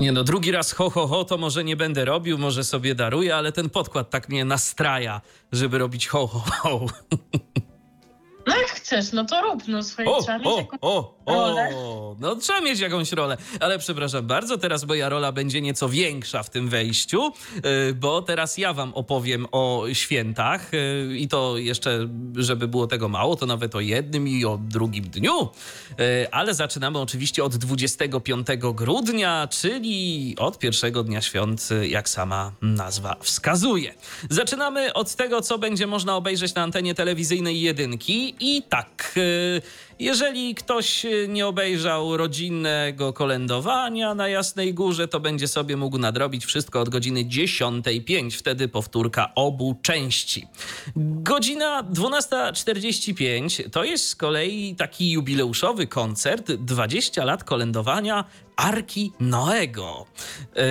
Nie 0.00 0.12
no, 0.12 0.24
drugi 0.24 0.52
raz 0.52 0.72
ho, 0.72 0.90
ho, 0.90 1.06
ho, 1.06 1.24
to 1.24 1.38
może 1.38 1.64
nie 1.64 1.76
będę 1.76 2.04
robił, 2.04 2.38
może 2.38 2.64
sobie 2.64 2.94
daruję, 2.94 3.36
ale 3.36 3.52
ten 3.52 3.70
podkład 3.70 4.10
tak 4.10 4.28
mnie 4.28 4.44
nastraja, 4.44 5.20
żeby 5.52 5.78
robić 5.78 6.08
ho, 6.08 6.26
ho, 6.26 6.40
ho. 6.50 6.86
No 8.46 8.56
jak 8.56 8.66
chcesz, 8.70 9.12
no 9.12 9.24
to 9.24 9.42
rób, 9.42 9.62
no 9.68 9.82
swoje 9.82 10.08
O, 10.10 10.22
trzeba 10.22 10.38
mieć 10.38 10.46
o, 10.46 10.58
jakąś 10.58 10.78
o, 10.82 11.17
rolę. 11.28 11.70
o, 11.74 12.16
no 12.20 12.36
trzeba 12.36 12.60
mieć 12.60 12.80
jakąś 12.80 13.12
rolę, 13.12 13.36
ale 13.60 13.78
przepraszam 13.78 14.26
bardzo, 14.26 14.58
teraz 14.58 14.84
moja 14.84 15.08
rola 15.08 15.32
będzie 15.32 15.60
nieco 15.60 15.88
większa 15.88 16.42
w 16.42 16.50
tym 16.50 16.68
wejściu, 16.68 17.32
yy, 17.54 17.94
bo 17.94 18.22
teraz 18.22 18.58
ja 18.58 18.72
wam 18.72 18.94
opowiem 18.94 19.46
o 19.52 19.84
świętach 19.92 20.72
yy, 20.72 21.18
i 21.18 21.28
to 21.28 21.58
jeszcze, 21.58 22.08
żeby 22.36 22.68
było 22.68 22.86
tego 22.86 23.08
mało, 23.08 23.36
to 23.36 23.46
nawet 23.46 23.74
o 23.74 23.80
jednym 23.80 24.28
i 24.28 24.44
o 24.44 24.58
drugim 24.62 25.04
dniu, 25.04 25.48
Yy, 25.98 26.30
ale 26.30 26.54
zaczynamy 26.54 26.98
oczywiście 26.98 27.44
od 27.44 27.56
25 27.56 28.46
grudnia, 28.74 29.48
czyli 29.50 30.34
od 30.38 30.58
pierwszego 30.58 31.04
dnia 31.04 31.22
świąt, 31.22 31.68
jak 31.82 32.08
sama 32.08 32.52
nazwa 32.62 33.16
wskazuje. 33.20 33.94
Zaczynamy 34.30 34.92
od 34.92 35.14
tego, 35.14 35.42
co 35.42 35.58
będzie 35.58 35.86
można 35.86 36.16
obejrzeć 36.16 36.54
na 36.54 36.62
antenie 36.62 36.94
telewizyjnej 36.94 37.60
jedynki. 37.60 38.34
I 38.40 38.62
tak, 38.62 39.12
y, 39.16 39.62
jeżeli 39.98 40.54
ktoś 40.54 41.06
nie 41.28 41.46
obejrzał 41.46 42.16
rodzinnego 42.16 43.12
kolędowania 43.12 44.14
na 44.14 44.28
Jasnej 44.28 44.74
Górze, 44.74 45.08
to 45.08 45.20
będzie 45.20 45.48
sobie 45.48 45.76
mógł 45.76 45.98
nadrobić 45.98 46.44
wszystko 46.44 46.80
od 46.80 46.88
godziny 46.88 47.24
10.05. 47.24 48.38
Wtedy 48.38 48.68
powtórka 48.68 49.32
obu 49.34 49.76
części. 49.82 50.46
Godzina 50.96 51.82
12.45 51.82 53.70
to 53.70 53.84
jest 53.84 54.08
z 54.08 54.16
kolei 54.16 54.74
taki 54.76 55.10
jubileuszowy 55.10 55.86
koncert 55.86 56.52
20 56.52 57.24
lat 57.24 57.44
kolędowania 57.44 58.24
Arki 58.56 59.12
Noego. 59.20 60.06
Yy, 60.56 60.62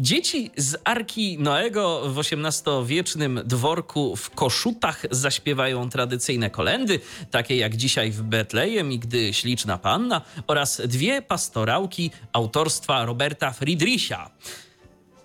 Dzieci 0.00 0.50
z 0.56 0.76
Arki 0.84 1.38
Noego 1.38 2.02
w 2.08 2.18
XVIII-wiecznym 2.18 3.40
dworku 3.44 4.16
w 4.16 4.30
Koszutach 4.30 5.02
zaśpiewają 5.10 5.90
tradycyjne 5.90 6.50
kolendy, 6.50 7.00
takie 7.30 7.56
jak 7.56 7.76
dzisiaj 7.76 8.10
w 8.10 8.22
Betlejem 8.22 8.92
i 8.92 8.98
Gdy 8.98 9.32
śliczna 9.32 9.78
panna 9.78 10.20
oraz 10.46 10.82
dwie 10.84 11.22
pastorałki 11.22 12.10
autorstwa 12.32 13.04
Roberta 13.04 13.52
Friedricha 13.52 14.30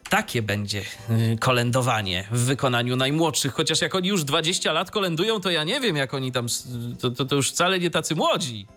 takie 0.10 0.42
będzie 0.42 0.82
y, 1.10 1.38
kolędowanie 1.40 2.28
w 2.32 2.40
wykonaniu 2.40 2.96
najmłodszych. 2.96 3.54
Chociaż 3.54 3.82
jak 3.82 3.96
oni 3.96 4.10
już 4.10 4.24
20 4.24 4.74
lat 4.74 4.92
kolendują, 4.92 5.40
to 5.40 5.52
ja 5.52 5.64
nie 5.64 5.80
wiem, 5.80 5.96
jak 5.96 6.14
oni 6.14 6.32
tam. 6.32 6.48
To, 7.00 7.12
to, 7.12 7.26
to 7.26 7.36
już 7.36 7.52
wcale 7.52 7.80
nie 7.80 7.90
tacy 7.90 8.16
młodzi. 8.16 8.68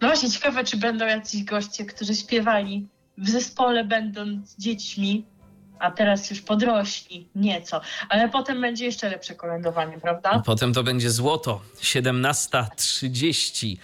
No 0.00 0.08
właśnie, 0.08 0.30
ciekawe, 0.30 0.64
czy 0.64 0.76
będą 0.76 1.06
jacyś 1.06 1.44
goście, 1.44 1.84
którzy 1.84 2.14
śpiewali 2.14 2.86
w 3.22 3.30
zespole 3.30 3.84
będąc 3.84 4.56
dziećmi, 4.56 5.24
a 5.78 5.90
teraz 5.90 6.30
już 6.30 6.40
podrośli 6.40 7.28
nieco. 7.34 7.80
Ale 8.08 8.28
potem 8.28 8.60
będzie 8.60 8.84
jeszcze 8.84 9.10
lepsze 9.10 9.34
kolędowanie, 9.34 10.00
prawda? 10.00 10.42
Potem 10.46 10.72
to 10.74 10.82
będzie 10.82 11.10
złoto. 11.10 11.60
17.30. 11.80 13.76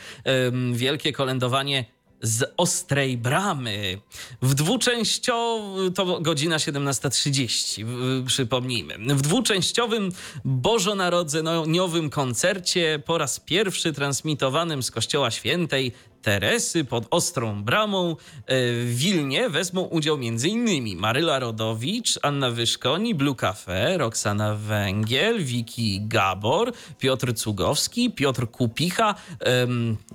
Wielkie 0.73 1.13
kolędowanie 1.13 1.85
z 2.23 2.55
Ostrej 2.57 3.19
Bramy. 3.19 3.99
W 4.43 4.55
dwuczęściowym, 4.55 5.93
to 5.93 6.21
godzina 6.21 6.57
17.30, 6.57 8.25
przypomnijmy. 8.27 9.15
W 9.15 9.23
dwuczęściowym 9.23 10.13
bożonarodzeniowym 10.45 12.11
koncercie 12.11 13.03
po 13.07 13.19
raz 13.19 13.41
pierwszy 13.41 13.93
transmitowanym 13.93 14.83
z 14.83 14.91
Kościoła 14.91 15.31
Świętej 15.31 15.93
Teresy 16.23 16.85
pod 16.85 17.07
Ostrą 17.11 17.63
Bramą 17.63 18.11
e, 18.11 18.15
w 18.85 18.97
Wilnie 18.97 19.51
wezmą 19.51 19.83
udział 19.83 20.15
m.in. 20.15 20.99
Maryla 20.99 21.39
Rodowicz, 21.39 22.19
Anna 22.23 22.51
Wyszkoni, 22.51 23.15
Blue 23.15 23.35
Cafe, 23.35 23.99
Roxana 23.99 24.55
Węgiel, 24.55 25.45
Wiki 25.45 26.01
Gabor, 26.03 26.73
Piotr 26.99 27.35
Cugowski, 27.35 28.11
Piotr 28.11 28.51
Kupicha, 28.51 29.15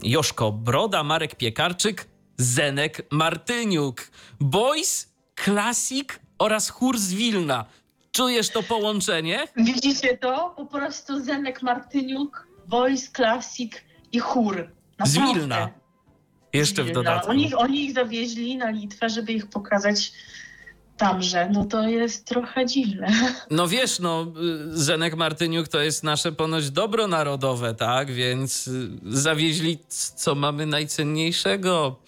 Joszko 0.04 0.52
Broda, 0.52 1.04
Marek 1.04 1.36
Piekarczyk, 1.36 2.08
Zenek 2.38 3.08
Martyniuk, 3.12 4.12
Boys, 4.40 5.14
Classic 5.44 6.10
oraz 6.40 6.70
chór 6.70 6.98
z 6.98 7.14
Wilna. 7.14 7.66
Czujesz 8.12 8.50
to 8.50 8.64
połączenie? 8.64 9.48
Widzicie 9.56 10.18
to? 10.18 10.54
Po 10.58 10.66
prostu 10.66 11.20
Zenek 11.20 11.62
Martyniuk, 11.62 12.48
Boys, 12.68 13.12
Classic 13.12 13.72
i 14.12 14.20
chór. 14.20 14.70
Naprawdę. 15.00 15.32
Z 15.32 15.36
Wilna. 15.36 15.83
Jeszcze 16.54 16.84
w 16.84 16.92
dodatku. 16.92 17.32
Oni, 17.32 17.54
oni 17.54 17.86
ich 17.86 17.94
zawieźli 17.94 18.58
na 18.58 18.70
Litwę, 18.70 19.10
żeby 19.10 19.32
ich 19.34 19.48
pokazać 19.48 20.12
tamże, 20.98 21.50
no 21.50 21.66
to 21.66 21.88
jest 21.88 22.26
trochę 22.26 22.66
dziwne. 22.66 23.08
No 23.52 23.68
wiesz, 23.68 24.00
no 24.00 24.34
Zenek 24.70 25.16
Martyniuk 25.16 25.68
to 25.68 25.80
jest 25.80 26.04
nasze 26.04 26.32
ponoć 26.32 26.70
dobro 26.72 27.08
narodowe, 27.08 27.76
tak? 27.76 28.12
Więc 28.12 28.68
y, 28.68 28.90
zawieźli 29.04 29.80
co 30.16 30.36
mamy 30.36 30.66
najcenniejszego. 30.66 32.00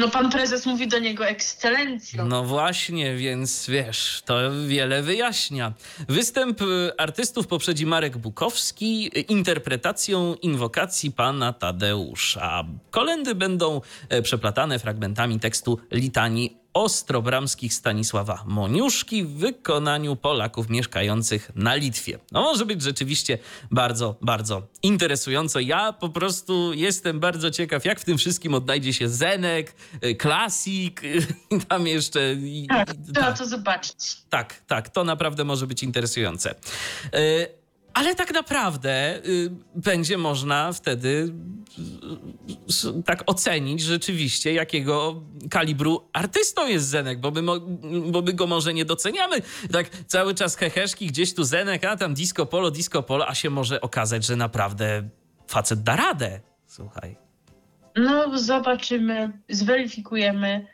No 0.00 0.08
pan 0.08 0.30
prezes 0.30 0.66
mówi 0.66 0.88
do 0.88 0.98
niego 0.98 1.26
ekscelencjo. 1.26 2.24
No 2.24 2.44
właśnie, 2.44 3.16
więc 3.16 3.66
wiesz, 3.68 4.22
to 4.24 4.34
wiele 4.68 5.02
wyjaśnia. 5.02 5.72
Występ 6.08 6.62
y, 6.62 6.92
artystów 6.98 7.46
poprzedzi 7.46 7.86
Marek 7.86 8.18
Bukowski 8.18 9.10
interpretacją 9.32 10.34
inwokacji 10.34 11.10
pana 11.12 11.52
Tadeusza. 11.52 12.64
Kolendy 12.90 13.34
będą 13.34 13.80
e, 14.08 14.22
przeplatane 14.22 14.78
fragmentami 14.78 15.40
tekstu 15.40 15.78
litanii 15.90 16.59
ostrobramskich 16.74 17.74
Stanisława 17.74 18.44
Moniuszki 18.46 19.24
w 19.24 19.30
wykonaniu 19.30 20.16
Polaków 20.16 20.68
mieszkających 20.68 21.50
na 21.54 21.74
Litwie. 21.74 22.18
No 22.32 22.42
może 22.42 22.66
być 22.66 22.82
rzeczywiście 22.82 23.38
bardzo, 23.70 24.16
bardzo 24.22 24.62
interesująco. 24.82 25.60
Ja 25.60 25.92
po 25.92 26.08
prostu 26.08 26.72
jestem 26.74 27.20
bardzo 27.20 27.50
ciekaw, 27.50 27.84
jak 27.84 28.00
w 28.00 28.04
tym 28.04 28.18
wszystkim 28.18 28.54
odnajdzie 28.54 28.92
się 28.92 29.08
Zenek, 29.08 29.74
y, 30.04 30.14
Klasik 30.14 31.02
i 31.50 31.60
tam 31.68 31.86
jeszcze... 31.86 32.36
Tak, 32.68 32.88
trzeba 33.04 33.26
tak. 33.26 33.38
to 33.38 33.46
zobaczyć. 33.46 34.16
Tak, 34.28 34.62
tak, 34.66 34.88
to 34.88 35.04
naprawdę 35.04 35.44
może 35.44 35.66
być 35.66 35.82
interesujące. 35.82 36.54
Y, 37.90 37.92
ale 37.94 38.14
tak 38.14 38.34
naprawdę 38.34 39.20
y, 39.26 39.50
będzie 39.74 40.18
można 40.18 40.72
wtedy 40.72 41.34
y, 42.98 43.02
tak 43.02 43.22
ocenić 43.26 43.80
rzeczywiście, 43.80 44.52
jakiego 44.52 45.22
kalibru 45.50 46.08
artystą 46.12 46.66
jest 46.68 46.86
Zenek, 46.86 47.20
bo 47.20 47.30
my, 47.30 47.42
bo 48.12 48.22
my 48.22 48.32
go 48.32 48.46
może 48.46 48.74
nie 48.74 48.84
doceniamy. 48.84 49.36
Tak 49.72 49.90
cały 50.06 50.34
czas 50.34 50.56
heheszki, 50.56 51.06
gdzieś 51.06 51.34
tu 51.34 51.44
Zenek, 51.44 51.84
a 51.84 51.96
tam 51.96 52.14
disco 52.14 52.46
polo, 52.46 52.70
disco 52.70 53.02
polo, 53.02 53.28
a 53.28 53.34
się 53.34 53.50
może 53.50 53.80
okazać, 53.80 54.26
że 54.26 54.36
naprawdę 54.36 55.08
facet 55.48 55.82
da 55.82 55.96
radę. 55.96 56.40
Słuchaj. 56.66 57.16
No, 57.96 58.38
zobaczymy, 58.38 59.32
zweryfikujemy 59.48 60.66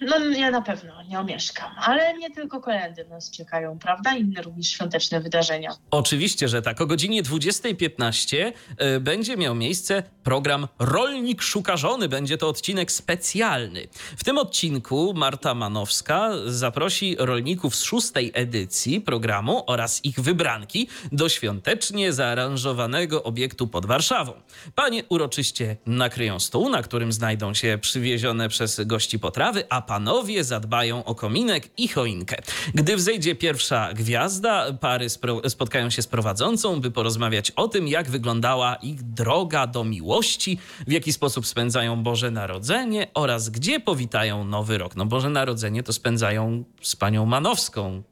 no 0.00 0.18
ja 0.36 0.50
na 0.50 0.62
pewno 0.62 1.02
nie 1.02 1.20
omieszkam, 1.20 1.70
ale 1.76 2.18
nie 2.18 2.30
tylko 2.30 2.60
kolendy 2.60 3.04
nas 3.04 3.30
czekają, 3.30 3.78
prawda? 3.78 4.14
Inne 4.14 4.42
również 4.42 4.68
świąteczne 4.68 5.20
wydarzenia. 5.20 5.70
Oczywiście, 5.90 6.48
że 6.48 6.62
tak. 6.62 6.80
O 6.80 6.86
godzinie 6.86 7.22
20.15 7.22 8.52
e, 8.78 9.00
będzie 9.00 9.36
miał 9.36 9.54
miejsce 9.54 10.02
program 10.24 10.68
Rolnik 10.78 11.42
Szuka 11.42 11.76
Żony. 11.76 12.08
Będzie 12.08 12.38
to 12.38 12.48
odcinek 12.48 12.92
specjalny. 12.92 13.88
W 14.16 14.24
tym 14.24 14.38
odcinku 14.38 15.12
Marta 15.14 15.54
Manowska 15.54 16.30
zaprosi 16.46 17.16
rolników 17.18 17.76
z 17.76 17.82
szóstej 17.82 18.30
edycji 18.34 19.00
programu 19.00 19.62
oraz 19.66 20.04
ich 20.04 20.20
wybranki 20.20 20.88
do 21.12 21.28
świątecznie 21.28 22.12
zaaranżowanego 22.12 23.22
obiektu 23.22 23.66
pod 23.66 23.86
Warszawą. 23.86 24.32
Panie 24.74 25.04
uroczyście 25.08 25.76
nakryją 25.86 26.40
stół, 26.40 26.68
na 26.68 26.82
którym 26.82 27.12
znajdą 27.12 27.54
się 27.54 27.78
przywiezione 27.80 28.48
przez 28.48 28.80
gości 28.84 29.18
potrawy, 29.26 29.64
a 29.68 29.82
panowie 29.82 30.44
zadbają 30.44 31.04
o 31.04 31.14
kominek 31.14 31.68
i 31.76 31.88
choinkę. 31.88 32.36
Gdy 32.74 32.96
wzejdzie 32.96 33.34
pierwsza 33.34 33.92
gwiazda, 33.94 34.72
pary 34.72 35.06
spotkają 35.48 35.90
się 35.90 36.02
z 36.02 36.06
prowadzącą, 36.06 36.80
by 36.80 36.90
porozmawiać 36.90 37.50
o 37.50 37.68
tym, 37.68 37.88
jak 37.88 38.10
wyglądała 38.10 38.74
ich 38.74 39.02
droga 39.02 39.66
do 39.66 39.84
miłości, 39.84 40.58
w 40.86 40.92
jaki 40.92 41.12
sposób 41.12 41.46
spędzają 41.46 42.02
Boże 42.02 42.30
Narodzenie 42.30 43.06
oraz 43.14 43.50
gdzie 43.50 43.80
powitają 43.80 44.44
Nowy 44.44 44.78
Rok. 44.78 44.96
No 44.96 45.06
Boże 45.06 45.30
Narodzenie 45.30 45.82
to 45.82 45.92
spędzają 45.92 46.64
z 46.82 46.96
panią 46.96 47.26
Manowską, 47.26 48.02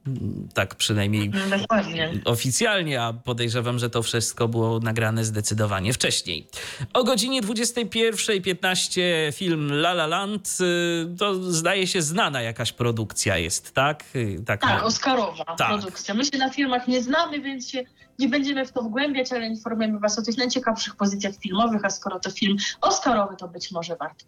tak 0.53 0.75
przynajmniej 0.75 1.29
no, 1.29 1.57
Dokładnie. 1.57 2.13
oficjalnie, 2.25 3.01
a 3.01 3.13
podejrzewam, 3.13 3.79
że 3.79 3.89
to 3.89 4.03
wszystko 4.03 4.47
było 4.47 4.79
nagrane 4.79 5.25
zdecydowanie 5.25 5.93
wcześniej. 5.93 6.47
O 6.93 7.03
godzinie 7.03 7.41
21.15 7.41 9.01
film 9.33 9.71
La 9.71 9.91
La 9.91 10.07
Land 10.07 10.57
y, 10.61 10.94
to 11.17 11.51
zdaje 11.51 11.87
się 11.87 12.01
znana 12.01 12.41
jakaś 12.41 12.71
produkcja 12.73 13.37
jest, 13.37 13.73
tak? 13.73 14.03
Taka... 14.45 14.67
Tak, 14.67 14.83
Oscarowa 14.83 15.45
tak. 15.45 15.67
produkcja. 15.67 16.13
My 16.13 16.25
się 16.25 16.37
na 16.37 16.49
filmach 16.49 16.87
nie 16.87 17.01
znamy, 17.01 17.41
więc 17.41 17.69
się 17.69 17.83
nie 18.19 18.29
będziemy 18.29 18.65
w 18.65 18.71
to 18.71 18.81
wgłębiać, 18.81 19.31
ale 19.31 19.47
informujemy 19.47 19.99
Was 19.99 20.19
o 20.19 20.21
tych 20.21 20.37
najciekawszych 20.37 20.95
pozycjach 20.95 21.35
filmowych, 21.35 21.85
a 21.85 21.89
skoro 21.89 22.19
to 22.19 22.31
film 22.31 22.57
Oscarowy, 22.81 23.35
to 23.35 23.47
być 23.47 23.71
może 23.71 23.95
warto 23.95 24.25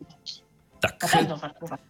tak. 0.79 1.05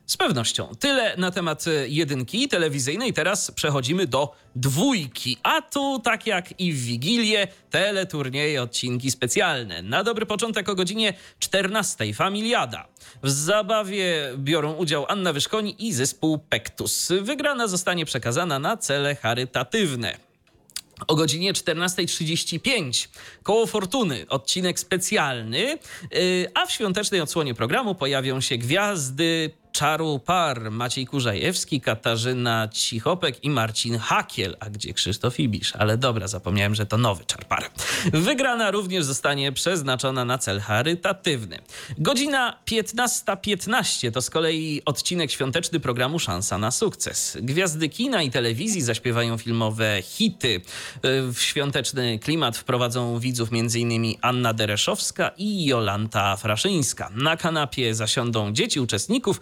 Z 0.05 0.17
pewnością. 0.17 0.71
Tyle 0.79 1.17
na 1.17 1.31
temat 1.31 1.67
e, 1.67 1.87
jedynki 1.87 2.47
telewizyjnej. 2.47 3.13
Teraz 3.13 3.51
przechodzimy 3.51 4.07
do 4.07 4.33
dwójki. 4.55 5.37
A 5.43 5.61
tu, 5.61 5.99
tak 5.99 6.27
jak 6.27 6.59
i 6.59 6.73
w 6.73 6.83
Wigilię, 6.83 7.47
teleturnieje, 7.69 8.61
odcinki 8.61 9.11
specjalne. 9.11 9.81
Na 9.81 10.03
dobry 10.03 10.25
początek 10.25 10.69
o 10.69 10.75
godzinie 10.75 11.13
14. 11.39 12.13
Familiada. 12.13 12.87
W 13.23 13.29
zabawie 13.29 14.33
biorą 14.37 14.73
udział 14.73 15.05
Anna 15.07 15.33
Wyszkoni 15.33 15.87
i 15.87 15.93
zespół 15.93 16.37
Pektus. 16.37 17.11
Wygrana 17.21 17.67
zostanie 17.67 18.05
przekazana 18.05 18.59
na 18.59 18.77
cele 18.77 19.15
charytatywne. 19.15 20.26
O 21.07 21.15
godzinie 21.15 21.53
14.35 21.53 23.07
Koło 23.43 23.65
Fortuny, 23.65 24.25
odcinek 24.29 24.79
specjalny, 24.79 25.77
y, 26.15 26.47
a 26.53 26.65
w 26.65 26.71
świątecznej 26.71 27.21
odsłonie 27.21 27.53
programu 27.53 27.95
pojawią 27.95 28.41
się 28.41 28.57
gwiazdy 28.57 29.51
Czaru 29.77 30.19
Par, 30.19 30.71
Maciej 30.71 31.05
Kurzajewski, 31.05 31.81
Katarzyna 31.81 32.67
Cichopek 32.67 33.43
i 33.43 33.49
Marcin 33.49 33.97
Hakiel. 33.97 34.57
A 34.59 34.69
gdzie 34.69 34.93
Krzysztof 34.93 35.39
Ibisz? 35.39 35.75
Ale 35.75 35.97
dobra, 35.97 36.27
zapomniałem, 36.27 36.75
że 36.75 36.85
to 36.85 36.97
nowy 36.97 37.25
Czar 37.25 37.45
Par. 37.45 37.69
Wygrana 38.13 38.71
również 38.71 39.05
zostanie 39.05 39.51
przeznaczona 39.51 40.25
na 40.25 40.37
cel 40.37 40.59
charytatywny. 40.59 41.59
Godzina 41.97 42.57
15.15 42.65 44.11
to 44.11 44.21
z 44.21 44.29
kolei 44.29 44.81
odcinek 44.85 45.31
świąteczny 45.31 45.79
programu 45.79 46.19
Szansa 46.19 46.57
na 46.57 46.71
sukces. 46.71 47.37
Gwiazdy 47.41 47.89
kina 47.89 48.23
i 48.23 48.31
telewizji 48.31 48.81
zaśpiewają 48.81 49.37
filmowe 49.37 50.01
hity. 50.03 50.61
W 51.03 51.37
świąteczny 51.39 52.19
klimat 52.19 52.57
wprowadzą 52.57 53.19
widzów 53.19 53.49
m.in. 53.51 54.15
Anna 54.21 54.53
Dereszowska 54.53 55.31
i 55.37 55.65
Jolanta 55.65 56.37
Fraszyńska. 56.37 57.09
Na 57.15 57.37
kanapie 57.37 57.95
zasiądą 57.95 58.51
dzieci 58.53 58.79
uczestników, 58.79 59.41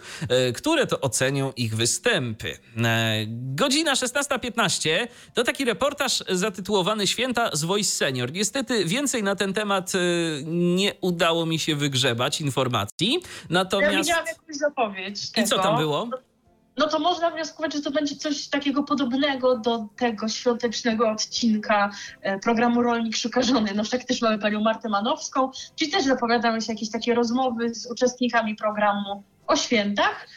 które 0.54 0.86
to 0.86 1.00
ocenią 1.00 1.52
ich 1.56 1.76
występy. 1.76 2.58
E, 2.84 3.24
Godzina 3.28 3.92
16.15 3.92 5.06
to 5.34 5.44
taki 5.44 5.64
reportaż 5.64 6.24
zatytułowany 6.28 7.06
Święta 7.06 7.50
z 7.52 7.64
Voice 7.64 7.90
Senior. 7.90 8.32
Niestety 8.32 8.84
więcej 8.84 9.22
na 9.22 9.36
ten 9.36 9.52
temat 9.52 9.92
e, 9.94 9.98
nie 10.44 10.94
udało 11.00 11.46
mi 11.46 11.58
się 11.58 11.76
wygrzebać 11.76 12.40
informacji. 12.40 13.12
Ja 13.22 13.28
Natomiast... 13.50 13.96
widziałam 13.96 14.26
jakąś 14.26 14.56
zapowiedź 14.56 15.24
I 15.24 15.32
tego. 15.32 15.48
co 15.48 15.58
tam 15.58 15.78
było? 15.78 16.08
No 16.78 16.86
to 16.86 16.98
można 16.98 17.30
wnioskować, 17.30 17.74
że 17.74 17.80
to 17.80 17.90
będzie 17.90 18.16
coś 18.16 18.48
takiego 18.48 18.82
podobnego 18.82 19.58
do 19.58 19.86
tego 19.96 20.28
świątecznego 20.28 21.10
odcinka 21.10 21.90
e, 22.22 22.38
programu 22.38 22.82
Rolnik 22.82 23.16
Szuka 23.16 23.42
Żony. 23.42 23.72
No 23.74 23.84
wszak 23.84 24.04
też 24.04 24.22
mamy 24.22 24.38
panią 24.38 24.60
Martę 24.60 24.88
Manowską, 24.88 25.50
czyli 25.76 25.90
też 25.90 26.04
zapowiadały 26.04 26.60
się 26.60 26.72
jakieś 26.72 26.90
takie 26.90 27.14
rozmowy 27.14 27.74
z 27.74 27.90
uczestnikami 27.90 28.56
programu 28.56 29.22
o 29.46 29.56
świętach. 29.56 30.28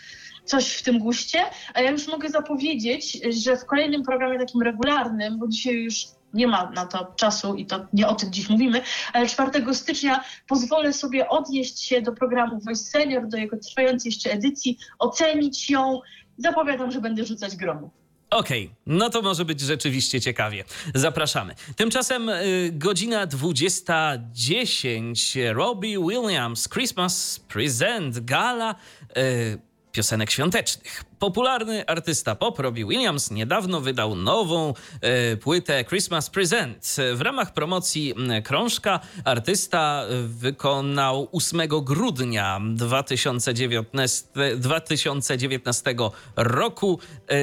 Coś 0.46 0.74
w 0.74 0.84
tym 0.84 1.00
guście. 1.00 1.40
A 1.74 1.82
ja 1.82 1.92
już 1.92 2.08
mogę 2.08 2.30
zapowiedzieć, 2.30 3.22
że 3.44 3.58
w 3.58 3.66
kolejnym 3.66 4.04
programie 4.04 4.40
takim 4.40 4.62
regularnym, 4.62 5.40
bo 5.40 5.48
dzisiaj 5.48 5.74
już 5.74 6.06
nie 6.34 6.48
ma 6.48 6.72
na 6.72 6.86
to 6.86 7.14
czasu 7.16 7.56
i 7.56 7.66
to 7.66 7.88
nie 7.94 8.08
o 8.08 8.16
tym 8.16 8.32
dziś 8.32 8.50
mówimy, 8.50 8.82
ale 9.14 9.28
4 9.28 9.74
stycznia 9.74 10.24
pozwolę 10.48 10.94
sobie 10.94 11.30
odnieść 11.30 11.84
się 11.84 12.02
do 12.02 12.12
programu 12.12 12.60
Voice 12.60 12.84
Senior, 12.84 13.28
do 13.28 13.38
jego 13.38 13.58
trwającej 13.58 14.10
jeszcze 14.10 14.32
edycji, 14.32 14.78
ocenić 15.00 15.70
ją. 15.70 16.00
Zapowiadam, 16.38 16.92
że 16.92 17.02
będę 17.02 17.26
rzucać 17.26 17.56
gromu. 17.56 17.90
Okej, 18.30 18.76
no 18.86 19.10
to 19.10 19.22
może 19.22 19.46
być 19.46 19.62
rzeczywiście 19.62 20.22
ciekawie. 20.22 20.64
Zapraszamy. 20.96 21.56
Tymczasem 21.76 22.30
y, 22.30 22.70
godzina 22.74 23.28
20.10. 23.28 25.54
Robbie 25.54 26.00
Williams, 26.00 26.70
Christmas 26.70 27.40
Present, 27.48 28.20
gala 28.20 28.76
y, 29.18 29.60
piosenek 29.92 30.32
świątecznych. 30.32 31.09
Popularny 31.20 31.86
artysta 31.88 32.36
pop 32.36 32.60
Robbie 32.60 32.86
Williams 32.86 33.32
niedawno 33.32 33.82
wydał 33.82 34.16
nową 34.16 34.74
e, 35.02 35.38
płytę 35.38 35.86
Christmas 35.86 36.30
Present. 36.30 36.96
W 37.16 37.22
ramach 37.22 37.54
promocji 37.54 38.14
krążka 38.44 39.00
artysta 39.24 40.04
e, 40.04 40.24
wykonał 40.24 41.30
8 41.32 41.62
grudnia 41.68 42.62
2019, 42.76 44.28
2019 44.58 45.96
roku 46.36 47.00
e, 47.30 47.36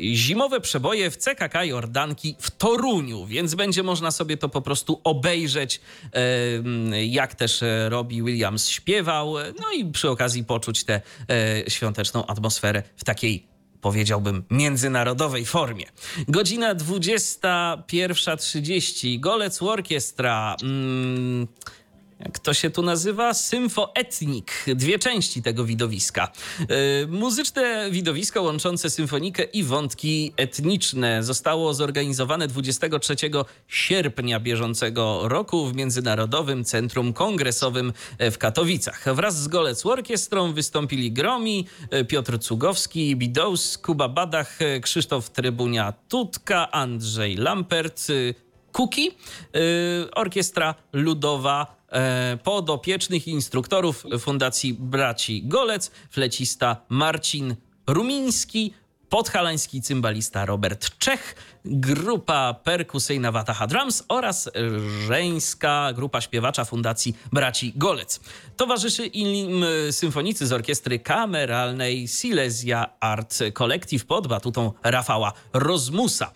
zimowe 0.00 0.60
przeboje 0.60 1.10
w 1.10 1.16
CKK 1.16 1.64
Jordanki 1.64 2.36
w 2.40 2.50
Toruniu, 2.50 3.26
więc 3.26 3.54
będzie 3.54 3.82
można 3.82 4.10
sobie 4.10 4.36
to 4.36 4.48
po 4.48 4.62
prostu 4.62 5.00
obejrzeć, 5.04 5.80
e, 6.12 7.06
jak 7.06 7.34
też 7.34 7.62
e, 7.62 7.88
Robbie 7.88 8.22
Williams 8.22 8.68
śpiewał, 8.68 9.34
no 9.34 9.72
i 9.76 9.84
przy 9.84 10.10
okazji 10.10 10.44
poczuć 10.44 10.84
tę 10.84 11.00
e, 11.30 11.70
świąteczną 11.70 12.26
atmosferę 12.26 12.82
w 12.96 13.04
takiej 13.04 13.46
powiedziałbym, 13.80 14.44
międzynarodowej 14.50 15.44
formie. 15.44 15.84
Godzina 16.28 16.74
21.30. 16.74 19.20
Golec 19.20 19.62
Orkiestra. 19.62 20.56
Mm, 20.62 21.46
jak 22.20 22.38
to 22.38 22.54
się 22.54 22.70
tu 22.70 22.82
nazywa? 22.82 23.34
Symfoetnik. 23.34 24.52
Dwie 24.66 24.98
części 24.98 25.42
tego 25.42 25.64
widowiska. 25.64 26.32
Yy, 26.60 26.66
muzyczne 27.08 27.88
widowisko 27.90 28.42
łączące 28.42 28.90
symfonikę 28.90 29.42
i 29.42 29.62
wątki 29.62 30.32
etniczne 30.36 31.22
zostało 31.22 31.74
zorganizowane 31.74 32.48
23 32.48 33.16
sierpnia 33.68 34.40
bieżącego 34.40 35.28
roku 35.28 35.66
w 35.66 35.74
Międzynarodowym 35.74 36.64
Centrum 36.64 37.12
Kongresowym 37.12 37.92
w 38.18 38.38
Katowicach. 38.38 39.14
Wraz 39.14 39.42
z 39.42 39.48
Golec 39.48 39.86
Orkiestrą 39.86 40.52
wystąpili 40.52 41.12
Gromi, 41.12 41.66
Piotr 42.08 42.38
Cugowski, 42.38 43.16
Bidous, 43.16 43.78
Kuba 43.78 44.08
Badach, 44.08 44.58
Krzysztof 44.82 45.30
Trybunia-Tutka, 45.30 46.70
Andrzej 46.70 47.36
Lampert, 47.36 48.06
Kuki, 48.72 49.04
yy, 49.04 50.10
Orkiestra 50.14 50.74
Ludowa 50.92 51.76
e, 51.96 52.38
podopiecznych 52.44 53.28
instruktorów 53.28 54.04
Fundacji 54.18 54.74
Braci 54.74 55.42
Golec, 55.44 55.90
flecista 56.10 56.76
Marcin 56.88 57.56
Rumiński, 57.86 58.74
podhalański 59.08 59.82
cymbalista 59.82 60.46
Robert 60.46 60.98
Czech, 60.98 61.34
grupa 61.66 62.54
perkusyjna 62.54 63.32
Wataha 63.32 63.66
Drums 63.66 64.04
oraz 64.08 64.50
żeńska 65.06 65.92
grupa 65.92 66.20
śpiewacza 66.20 66.64
Fundacji 66.64 67.16
Braci 67.32 67.72
Golec. 67.76 68.20
Towarzyszy 68.56 69.06
im 69.06 69.64
symfonicy 69.90 70.46
z 70.46 70.52
orkiestry 70.52 70.98
kameralnej 70.98 72.08
Silesia 72.08 73.00
Art 73.00 73.38
Collective 73.54 74.04
pod 74.04 74.26
batutą 74.26 74.72
Rafała 74.82 75.32
Rozmusa. 75.52 76.32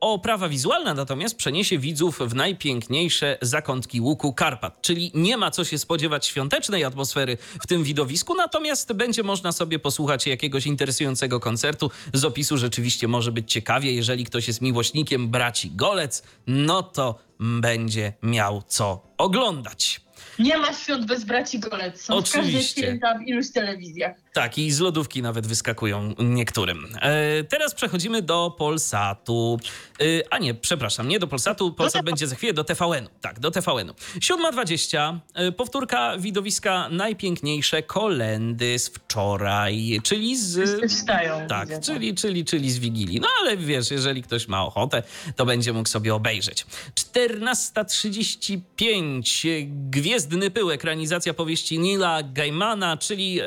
Oprawa 0.00 0.48
wizualna 0.48 0.94
natomiast 0.94 1.36
przeniesie 1.36 1.78
widzów 1.78 2.18
w 2.18 2.34
najpiękniejsze 2.34 3.38
zakątki 3.42 4.00
łuku 4.00 4.32
Karpat, 4.32 4.82
czyli 4.82 5.10
nie 5.14 5.36
ma 5.36 5.50
co 5.50 5.64
się 5.64 5.78
spodziewać 5.78 6.26
świątecznej 6.26 6.84
atmosfery 6.84 7.38
w 7.62 7.66
tym 7.66 7.84
widowisku, 7.84 8.34
natomiast 8.34 8.92
będzie 8.92 9.22
można 9.22 9.52
sobie 9.52 9.78
posłuchać 9.78 10.26
jakiegoś 10.26 10.66
interesującego 10.66 11.40
koncertu. 11.40 11.90
Z 12.12 12.24
opisu 12.24 12.58
rzeczywiście 12.58 13.08
może 13.08 13.32
być 13.32 13.52
ciekawie, 13.52 13.92
jeżeli 13.92 14.24
ktoś 14.24 14.41
jest 14.48 14.60
miłośnikiem 14.60 15.28
braci 15.28 15.70
Golec, 15.70 16.22
no 16.46 16.82
to 16.82 17.18
będzie 17.40 18.12
miał 18.22 18.62
co 18.66 19.14
oglądać. 19.18 20.00
Nie 20.38 20.58
ma 20.58 20.72
świąt 20.72 21.06
bez 21.06 21.24
braci 21.24 21.58
Golec. 21.58 22.00
Są 22.02 22.14
w 22.14 22.18
Oczywiście. 22.18 22.82
święta 22.82 23.18
w 23.18 23.22
iluś 23.22 23.52
telewizjach. 23.52 24.16
Tak, 24.32 24.58
i 24.58 24.72
z 24.72 24.80
lodówki 24.80 25.22
nawet 25.22 25.46
wyskakują 25.46 26.14
niektórym. 26.18 26.88
E, 27.00 27.44
teraz 27.44 27.74
przechodzimy 27.74 28.22
do 28.22 28.54
Polsatu. 28.58 29.58
E, 30.00 30.04
a 30.30 30.38
nie, 30.38 30.54
przepraszam, 30.54 31.08
nie 31.08 31.18
do 31.18 31.26
Polsatu. 31.26 31.72
Polsat 31.72 32.04
będzie 32.04 32.26
za 32.26 32.36
chwilę 32.36 32.52
do 32.52 32.64
TVN-u. 32.64 33.08
Tak, 33.20 33.40
do 33.40 33.50
TVN-u. 33.50 33.92
7.20, 34.18 35.18
e, 35.34 35.52
powtórka 35.52 36.18
widowiska 36.18 36.88
Najpiękniejsze 36.88 37.82
kolendy 37.82 38.78
z 38.78 38.88
wczoraj, 38.88 40.00
czyli 40.02 40.36
z... 40.36 40.80
Wstają. 40.90 41.46
Tak, 41.48 41.68
widzę, 41.68 41.80
czyli, 41.80 42.14
czyli, 42.14 42.44
czyli 42.44 42.70
z 42.70 42.78
Wigilii. 42.78 43.20
No 43.20 43.28
ale 43.40 43.56
wiesz, 43.56 43.90
jeżeli 43.90 44.22
ktoś 44.22 44.48
ma 44.48 44.66
ochotę, 44.66 45.02
to 45.36 45.46
będzie 45.46 45.72
mógł 45.72 45.88
sobie 45.88 46.14
obejrzeć. 46.14 46.66
14.35. 46.94 49.66
Gwiezdny 49.90 50.50
pył, 50.50 50.70
ekranizacja 50.70 51.34
powieści 51.34 51.78
Nila 51.78 52.22
Gaimana, 52.22 52.96
czyli 52.96 53.40
e, 53.40 53.44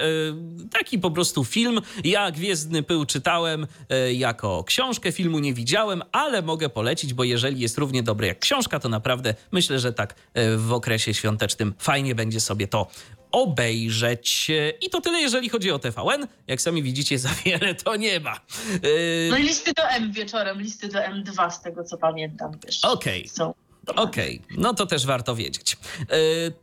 taki 0.78 1.00
po 1.00 1.12
prostu 1.12 1.44
film. 1.46 1.82
Ja 2.04 2.32
Gwiezdny 2.32 2.84
pył 2.84 3.06
czytałem 3.06 3.68
e, 3.90 4.14
jako 4.14 4.64
książkę, 4.64 5.12
filmu 5.12 5.40
nie 5.40 5.54
widziałem, 5.54 6.02
ale 6.12 6.42
mogę 6.42 6.70
polecić, 6.70 7.14
bo 7.14 7.24
jeżeli 7.24 7.60
jest 7.62 7.78
równie 7.78 8.04
dobry 8.04 8.28
jak 8.28 8.40
książka, 8.40 8.80
to 8.80 8.90
naprawdę 8.90 9.36
myślę, 9.52 9.80
że 9.80 9.94
tak 9.94 10.16
e, 10.34 10.58
w 10.58 10.74
okresie 10.74 11.14
świątecznym 11.14 11.74
fajnie 11.80 12.16
będzie 12.16 12.40
sobie 12.40 12.68
to 12.68 12.88
obejrzeć. 13.32 14.52
I 14.82 14.90
to 14.90 15.02
tyle, 15.02 15.20
jeżeli 15.20 15.50
chodzi 15.50 15.72
o 15.72 15.80
TVN. 15.80 16.28
Jak 16.48 16.62
sami 16.62 16.84
widzicie, 16.84 17.20
za 17.26 17.30
wiele 17.46 17.76
to 17.76 17.96
nie 17.96 18.20
ma. 18.20 18.40
Yy, 18.84 19.28
No 19.30 19.38
i 19.38 19.44
listy 19.44 19.74
do 19.74 19.84
M 19.84 20.12
wieczorem, 20.12 20.62
listy 20.62 20.88
do 20.88 21.00
M2 21.00 21.52
z 21.52 21.62
tego 21.62 21.84
co 21.84 21.98
pamiętam. 21.98 22.52
Okej. 22.84 23.30
Są. 23.30 23.54
Okej, 23.95 24.41
no 24.58 24.74
to 24.74 24.86
też 24.86 25.06
warto 25.06 25.36
wiedzieć. 25.36 25.78
Yy, 26.00 26.08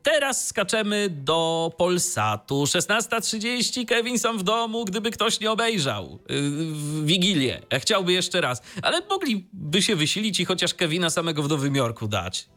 teraz 0.02 0.46
skaczemy 0.48 1.08
do 1.10 1.72
Polsatu. 1.78 2.64
16.30, 2.64 3.86
Kevin 3.86 4.18
sam 4.18 4.38
w 4.38 4.42
domu, 4.42 4.84
gdyby 4.84 5.10
ktoś 5.10 5.40
nie 5.40 5.50
obejrzał. 5.50 6.18
Yy, 6.28 6.40
w 6.72 7.04
Wigilię. 7.06 7.60
Chciałby 7.78 8.12
jeszcze 8.12 8.40
raz. 8.40 8.62
Ale 8.82 9.00
mogliby 9.10 9.82
się 9.82 9.96
wysilić 9.96 10.40
i 10.40 10.44
chociaż 10.44 10.74
Kevina 10.74 11.10
samego 11.10 11.42
w 11.42 11.48
Nowym 11.48 11.76
Jorku 11.76 12.08
dać. 12.08 12.48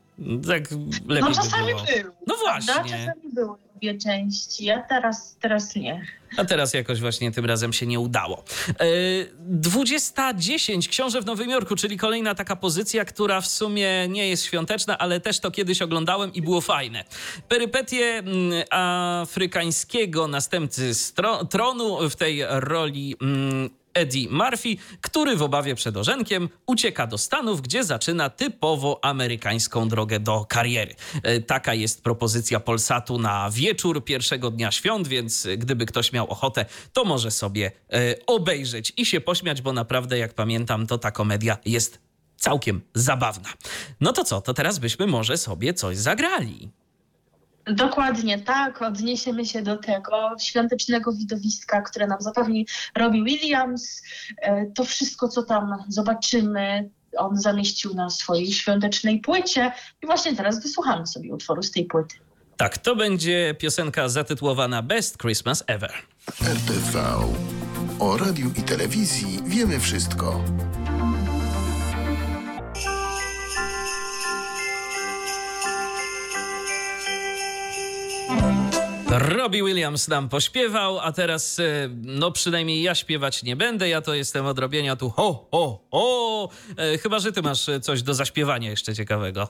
Tak 0.47 0.71
lepiej 1.07 1.21
No 1.21 1.29
by 1.29 1.35
czasami 1.35 1.67
było. 1.67 1.81
był. 2.03 2.11
No 2.27 2.35
właśnie. 2.37 2.73
Czasami 2.73 3.33
był. 3.33 3.55
Obie 3.85 3.99
części, 3.99 4.69
a 4.69 4.81
teraz, 4.81 5.37
teraz 5.41 5.75
nie. 5.75 6.01
A 6.37 6.45
teraz 6.45 6.73
jakoś 6.73 6.99
właśnie 6.99 7.31
tym 7.31 7.45
razem 7.45 7.73
się 7.73 7.87
nie 7.87 7.99
udało. 7.99 8.43
E, 8.69 8.85
20.10 9.61 10.89
Książę 10.89 11.21
w 11.21 11.25
Nowym 11.25 11.49
Jorku, 11.49 11.75
czyli 11.75 11.97
kolejna 11.97 12.35
taka 12.35 12.55
pozycja, 12.55 13.05
która 13.05 13.41
w 13.41 13.47
sumie 13.47 14.07
nie 14.07 14.29
jest 14.29 14.45
świąteczna, 14.45 14.97
ale 14.97 15.19
też 15.19 15.39
to 15.39 15.51
kiedyś 15.51 15.81
oglądałem 15.81 16.33
i 16.33 16.41
było 16.41 16.61
fajne. 16.61 17.03
Perypetie 17.47 18.05
mm, 18.05 18.63
afrykańskiego 18.69 20.27
następcy 20.27 20.91
tronu 21.49 22.09
w 22.09 22.15
tej 22.15 22.41
roli 22.49 23.15
mm, 23.21 23.69
Eddie 23.95 24.29
Murphy, 24.29 24.77
który 25.01 25.35
w 25.37 25.41
obawie 25.41 25.75
przed 25.75 25.97
ożenkiem 25.97 26.49
ucieka 26.65 27.07
do 27.07 27.17
Stanów, 27.17 27.61
gdzie 27.61 27.83
zaczyna 27.83 28.29
typowo 28.29 28.99
amerykańską 29.05 29.89
drogę 29.89 30.19
do 30.19 30.45
kariery. 30.49 30.95
E, 31.23 31.41
Taka 31.41 31.73
jest 31.73 32.03
propozycja 32.03 32.59
Polsatu 32.59 33.19
na 33.19 33.49
wieczór 33.49 34.05
pierwszego 34.05 34.51
dnia 34.51 34.71
świąt, 34.71 35.07
więc 35.07 35.47
gdyby 35.57 35.85
ktoś 35.85 36.11
miał 36.13 36.29
ochotę, 36.31 36.65
to 36.93 37.05
może 37.05 37.31
sobie 37.31 37.71
e, 37.93 38.15
obejrzeć 38.27 38.93
i 38.97 39.05
się 39.05 39.21
pośmiać, 39.21 39.61
bo 39.61 39.73
naprawdę, 39.73 40.17
jak 40.17 40.33
pamiętam, 40.33 40.87
to 40.87 40.97
ta 40.97 41.11
komedia 41.11 41.57
jest 41.65 41.99
całkiem 42.37 42.81
zabawna. 42.93 43.49
No 44.01 44.13
to 44.13 44.23
co, 44.23 44.41
to 44.41 44.53
teraz 44.53 44.79
byśmy 44.79 45.07
może 45.07 45.37
sobie 45.37 45.73
coś 45.73 45.97
zagrali. 45.97 46.71
Dokładnie 47.65 48.39
tak, 48.39 48.81
odniesiemy 48.81 49.45
się 49.45 49.61
do 49.61 49.77
tego 49.77 50.35
świątecznego 50.39 51.13
widowiska, 51.13 51.81
które 51.81 52.07
nam 52.07 52.21
zapewni 52.21 52.67
Robbie 52.95 53.23
Williams. 53.23 54.01
E, 54.41 54.65
To 54.65 54.83
wszystko, 54.83 55.27
co 55.27 55.43
tam 55.43 55.75
zobaczymy, 55.87 56.89
on 57.17 57.37
zamieścił 57.37 57.93
na 57.93 58.09
swojej 58.09 58.51
świątecznej 58.51 59.19
płycie 59.19 59.71
i 60.03 60.05
właśnie 60.05 60.35
teraz 60.35 60.63
wysłuchamy 60.63 61.07
sobie 61.07 61.33
utworu 61.33 61.63
z 61.63 61.71
tej 61.71 61.85
płyty. 61.85 62.15
Tak, 62.57 62.77
to 62.77 62.95
będzie 62.95 63.55
piosenka 63.59 64.09
zatytułowana 64.09 64.81
Best 64.81 65.17
Christmas 65.17 65.63
Ever. 65.67 65.93
RTV. 66.41 67.03
O 67.99 68.17
radiu 68.17 68.51
i 68.59 68.61
telewizji 68.63 69.39
wiemy 69.45 69.79
wszystko. 69.79 70.43
Robbie 79.19 79.63
Williams 79.63 80.07
nam 80.07 80.29
pośpiewał, 80.29 80.99
a 80.99 81.11
teraz, 81.11 81.59
e, 81.59 81.63
no 82.03 82.31
przynajmniej 82.31 82.81
ja 82.81 82.95
śpiewać 82.95 83.43
nie 83.43 83.55
będę, 83.55 83.89
ja 83.89 84.01
to 84.01 84.13
jestem 84.13 84.45
od 84.45 84.59
robienia 84.59 84.95
tu 84.95 85.09
ho, 85.09 85.47
ho, 85.51 85.79
ho. 85.91 86.49
E, 86.77 86.97
chyba, 86.97 87.19
że 87.19 87.31
ty 87.31 87.41
masz 87.41 87.69
e, 87.69 87.79
coś 87.79 88.01
do 88.01 88.13
zaśpiewania 88.13 88.69
jeszcze 88.69 88.95
ciekawego. 88.95 89.49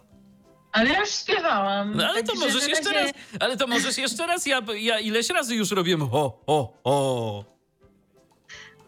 Ale 0.71 0.89
ja 0.89 0.99
już 0.99 1.09
śpiewałam. 1.09 1.95
No 1.95 2.07
ale 2.07 2.23
to 2.23 2.31
także 2.31 2.45
możesz 2.45 2.67
jeszcze 2.67 2.93
razie- 2.93 3.05
raz, 3.05 3.13
ale 3.39 3.57
to 3.57 3.67
możesz 3.67 3.97
jeszcze 3.97 4.27
raz, 4.27 4.45
ja, 4.45 4.61
ja 4.77 4.99
ileś 4.99 5.29
razy 5.29 5.55
już 5.55 5.71
robiłem 5.71 6.09
ho, 6.09 6.43
ho, 6.45 6.73
ho. 6.83 7.54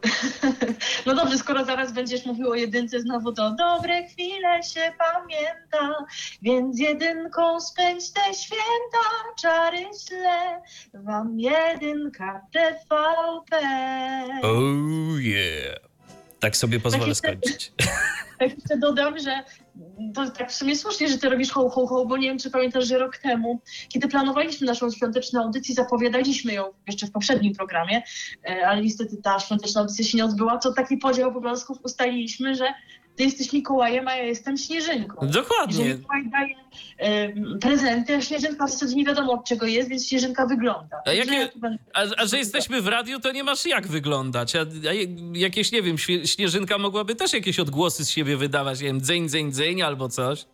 No 1.05 1.15
dobrze, 1.15 1.37
skoro 1.37 1.65
zaraz 1.65 1.91
będziesz 1.91 2.25
mówił 2.25 2.49
o 2.49 2.55
jedynce 2.55 2.99
znowu, 2.99 3.33
to 3.33 3.51
dobre 3.51 4.03
chwile 4.03 4.63
się 4.63 4.93
pamięta, 4.97 6.05
więc 6.41 6.79
jedynką 6.79 7.59
spędź 7.59 8.11
te 8.11 8.33
święta, 8.33 9.07
czary 9.41 9.85
śle, 10.07 10.61
wam 10.93 11.39
jedynka 11.39 12.41
TVP. 12.51 13.57
Oh 14.43 15.19
yeah. 15.19 15.86
Tak 16.39 16.57
sobie 16.57 16.79
pozwolę 16.79 17.07
jeszcze- 17.07 17.27
skończyć. 17.27 17.71
Tak 18.39 18.51
jeszcze 18.55 18.77
dodam, 18.77 19.19
że 19.19 19.43
to 20.15 20.29
tak 20.29 20.51
w 20.51 20.55
sumie 20.55 20.75
słusznie, 20.75 21.07
że 21.07 21.17
ty 21.17 21.29
robisz 21.29 21.51
ho, 21.51 21.69
ho, 21.69 21.87
ho, 21.87 22.05
bo 22.05 22.17
nie 22.17 22.27
wiem, 22.27 22.39
czy 22.39 22.51
pamiętasz, 22.51 22.87
że 22.87 22.97
rok 22.97 23.17
temu, 23.17 23.61
kiedy 23.89 24.07
planowaliśmy 24.07 24.67
naszą 24.67 24.91
świąteczną 24.91 25.43
audycję, 25.43 25.75
zapowiadaliśmy 25.75 26.53
ją 26.53 26.63
jeszcze 26.87 27.07
w 27.07 27.11
poprzednim 27.11 27.55
programie, 27.55 28.03
e, 28.49 28.67
ale 28.67 28.81
niestety 28.81 29.17
ta 29.23 29.39
świąteczna 29.39 29.81
audycja 29.81 30.05
się 30.05 30.17
nie 30.17 30.25
odbyła, 30.25 30.57
to 30.57 30.73
taki 30.73 30.97
podział 30.97 31.29
obowiązków 31.29 31.77
ustaliliśmy, 31.83 32.55
że 32.55 32.65
ty 33.17 33.23
jesteś 33.23 33.53
Mikołajem, 33.53 34.07
a 34.07 34.15
ja 34.15 34.23
jestem 34.23 34.57
Śnieżynką. 34.57 35.27
Dokładnie. 35.27 35.85
Mikołaj 35.95 36.29
daje 36.29 36.55
e, 36.97 37.29
prezenty, 37.59 38.15
a 38.15 38.21
Śnieżynka 38.21 38.67
w 38.67 38.71
zasadzie 38.71 38.95
nie 38.95 39.05
wiadomo 39.05 39.33
od 39.33 39.45
czego 39.45 39.65
jest, 39.65 39.89
więc 39.89 40.07
Śnieżynka 40.07 40.45
wygląda. 40.45 40.97
A 41.05 41.11
jakie- 41.11 41.33
ja 41.33 41.47
będę- 41.55 41.77
A, 41.93 42.01
a 42.17 42.25
że 42.25 42.37
jesteśmy 42.37 42.81
w 42.81 42.87
radiu, 42.87 43.19
to 43.19 43.31
nie 43.31 43.43
masz 43.43 43.65
jak 43.65 43.87
wyglądać. 43.87 44.55
A, 44.55 44.59
a 44.89 44.93
jakieś, 45.33 45.71
nie 45.71 45.81
wiem, 45.81 45.97
Śnieżynka 46.25 46.77
mogłaby 46.77 47.15
też 47.15 47.33
jakieś 47.33 47.59
odgłosy 47.59 48.05
z 48.05 48.09
siebie 48.09 48.37
wydawać, 48.37 48.79
nie 48.81 48.87
wiem, 48.87 49.01
dzeń, 49.01 49.29
dzeń, 49.29 49.51
dzeń 49.53 49.81
albo 49.81 50.09
coś. 50.09 50.45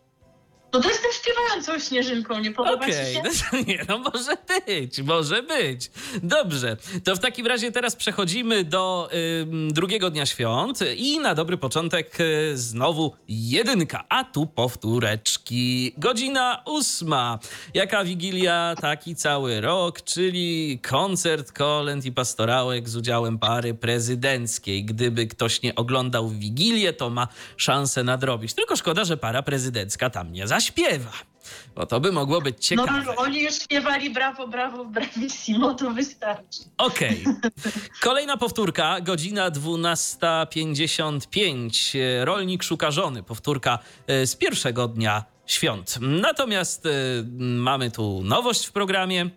No 0.74 0.80
to 0.80 0.88
jestem 0.88 1.10
śpiewającą 1.12 1.78
Śnieżynką, 1.78 2.40
nie 2.40 2.50
podoba 2.50 2.76
Okej, 2.76 3.06
ci 3.06 3.12
się? 3.14 3.22
no 3.52 3.58
nie, 3.66 3.84
no 3.88 3.98
może 3.98 4.36
być, 4.66 5.02
może 5.02 5.42
być. 5.42 5.90
Dobrze, 6.22 6.76
to 7.04 7.16
w 7.16 7.18
takim 7.18 7.46
razie 7.46 7.72
teraz 7.72 7.96
przechodzimy 7.96 8.64
do 8.64 9.10
ym, 9.40 9.72
drugiego 9.72 10.10
dnia 10.10 10.26
świąt 10.26 10.78
i 10.96 11.18
na 11.18 11.34
dobry 11.34 11.56
początek 11.56 12.20
y, 12.20 12.52
znowu 12.54 13.12
jedynka, 13.28 14.04
a 14.08 14.24
tu 14.24 14.46
powtóreczki. 14.46 15.92
Godzina 15.98 16.62
ósma. 16.66 17.38
Jaka 17.74 18.04
wigilia, 18.04 18.74
taki 18.80 19.16
cały 19.16 19.60
rok, 19.60 20.02
czyli 20.02 20.78
koncert 20.82 21.52
kolęd 21.52 22.04
i 22.04 22.12
pastorałek 22.12 22.88
z 22.88 22.96
udziałem 22.96 23.38
pary 23.38 23.74
prezydenckiej. 23.74 24.84
Gdyby 24.84 25.26
ktoś 25.26 25.62
nie 25.62 25.74
oglądał 25.74 26.28
Wigilię, 26.28 26.92
to 26.92 27.10
ma 27.10 27.28
szansę 27.56 28.04
nadrobić. 28.04 28.54
Tylko 28.54 28.76
szkoda, 28.76 29.04
że 29.04 29.16
para 29.16 29.42
prezydencka 29.42 30.10
tam 30.10 30.32
nie 30.32 30.46
zaśpiewa. 30.64 31.10
Bo 31.74 31.86
to 31.86 32.00
by 32.00 32.12
mogło 32.12 32.40
być 32.40 32.70
No 32.70 32.84
ciekawe. 32.86 33.04
no, 33.06 33.16
oni 33.16 33.42
już 33.42 33.54
śpiewali 33.54 34.10
brawo, 34.10 34.48
brawo, 34.48 34.84
bravissimo, 34.84 35.74
to 35.74 35.90
wystarczy. 35.90 36.60
Okej. 36.78 37.24
Kolejna 38.02 38.36
powtórka, 38.36 39.00
godzina 39.00 39.50
12.55. 39.50 41.98
E, 41.98 42.24
Rolnik 42.24 42.62
szuka 42.62 42.90
żony. 42.90 43.22
Powtórka 43.22 43.78
e, 44.06 44.26
z 44.26 44.36
pierwszego 44.36 44.88
dnia 44.88 45.24
świąt. 45.46 45.98
Natomiast 46.00 46.86
e, 46.86 46.90
mamy 47.38 47.90
tu 47.90 48.20
nowość 48.24 48.66
w 48.66 48.72
programie. 48.72 49.30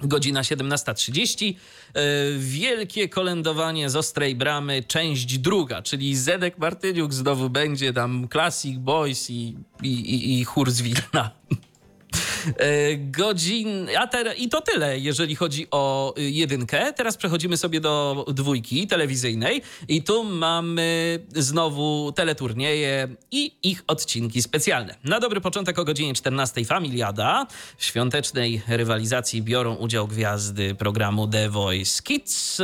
Godzina 0.00 0.42
17.30. 0.42 1.54
E, 1.94 2.02
Wielkie 2.38 3.08
kolędowanie 3.08 3.90
z 3.90 3.96
Ostrej 3.96 4.36
Bramy, 4.36 4.82
część 4.82 5.38
druga, 5.38 5.82
czyli 5.82 6.16
Zedek 6.16 6.58
Martyniuk 6.58 7.14
znowu 7.14 7.50
będzie 7.50 7.92
tam 7.92 8.28
Classic 8.32 8.78
Boys 8.78 9.30
i, 9.30 9.56
i, 9.82 9.88
i, 9.88 10.40
i 10.40 10.44
chór 10.44 10.70
z 10.70 10.82
Wilna. 10.82 11.30
E, 12.58 12.96
godzin. 12.96 13.88
A 13.98 14.06
ter, 14.06 14.34
I 14.36 14.48
to 14.48 14.60
tyle, 14.60 14.98
jeżeli 14.98 15.34
chodzi 15.36 15.66
o 15.70 16.14
y, 16.18 16.22
jedynkę. 16.30 16.92
Teraz 16.92 17.16
przechodzimy 17.16 17.56
sobie 17.56 17.80
do 17.80 18.24
dwójki 18.28 18.86
telewizyjnej 18.86 19.62
i 19.88 20.02
tu 20.02 20.24
mamy 20.24 21.18
znowu 21.34 22.12
teleturnieje 22.12 23.08
i 23.30 23.52
ich 23.62 23.84
odcinki 23.86 24.42
specjalne. 24.42 24.94
Na 25.04 25.20
dobry 25.20 25.40
początek 25.40 25.78
o 25.78 25.84
godzinie 25.84 26.14
14 26.14 26.64
Familiada. 26.64 27.46
W 27.76 27.84
świątecznej 27.84 28.62
rywalizacji 28.68 29.42
biorą 29.42 29.74
udział 29.74 30.08
gwiazdy 30.08 30.74
programu 30.74 31.28
The 31.28 31.48
Voice 31.50 32.02
Kids. 32.02 32.62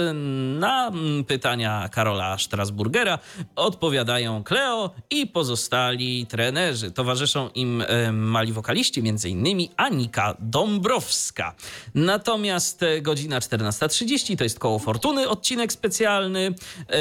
Na 0.58 0.88
mm, 0.88 1.24
pytania 1.24 1.88
Karola 1.92 2.38
Strasburgera 2.38 3.18
odpowiadają 3.56 4.44
Cleo 4.44 4.90
i 5.10 5.26
pozostali 5.26 6.26
trenerzy. 6.26 6.90
Towarzyszą 6.90 7.48
im 7.54 7.84
mali 8.12 8.52
wokaliści, 8.52 9.02
między 9.02 9.28
innymi 9.28 9.41
Anika 9.76 10.36
Dąbrowska. 10.38 11.54
Natomiast 11.94 12.82
e, 12.82 13.00
godzina 13.00 13.38
14.30 13.40 14.36
to 14.38 14.44
jest 14.44 14.58
Koło 14.58 14.78
Fortuny, 14.78 15.28
odcinek 15.28 15.72
specjalny 15.72 16.54
e, 16.88 16.94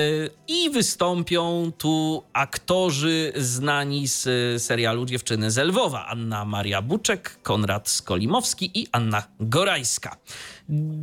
i 0.47 0.69
wystąpią 0.69 1.71
tu 1.77 2.23
aktorzy 2.33 3.33
znani 3.35 4.07
z 4.07 4.27
e, 4.27 4.59
serialu 4.59 5.05
Dziewczyny 5.05 5.51
z 5.51 5.57
Lwowa. 5.57 6.05
Anna 6.07 6.45
Maria 6.45 6.81
Buczek, 6.81 7.39
Konrad 7.43 7.89
Skolimowski 7.89 8.71
i 8.73 8.87
Anna 8.91 9.23
Gorajska. 9.39 10.17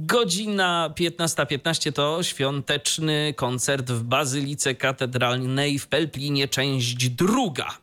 Godzina 0.07 0.91
15.15 1.01 1.93
to 1.93 2.23
świąteczny 2.23 3.35
koncert 3.37 3.91
w 3.91 4.03
Bazylice 4.03 4.75
Katedralnej 4.75 5.79
w 5.79 5.87
Pelplinie, 5.87 6.49
część 6.49 7.09
druga. 7.09 7.79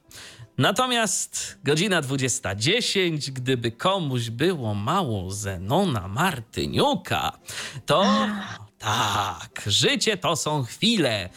Natomiast 0.57 1.57
godzina 1.63 2.01
20.10, 2.01 3.31
gdyby 3.31 3.71
komuś 3.71 4.29
było 4.29 4.73
mało 4.73 5.31
Zenona 5.31 6.07
Martyniuka, 6.07 7.39
to 7.85 8.05
Tak, 8.85 9.61
życie 9.67 10.17
to 10.17 10.35
są 10.35 10.63
chwile. 10.63 11.29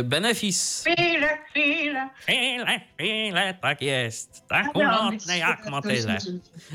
Y, 0.00 0.04
Benefis. 0.04 0.80
Chwilę, 0.84 1.38
chwilę. 1.50 2.08
Chwile, 2.22 2.80
chwile, 2.98 3.54
tak 3.62 3.82
jest. 3.82 4.42
Tak 4.48 4.66
umotne 4.76 5.38
jak 5.38 5.70
motyle. 5.70 6.18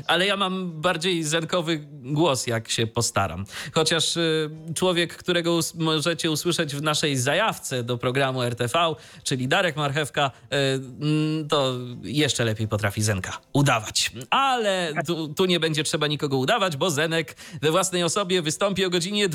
Ale 0.06 0.26
ja 0.26 0.36
mam 0.36 0.80
bardziej 0.80 1.22
zenkowy 1.24 1.78
głos, 2.02 2.46
jak 2.46 2.70
się 2.70 2.86
postaram. 2.86 3.44
Chociaż 3.74 4.16
y, 4.16 4.50
człowiek, 4.74 5.16
którego 5.16 5.54
us- 5.54 5.74
możecie 5.74 6.30
usłyszeć 6.30 6.74
w 6.74 6.82
naszej 6.82 7.16
zajawce 7.16 7.82
do 7.84 7.98
programu 7.98 8.42
RTV, 8.42 8.94
czyli 9.24 9.48
Darek 9.48 9.76
Marchewka, 9.76 10.30
y, 10.52 10.56
mm, 10.56 11.48
to 11.48 11.72
jeszcze 12.02 12.44
lepiej 12.44 12.68
potrafi 12.68 13.02
zenka 13.02 13.38
udawać. 13.52 14.10
Ale 14.30 14.92
tu, 15.06 15.28
tu 15.34 15.44
nie 15.44 15.60
będzie 15.60 15.84
trzeba 15.84 16.06
nikogo 16.06 16.36
udawać, 16.38 16.76
bo 16.76 16.90
Zenek 16.90 17.36
we 17.62 17.70
własnej 17.70 18.02
osobie 18.02 18.42
wystąpi 18.42 18.84
o 18.84 18.90
godzinie 18.90 19.28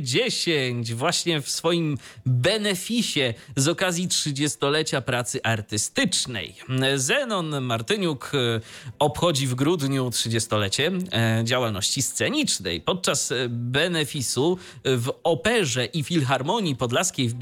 20.10 0.00 0.94
właśnie 0.94 1.40
w 1.40 1.50
swoim 1.50 1.98
beneficie 2.26 3.34
z 3.56 3.68
okazji 3.68 4.08
30-lecia 4.08 5.00
pracy 5.00 5.40
artystycznej. 5.42 6.54
Zenon 6.96 7.60
Martyniuk 7.60 8.32
e, 8.34 8.60
obchodzi 8.98 9.46
w 9.46 9.54
grudniu 9.54 10.08
30-lecie 10.08 10.92
e, 11.12 11.44
działalności 11.44 12.02
scenicznej. 12.02 12.80
Podczas 12.80 13.32
e, 13.32 13.34
benefisu 13.48 14.58
w 14.84 15.12
Operze 15.22 15.84
i 15.84 16.04
Filharmonii 16.04 16.76
Podlaskiej 16.76 17.28
w 17.28 17.34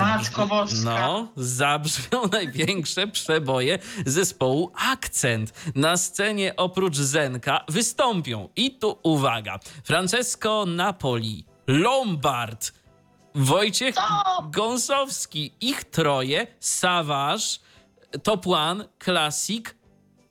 Matko 0.00 0.46
Boska. 0.46 1.00
no, 1.00 1.28
zabrzmią 1.36 2.22
największe 2.32 3.06
przeboje 3.06 3.78
zespołu 4.06 4.72
Akcent. 4.74 5.52
Na 5.74 5.96
scenie 5.96 6.56
oprócz 6.56 6.96
Zenka 6.96 7.64
wystąpią 7.68 8.48
i 8.56 8.70
tu 8.70 8.98
uwaga, 9.02 9.58
Francesco 9.84 10.64
Napoli, 10.76 11.44
Lombard, 11.66 12.72
Wojciech 13.34 13.94
Gąsowski, 14.52 15.52
ich 15.60 15.84
troje, 15.84 16.46
Savage, 16.60 17.44
Top 18.22 18.46
One, 18.46 18.84
Classic, 19.04 19.74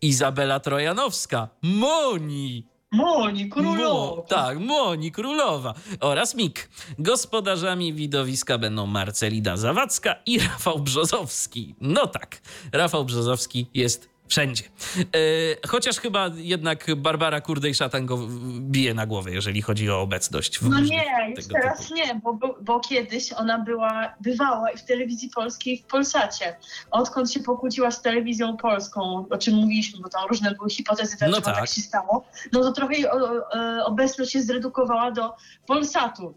Izabela 0.02 0.60
Trojanowska, 0.60 1.50
Moni. 1.62 2.68
Moni, 2.92 3.46
Mo, 3.46 3.56
królowa. 3.56 4.22
tak, 4.22 4.60
Moni 4.60 5.12
Królowa 5.12 5.74
oraz 6.00 6.36
Mik. 6.36 6.70
Gospodarzami 7.00 7.94
widowiska 7.94 8.58
będą 8.58 8.86
Marcelina 8.86 9.58
Zawadzka 9.58 10.16
i 10.26 10.40
Rafał 10.40 10.80
Brzozowski. 10.80 11.76
No 11.82 12.08
tak, 12.08 12.42
Rafał 12.72 13.06
Brzozowski 13.06 13.68
jest 13.74 14.10
wszędzie. 14.28 14.64
E, 14.98 15.68
chociaż 15.68 16.00
chyba 16.00 16.30
jednak 16.36 16.96
Barbara 16.96 17.40
Kurdej-Szatan 17.42 18.06
go 18.06 18.18
bije 18.60 18.94
na 18.94 19.06
głowę, 19.06 19.32
jeżeli 19.32 19.62
chodzi 19.62 19.90
o 19.92 20.02
obecność 20.02 20.60
w 20.60 20.70
No 20.70 20.80
nie, 20.80 21.34
już 21.38 21.48
teraz 21.48 21.80
typu. 21.88 21.96
nie, 21.96 22.16
bo, 22.24 22.58
bo, 22.62 22.80
kiedyś 22.80 23.34
ona 23.34 23.60
była, 23.60 24.14
bywała 24.22 24.72
i 24.72 24.78
w 24.78 24.84
telewizji 24.84 25.30
polskiej, 25.36 25.74
i 25.74 25.78
w 25.82 25.86
Polsacie. 25.86 26.58
Odkąd 26.92 27.32
się 27.32 27.40
pokłóciła 27.40 27.92
z 27.92 28.02
telewizją 28.02 28.58
polską, 28.58 29.26
o 29.30 29.38
czym 29.38 29.54
mówiliśmy, 29.56 30.00
bo 30.02 30.10
tam 30.10 30.28
różne 30.30 30.52
były 30.56 30.70
hipotezy, 30.70 31.18
dlaczego 31.18 31.38
No 31.38 31.46
tak. 31.46 31.56
tak. 31.56 31.70
się 31.70 31.82
stało, 31.82 32.26
no 32.54 32.62
to 32.62 32.72
trochę 32.72 32.94
jej 32.94 33.08
o, 33.08 33.48
obecność 33.86 34.32
się 34.32 34.42
zredukowała 34.42 35.12
do 35.12 35.34
Polsatu. 35.68 36.34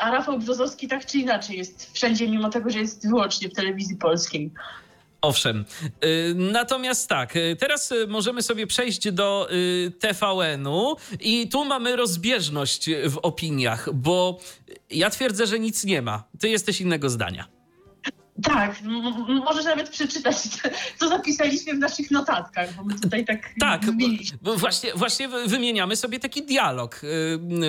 A 0.00 0.10
Rafał 0.10 0.38
Brzozowski 0.38 0.88
tak 0.88 1.06
czy 1.06 1.18
inaczej 1.18 1.58
jest 1.58 1.92
wszędzie, 1.92 2.28
mimo 2.28 2.50
tego, 2.50 2.70
że 2.70 2.78
jest 2.78 3.08
wyłącznie 3.08 3.48
w 3.48 3.52
telewizji 3.52 3.96
polskiej. 3.96 4.50
Owszem. 5.24 5.64
Y, 6.04 6.34
Natomiast 6.34 7.08
tak, 7.08 7.36
y, 7.36 7.56
teraz 7.60 7.92
y, 7.92 8.06
możemy 8.06 8.42
sobie 8.42 8.66
przejść 8.66 9.10
do 9.12 9.48
TVN-u 9.98 10.96
i 11.20 11.48
tu 11.48 11.64
mamy 11.64 11.96
rozbieżność 11.96 12.90
w 13.08 13.18
opiniach, 13.22 13.92
bo 13.92 14.38
ja 14.90 15.10
twierdzę, 15.10 15.46
że 15.46 15.58
nic 15.58 15.84
nie 15.84 16.02
ma. 16.02 16.24
Ty 16.40 16.48
jesteś 16.48 16.80
innego 16.80 17.10
zdania. 17.10 17.48
Tak, 18.42 18.76
możesz 19.44 19.64
nawet 19.64 19.90
przeczytać, 19.90 20.36
co 21.00 21.08
zapisaliśmy 21.08 21.74
w 21.74 21.78
naszych 21.78 22.10
notatkach, 22.10 22.74
bo 22.74 22.84
my 22.84 23.00
tutaj 23.00 23.24
tak, 23.24 23.50
Tak, 23.60 23.80
właśnie, 24.42 24.92
właśnie 24.94 25.28
wy- 25.28 25.46
wymieniamy 25.48 25.96
sobie 25.96 26.20
taki 26.20 26.42
dialog 26.42 27.00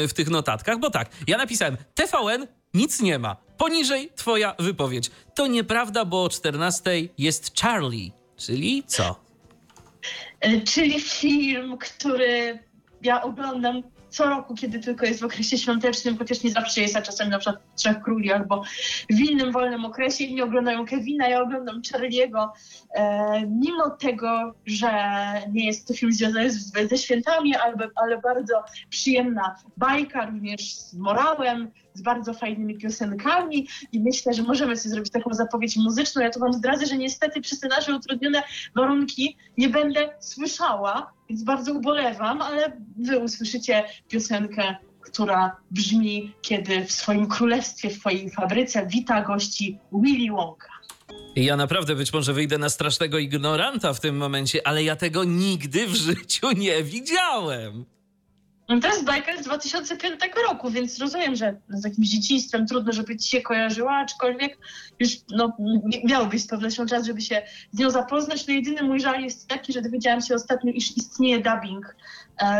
w 0.07 0.13
tych 0.15 0.29
notatkach, 0.29 0.79
bo 0.79 0.89
tak, 0.89 1.09
ja 1.27 1.37
napisałem 1.37 1.77
TVN 1.95 2.47
nic 2.73 3.01
nie 3.01 3.19
ma. 3.19 3.44
Poniżej 3.57 4.11
twoja 4.15 4.55
wypowiedź. 4.59 5.11
To 5.35 5.47
nieprawda, 5.47 6.05
bo 6.05 6.23
o 6.23 6.29
14 6.29 6.91
jest 7.17 7.59
Charlie. 7.61 8.11
Czyli 8.37 8.83
co? 8.87 9.15
E, 10.39 10.61
Czyli 10.61 11.01
film, 11.01 11.77
który 11.77 12.59
ja 13.01 13.21
oglądam 13.23 13.83
co 14.09 14.25
roku, 14.25 14.55
kiedy 14.55 14.79
tylko 14.79 15.05
jest 15.05 15.19
w 15.21 15.23
okresie 15.23 15.57
świątecznym, 15.57 16.17
chociaż 16.17 16.43
nie 16.43 16.51
zawsze 16.51 16.81
jest, 16.81 16.95
a 16.95 17.01
czasami 17.01 17.29
na 17.31 17.39
przykład 17.39 17.63
w 17.73 17.75
Trzech 17.79 18.01
Króli 18.01 18.31
albo 18.31 18.63
w 19.09 19.19
innym 19.19 19.51
wolnym 19.51 19.85
okresie. 19.85 20.23
Inni 20.23 20.41
oglądają 20.41 20.85
Kevina, 20.85 21.27
ja 21.27 21.41
oglądam 21.41 21.81
Charlie'ego. 21.81 22.47
E, 22.95 23.41
mimo 23.47 23.89
tego, 23.89 24.53
że 24.65 24.91
nie 25.51 25.65
jest 25.65 25.87
to 25.87 25.93
film 25.93 26.11
związany 26.13 26.51
z, 26.51 26.89
ze 26.89 26.97
świętami, 26.97 27.55
ale, 27.55 27.75
ale 27.95 28.17
bardzo 28.21 28.63
przyjemna 28.89 29.55
bajka, 29.77 30.25
również 30.25 30.75
z 30.75 30.93
morałem, 30.93 31.71
z 31.95 32.01
bardzo 32.01 32.33
fajnymi 32.33 32.77
piosenkami 32.77 33.67
i 33.91 33.99
myślę, 33.99 34.33
że 34.33 34.43
możemy 34.43 34.77
sobie 34.77 34.89
zrobić 34.89 35.11
taką 35.11 35.33
zapowiedź 35.33 35.77
muzyczną. 35.77 36.21
Ja 36.21 36.29
tu 36.29 36.39
wam 36.39 36.53
zdradzę, 36.53 36.85
że 36.85 36.97
niestety 36.97 37.41
przez 37.41 37.59
te 37.59 37.67
nasze 37.67 37.95
utrudnione 37.95 38.43
warunki 38.75 39.37
nie 39.57 39.69
będę 39.69 40.09
słyszała, 40.19 41.13
więc 41.29 41.43
bardzo 41.43 41.73
ubolewam, 41.73 42.41
ale 42.41 42.77
wy 42.97 43.19
usłyszycie 43.19 43.83
piosenkę, 44.07 44.75
która 45.01 45.57
brzmi, 45.71 46.33
kiedy 46.41 46.85
w 46.85 46.91
swoim 46.91 47.27
królestwie, 47.27 47.89
w 47.89 47.93
swojej 47.93 48.29
fabryce 48.29 48.87
wita 48.87 49.21
gości 49.21 49.79
Willy 49.91 50.31
Wonka. 50.31 50.75
Ja 51.35 51.55
naprawdę 51.55 51.95
być 51.95 52.13
może 52.13 52.33
wyjdę 52.33 52.57
na 52.57 52.69
strasznego 52.69 53.17
ignoranta 53.17 53.93
w 53.93 53.99
tym 53.99 54.17
momencie, 54.17 54.67
ale 54.67 54.83
ja 54.83 54.95
tego 54.95 55.23
nigdy 55.23 55.87
w 55.87 55.95
życiu 55.95 56.51
nie 56.51 56.83
widziałem. 56.83 57.85
No 58.69 58.79
To 58.79 58.87
jest 58.87 59.05
bajka 59.05 59.37
z 59.37 59.41
2005 59.41 60.19
roku, 60.49 60.69
więc 60.69 60.99
rozumiem, 60.99 61.35
że 61.35 61.57
z 61.69 61.83
jakimś 61.83 62.07
dzieciństwem 62.07 62.67
trudno, 62.67 62.93
żeby 62.93 63.17
ci 63.17 63.29
się 63.29 63.41
kojarzyła, 63.41 63.97
aczkolwiek 63.97 64.57
już 64.99 65.09
no, 65.29 65.57
miałbyś 66.03 66.41
z 66.41 66.47
pewnością 66.47 66.85
czas, 66.85 67.05
żeby 67.05 67.21
się 67.21 67.41
z 67.71 67.79
nią 67.79 67.89
zapoznać. 67.89 68.47
No 68.47 68.53
jedyny 68.53 68.83
mój 68.83 68.99
żal 68.99 69.21
jest 69.21 69.47
taki, 69.47 69.73
że 69.73 69.81
dowiedziałam 69.81 70.21
się 70.21 70.35
ostatnio, 70.35 70.71
iż 70.71 70.97
istnieje 70.97 71.39
dubbing 71.39 71.95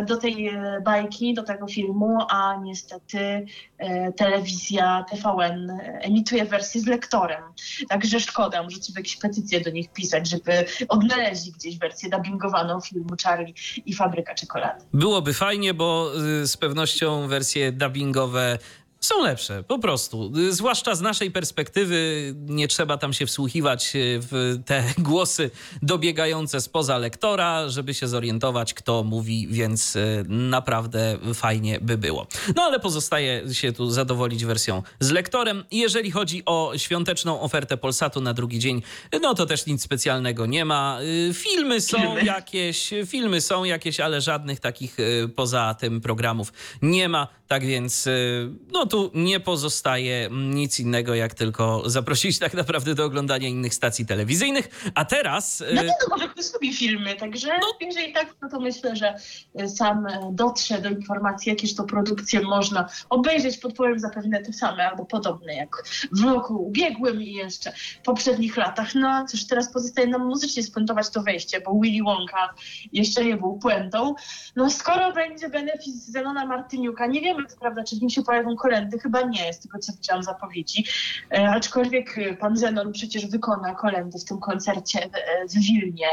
do 0.07 0.17
tej 0.17 0.47
e, 0.47 0.82
bajki, 0.82 1.34
do 1.34 1.43
tego 1.43 1.67
filmu, 1.67 2.17
a 2.30 2.59
niestety 2.63 3.45
e, 3.78 4.11
telewizja 4.13 5.05
TVN 5.11 5.80
emituje 6.01 6.45
wersję 6.45 6.82
z 6.82 6.86
lektorem. 6.86 7.43
Także 7.89 8.19
szkoda, 8.19 8.63
może 8.63 8.80
trzeba 8.80 8.99
jakieś 8.99 9.15
petycje 9.15 9.61
do 9.61 9.69
nich 9.69 9.93
pisać, 9.93 10.30
żeby 10.30 10.65
odnaleźli 10.89 11.51
gdzieś 11.51 11.78
wersję 11.78 12.09
dubbingowaną 12.09 12.82
filmu 12.82 13.09
Charlie 13.23 13.53
i 13.86 13.93
Fabryka 13.93 14.36
Czekolady. 14.36 14.86
Byłoby 14.93 15.34
fajnie, 15.34 15.73
bo 15.73 16.11
y, 16.41 16.47
z 16.47 16.57
pewnością 16.57 17.28
wersje 17.28 17.71
dubbingowe 17.71 18.57
są 19.05 19.23
lepsze, 19.23 19.63
po 19.63 19.79
prostu. 19.79 20.31
Zwłaszcza 20.49 20.95
z 20.95 21.01
naszej 21.01 21.31
perspektywy 21.31 22.33
nie 22.45 22.67
trzeba 22.67 22.97
tam 22.97 23.13
się 23.13 23.25
wsłuchiwać 23.25 23.95
y, 23.95 24.19
w 24.21 24.59
te 24.65 24.83
głosy 24.97 25.51
dobiegające 25.81 26.61
spoza 26.61 26.97
lektora, 26.97 27.69
żeby 27.69 27.93
się 27.93 28.07
zorientować, 28.07 28.73
kto 28.73 29.03
mówi, 29.03 29.47
więc 29.47 29.95
y, 29.95 30.25
naprawdę 30.27 31.17
fajnie 31.33 31.79
by 31.81 31.97
było. 31.97 32.27
No 32.55 32.63
ale 32.63 32.79
pozostaje 32.79 33.53
się 33.53 33.73
tu 33.73 33.89
zadowolić 33.91 34.45
wersją 34.45 34.83
z 34.99 35.11
lektorem. 35.11 35.63
Jeżeli 35.71 36.11
chodzi 36.11 36.43
o 36.45 36.73
świąteczną 36.77 37.41
ofertę 37.41 37.77
Polsatu 37.77 38.21
na 38.21 38.33
drugi 38.33 38.59
dzień, 38.59 38.81
no 39.21 39.33
to 39.33 39.45
też 39.45 39.65
nic 39.65 39.81
specjalnego 39.81 40.45
nie 40.45 40.65
ma. 40.65 40.99
Y, 41.01 41.33
Filmy 41.33 41.81
są 41.81 41.97
Filmy. 41.97 42.23
jakieś, 42.23 42.93
filmy 43.05 43.41
są 43.41 43.63
jakieś, 43.63 43.99
ale 43.99 44.21
żadnych 44.21 44.59
takich 44.59 44.97
poza 45.35 45.73
tym 45.79 46.01
programów 46.01 46.53
nie 46.81 47.09
ma. 47.09 47.27
Tak 47.47 47.65
więc, 47.65 48.09
no 48.71 48.85
tu 48.85 48.94
nie 49.13 49.39
pozostaje 49.39 50.29
nic 50.31 50.79
innego, 50.79 51.15
jak 51.15 51.33
tylko 51.33 51.89
zaprosić 51.89 52.39
tak 52.39 52.53
naprawdę 52.53 52.95
do 52.95 53.05
oglądania 53.05 53.47
innych 53.47 53.73
stacji 53.73 54.05
telewizyjnych. 54.05 54.91
A 54.95 55.05
teraz. 55.05 55.61
y, 55.61 55.73
No 55.73 55.83
nie, 55.83 55.87
no 55.87 56.07
może 56.09 56.29
ktoś 56.29 56.53
lubi 56.53 56.73
filmy, 56.73 57.15
także 57.15 57.47
jeżeli 57.81 58.13
tak, 58.13 58.35
no 58.41 58.49
to 58.49 58.59
myślę, 58.59 58.95
że 58.95 59.15
y, 59.61 59.69
sam 59.69 60.07
e, 60.07 60.29
dotrze 60.31 60.81
do 60.81 60.89
informacji, 60.89 61.49
jakież 61.49 61.75
to 61.75 61.83
produkcje 61.83 62.41
można 62.41 62.89
obejrzeć. 63.09 63.57
Podpowiem 63.57 63.99
zapewne 63.99 64.41
te 64.41 64.53
same 64.53 64.89
albo 64.89 65.05
podobne, 65.05 65.53
jak 65.55 65.83
w 66.11 66.23
roku 66.23 66.65
ubiegłym 66.65 67.21
i 67.21 67.33
jeszcze 67.33 67.71
w 67.71 68.05
poprzednich 68.05 68.57
latach. 68.57 68.95
No 68.95 69.25
cóż, 69.29 69.47
teraz 69.47 69.73
pozostaje 69.73 70.07
nam 70.07 70.27
muzycznie 70.27 70.63
spuentować 70.63 71.09
to 71.09 71.23
wejście, 71.23 71.61
bo 71.61 71.79
Willy 71.81 72.03
Wonka 72.03 72.53
jeszcze 72.93 73.25
nie 73.25 73.37
był 73.37 73.59
puentą. 73.59 74.15
No 74.55 74.69
skoro 74.69 75.13
będzie 75.13 75.49
benefis 75.49 75.95
Zenona 75.95 76.45
Martyniuka, 76.45 77.07
nie 77.07 77.21
wiemy 77.21 77.45
co 77.45 77.57
prawda, 77.57 77.83
czy 77.83 77.95
w 77.95 78.01
nim 78.01 78.09
się 78.09 78.23
pojawią 78.23 78.55
chyba 79.03 79.21
nie, 79.21 79.53
z 79.53 79.59
tego 79.59 79.80
co 79.80 79.93
widziałam 79.93 80.23
zapowiedzi, 80.23 80.86
e, 81.32 81.49
aczkolwiek 81.49 82.17
e, 82.17 82.36
pan 82.36 82.57
Zenon 82.57 82.91
przecież 82.91 83.28
wykona 83.28 83.76
kolendy 83.76 84.19
w 84.19 84.26
tym 84.26 84.39
koncercie 84.39 84.99
w, 84.99 85.15
e, 85.15 85.59
Wilnie. 85.59 86.07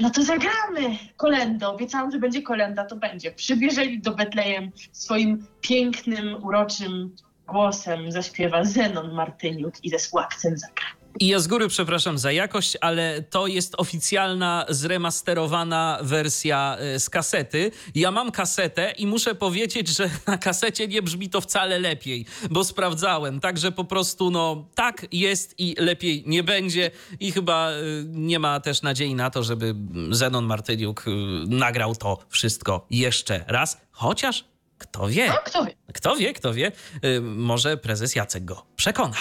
No 0.00 0.10
to 0.10 0.22
zagramy 0.22 0.98
kolendę. 1.16 1.68
Obiecałam, 1.68 2.10
że 2.10 2.18
będzie 2.18 2.42
kolenda, 2.42 2.84
to 2.84 2.96
będzie. 2.96 3.32
Przybierzeli 3.32 4.00
do 4.00 4.14
Betlejem 4.14 4.70
swoim 4.92 5.46
pięknym, 5.60 6.44
uroczym 6.44 7.16
głosem 7.46 8.12
zaśpiewa 8.12 8.64
Zenon 8.64 9.14
Martyniuk 9.14 9.84
i 9.84 9.90
ze 9.90 9.98
Sławcem 9.98 10.58
zagra. 10.58 10.95
I 11.20 11.26
ja 11.26 11.38
z 11.38 11.48
góry 11.48 11.68
przepraszam 11.68 12.18
za 12.18 12.32
jakość, 12.32 12.76
ale 12.80 13.22
to 13.22 13.46
jest 13.46 13.74
oficjalna, 13.78 14.66
zremasterowana 14.68 15.98
wersja 16.02 16.76
e, 16.80 17.00
z 17.00 17.10
kasety. 17.10 17.70
Ja 17.94 18.10
mam 18.10 18.32
kasetę 18.32 18.90
i 18.90 19.06
muszę 19.06 19.34
powiedzieć, 19.34 19.88
że 19.88 20.10
na 20.26 20.38
kasecie 20.38 20.88
nie 20.88 21.02
brzmi 21.02 21.30
to 21.30 21.40
wcale 21.40 21.78
lepiej, 21.78 22.26
bo 22.50 22.64
sprawdzałem. 22.64 23.40
Także 23.40 23.72
po 23.72 23.84
prostu, 23.84 24.30
no, 24.30 24.68
tak 24.74 25.06
jest 25.12 25.54
i 25.58 25.74
lepiej 25.78 26.24
nie 26.26 26.42
będzie. 26.42 26.90
I 27.20 27.32
chyba 27.32 27.70
e, 27.70 27.74
nie 28.06 28.38
ma 28.38 28.60
też 28.60 28.82
nadziei 28.82 29.14
na 29.14 29.30
to, 29.30 29.42
żeby 29.42 29.74
Zenon 30.10 30.44
Martyniuk 30.44 31.04
e, 31.06 31.10
nagrał 31.46 31.94
to 31.94 32.18
wszystko 32.28 32.86
jeszcze 32.90 33.44
raz. 33.46 33.80
Chociaż, 33.90 34.44
kto 34.78 35.08
wie? 35.08 35.26
No, 35.28 35.34
kto 35.44 35.64
wie? 35.64 35.74
Kto 35.92 36.16
wie, 36.16 36.32
kto 36.32 36.54
wie? 36.54 36.72
Może 37.22 37.76
prezes 37.76 38.14
Jacek 38.14 38.44
go 38.44 38.66
przekona. 38.76 39.16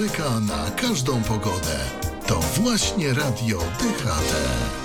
Muzyka 0.00 0.40
na 0.40 0.70
każdą 0.70 1.22
pogodę. 1.22 1.78
To 2.26 2.40
właśnie 2.40 3.14
Radio 3.14 3.58
DHT. 3.58 4.79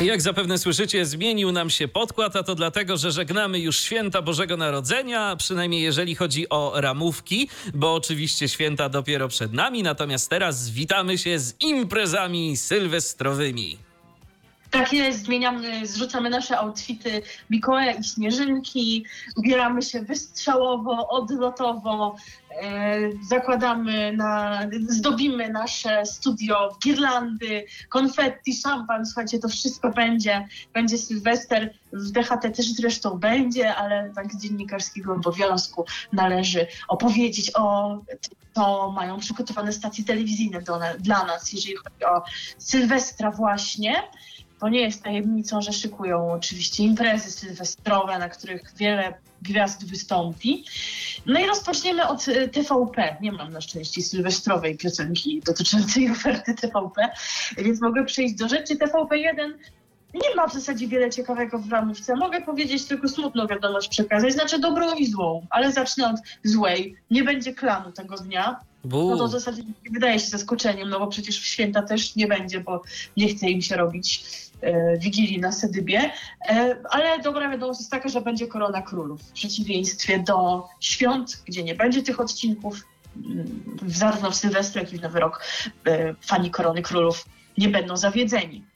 Jak 0.00 0.20
zapewne 0.22 0.58
słyszycie, 0.58 1.06
zmienił 1.06 1.52
nam 1.52 1.70
się 1.70 1.88
podkład, 1.88 2.36
a 2.36 2.42
to 2.42 2.54
dlatego, 2.54 2.96
że 2.96 3.12
żegnamy 3.12 3.58
już 3.58 3.80
święta 3.80 4.22
Bożego 4.22 4.56
Narodzenia, 4.56 5.36
przynajmniej 5.36 5.82
jeżeli 5.82 6.14
chodzi 6.14 6.48
o 6.48 6.72
ramówki, 6.74 7.48
bo 7.74 7.94
oczywiście 7.94 8.48
święta 8.48 8.88
dopiero 8.88 9.28
przed 9.28 9.52
nami, 9.52 9.82
natomiast 9.82 10.30
teraz 10.30 10.70
witamy 10.70 11.18
się 11.18 11.38
z 11.38 11.54
imprezami 11.62 12.56
sylwestrowymi. 12.56 13.78
Tak 14.70 14.92
jest, 14.92 15.24
zmieniamy, 15.24 15.86
zrzucamy 15.86 16.30
nasze 16.30 16.58
outfity 16.58 17.22
Mikołaja 17.50 17.92
i 17.92 18.04
Śnieżynki, 18.04 19.04
ubieramy 19.36 19.82
się 19.82 20.02
wystrzałowo, 20.02 21.08
odlotowo, 21.08 22.16
zakładamy, 23.28 24.12
na, 24.12 24.60
zdobimy 24.88 25.48
nasze 25.48 26.06
studio 26.06 26.76
girlandy, 26.84 27.64
konfetti, 27.88 28.54
szampan, 28.54 29.06
słuchajcie, 29.06 29.38
to 29.38 29.48
wszystko 29.48 29.90
będzie, 29.90 30.48
będzie 30.74 30.98
Sylwester, 30.98 31.74
w 31.92 32.10
DHT 32.10 32.56
też 32.56 32.72
zresztą 32.72 33.18
będzie, 33.18 33.74
ale 33.74 34.12
tak 34.14 34.32
z 34.32 34.42
dziennikarskiego 34.42 35.12
obowiązku 35.12 35.84
należy 36.12 36.66
opowiedzieć 36.88 37.50
o 37.54 37.98
tym, 38.06 38.40
co 38.54 38.90
mają 38.90 39.18
przygotowane 39.18 39.72
stacje 39.72 40.04
telewizyjne 40.04 40.62
do, 40.62 40.80
dla 40.98 41.24
nas, 41.24 41.52
jeżeli 41.52 41.76
chodzi 41.76 42.04
o 42.04 42.22
Sylwestra 42.58 43.30
właśnie. 43.30 44.02
To 44.60 44.68
nie 44.68 44.80
jest 44.80 45.02
tajemnicą, 45.02 45.62
że 45.62 45.72
szykują 45.72 46.32
oczywiście 46.32 46.82
imprezy 46.82 47.30
sylwestrowe, 47.30 48.18
na 48.18 48.28
których 48.28 48.72
wiele 48.76 49.14
gwiazd 49.42 49.86
wystąpi. 49.86 50.64
No 51.26 51.40
i 51.40 51.46
rozpoczniemy 51.46 52.08
od 52.08 52.28
y, 52.28 52.48
TVP. 52.48 53.16
Nie 53.20 53.32
mam 53.32 53.52
na 53.52 53.60
szczęście 53.60 54.02
sylwestrowej 54.02 54.76
piosenki 54.76 55.42
dotyczącej 55.46 56.10
oferty 56.12 56.54
TVP, 56.54 57.08
więc 57.58 57.80
mogę 57.80 58.04
przejść 58.04 58.34
do 58.34 58.48
rzeczy. 58.48 58.76
TVP1 58.76 59.52
nie 60.14 60.34
ma 60.36 60.46
w 60.46 60.52
zasadzie 60.52 60.88
wiele 60.88 61.10
ciekawego 61.10 61.58
w 61.58 61.72
ramówce. 61.72 62.16
Mogę 62.16 62.40
powiedzieć 62.40 62.84
tylko 62.84 63.08
smutną 63.08 63.46
wiadomość 63.46 63.88
przekazać, 63.88 64.32
znaczy 64.32 64.58
dobrą 64.58 64.94
i 64.94 65.06
złą, 65.06 65.46
ale 65.50 65.72
zacznę 65.72 66.08
od 66.08 66.16
złej. 66.44 66.96
Nie 67.10 67.24
będzie 67.24 67.54
klanu 67.54 67.92
tego 67.92 68.16
dnia. 68.16 68.60
No 68.84 69.16
to 69.16 69.28
w 69.28 69.30
zasadzie 69.30 69.62
wydaje 69.90 70.18
się 70.18 70.26
zaskoczeniem, 70.26 70.88
no 70.88 70.98
bo 70.98 71.06
przecież 71.06 71.40
w 71.40 71.46
święta 71.46 71.82
też 71.82 72.16
nie 72.16 72.26
będzie, 72.26 72.60
bo 72.60 72.82
nie 73.16 73.28
chce 73.28 73.50
im 73.50 73.62
się 73.62 73.76
robić 73.76 74.24
e, 74.60 74.98
Wigilii 74.98 75.40
na 75.40 75.52
Sedybie. 75.52 76.10
E, 76.48 76.76
ale 76.90 77.18
dobra 77.22 77.50
wiadomość 77.50 77.80
jest 77.80 77.90
taka, 77.90 78.08
że 78.08 78.20
będzie 78.20 78.46
Korona 78.46 78.82
Królów. 78.82 79.22
W 79.22 79.32
przeciwieństwie 79.32 80.18
do 80.18 80.68
świąt, 80.80 81.42
gdzie 81.46 81.62
nie 81.62 81.74
będzie 81.74 82.02
tych 82.02 82.20
odcinków, 82.20 82.80
mm, 83.16 83.78
zarówno 83.86 84.30
w 84.30 84.36
Sylwestra, 84.36 84.82
jak 84.82 84.92
i 84.92 84.98
w 84.98 85.02
Nowy 85.02 85.20
Rok, 85.20 85.44
e, 85.86 86.14
fani 86.14 86.50
Korony 86.50 86.82
Królów 86.82 87.24
nie 87.58 87.68
będą 87.68 87.96
zawiedzeni. 87.96 88.69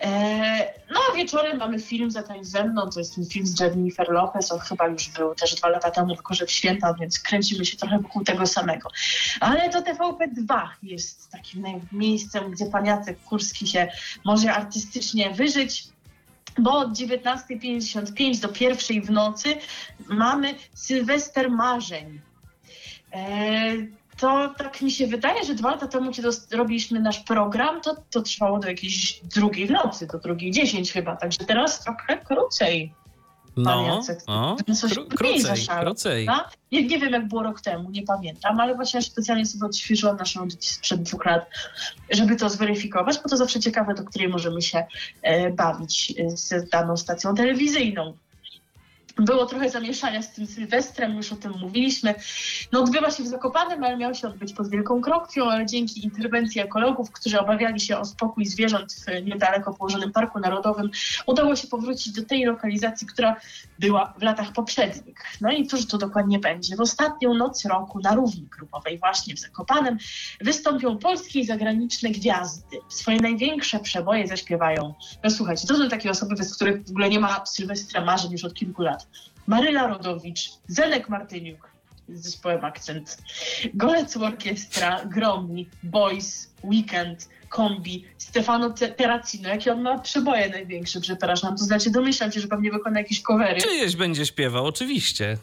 E, 0.00 0.74
no 0.90 1.00
a 1.10 1.16
wieczorem 1.16 1.58
mamy 1.58 1.80
film 1.80 2.10
Zatań 2.10 2.44
ze 2.44 2.64
mną, 2.64 2.90
to 2.90 2.98
jest 2.98 3.14
ten 3.14 3.26
film 3.26 3.46
z 3.46 3.60
Jennifer 3.60 4.08
Lopez, 4.08 4.52
on 4.52 4.58
chyba 4.58 4.88
już 4.88 5.08
był 5.08 5.34
też 5.34 5.54
dwa 5.54 5.68
lata 5.68 5.90
temu, 5.90 6.14
tylko 6.14 6.34
że 6.34 6.46
w 6.46 6.50
święta, 6.50 6.94
więc 6.94 7.18
kręcimy 7.18 7.64
się 7.64 7.76
trochę 7.76 7.98
wokół 7.98 8.24
tego 8.24 8.46
samego. 8.46 8.90
Ale 9.40 9.70
to 9.70 9.82
TVP2 9.82 10.68
jest 10.82 11.30
takim 11.30 11.64
miejscem, 11.92 12.50
gdzie 12.50 12.66
pan 12.66 12.86
Jacek 12.86 13.20
Kurski 13.20 13.68
się 13.68 13.88
może 14.24 14.52
artystycznie 14.52 15.30
wyżyć, 15.30 15.84
bo 16.58 16.78
od 16.78 16.92
19.55 16.92 18.40
do 18.40 18.48
pierwszej 18.48 19.02
w 19.02 19.10
nocy 19.10 19.56
mamy 20.08 20.54
Sylwester 20.74 21.50
Marzeń. 21.50 22.20
E, 23.12 24.01
to 24.22 24.54
tak 24.58 24.82
mi 24.82 24.90
się 24.90 25.06
wydaje, 25.06 25.44
że 25.44 25.54
dwa 25.54 25.70
lata 25.70 25.86
temu, 25.86 26.12
kiedy 26.12 26.28
robiliśmy 26.50 27.00
nasz 27.00 27.20
program, 27.20 27.80
to, 27.80 27.96
to 28.10 28.22
trwało 28.22 28.58
do 28.58 28.68
jakiejś 28.68 29.20
drugiej 29.34 29.70
nocy, 29.70 30.06
do 30.06 30.18
drugiej 30.18 30.50
dziesięć 30.50 30.92
chyba, 30.92 31.16
także 31.16 31.38
teraz 31.38 31.84
trochę 31.84 32.18
krócej. 32.18 32.94
No, 33.56 34.00
o, 34.26 34.56
Coś 34.74 34.94
krócej, 34.94 35.66
krócej. 35.80 36.26
No? 36.26 36.44
Nie, 36.72 36.86
nie 36.86 36.98
wiem, 36.98 37.12
jak 37.12 37.28
było 37.28 37.42
rok 37.42 37.60
temu, 37.60 37.90
nie 37.90 38.02
pamiętam, 38.02 38.60
ale 38.60 38.74
właśnie 38.74 39.02
specjalnie 39.02 39.46
sobie 39.46 39.66
odświeżyłam 39.66 40.16
naszą 40.16 40.40
audycję 40.40 40.72
sprzed 40.72 41.02
dwóch 41.02 41.24
lat, 41.24 41.50
żeby 42.10 42.36
to 42.36 42.48
zweryfikować, 42.48 43.18
bo 43.22 43.28
to 43.28 43.36
zawsze 43.36 43.60
ciekawe, 43.60 43.94
do 43.94 44.04
której 44.04 44.28
możemy 44.28 44.62
się 44.62 44.86
e, 45.22 45.50
bawić 45.50 46.14
e, 46.18 46.36
z 46.36 46.70
daną 46.70 46.96
stacją 46.96 47.34
telewizyjną. 47.34 48.16
Było 49.16 49.46
trochę 49.46 49.70
zamieszania 49.70 50.22
z 50.22 50.32
tym 50.32 50.46
Sylwestrem, 50.46 51.16
już 51.16 51.32
o 51.32 51.36
tym 51.36 51.52
mówiliśmy. 51.60 52.14
No 52.72 52.82
odbywa 52.82 53.10
się 53.10 53.22
w 53.22 53.26
Zakopanem, 53.26 53.84
ale 53.84 53.96
miał 53.96 54.14
się 54.14 54.28
odbyć 54.28 54.52
pod 54.52 54.70
Wielką 54.70 55.00
Krokwią, 55.00 55.50
ale 55.50 55.66
dzięki 55.66 56.04
interwencji 56.04 56.60
ekologów, 56.60 57.10
którzy 57.10 57.40
obawiali 57.40 57.80
się 57.80 57.98
o 57.98 58.04
spokój 58.04 58.46
zwierząt 58.46 58.92
w 58.92 59.24
niedaleko 59.24 59.74
położonym 59.74 60.12
Parku 60.12 60.38
Narodowym, 60.38 60.90
udało 61.26 61.56
się 61.56 61.68
powrócić 61.68 62.12
do 62.12 62.24
tej 62.24 62.44
lokalizacji, 62.44 63.06
która 63.06 63.36
była 63.78 64.14
w 64.18 64.22
latach 64.22 64.52
poprzednich. 64.52 65.16
No 65.40 65.52
i 65.52 65.66
cóż 65.66 65.86
to 65.86 65.98
dokładnie 65.98 66.38
będzie? 66.38 66.76
W 66.76 66.80
ostatnią 66.80 67.34
noc 67.34 67.64
roku 67.64 68.00
na 68.00 68.14
równi 68.14 68.48
grupowej 68.58 68.98
właśnie 68.98 69.34
w 69.34 69.38
Zakopanem 69.38 69.98
wystąpią 70.40 70.98
polskie 70.98 71.40
i 71.40 71.46
zagraniczne 71.46 72.10
gwiazdy. 72.10 72.76
Swoje 72.88 73.20
największe 73.20 73.78
przeboje 73.78 74.26
zaśpiewają. 74.26 74.94
No 75.24 75.30
słuchajcie, 75.30 75.66
to 75.66 75.76
są 75.76 75.88
takie 75.88 76.10
osoby, 76.10 76.34
bez 76.34 76.56
których 76.56 76.86
w 76.86 76.90
ogóle 76.90 77.08
nie 77.08 77.20
ma 77.20 77.46
Sylwestra 77.46 78.04
marzeń 78.04 78.32
już 78.32 78.44
od 78.44 78.54
kilku 78.54 78.82
lat. 78.82 79.01
Maryla 79.46 79.86
Rodowicz, 79.86 80.50
Zenek 80.68 81.08
Martyniuk 81.08 81.72
z 82.08 82.22
zespołem 82.22 82.64
Akcent, 82.64 83.18
Golec 83.74 84.16
Orkiestra, 84.16 85.04
Gromi, 85.04 85.68
Boys, 85.82 86.50
Weekend, 86.64 87.28
Kombi, 87.48 88.04
Stefano 88.18 88.70
Terracino. 88.70 89.48
Jakie 89.48 89.72
on 89.72 89.82
ma 89.82 89.98
przeboje 89.98 90.48
największe, 90.50 91.00
przepraszam. 91.00 91.56
To 91.56 91.64
znaczy 91.64 91.90
domyślam 91.90 92.32
się, 92.32 92.40
że 92.40 92.48
pewnie 92.48 92.70
wykona 92.70 92.98
jakieś 93.00 93.22
covery. 93.22 93.60
Czyjeś 93.60 93.96
będzie 93.96 94.26
śpiewał, 94.26 94.66
oczywiście. 94.66 95.38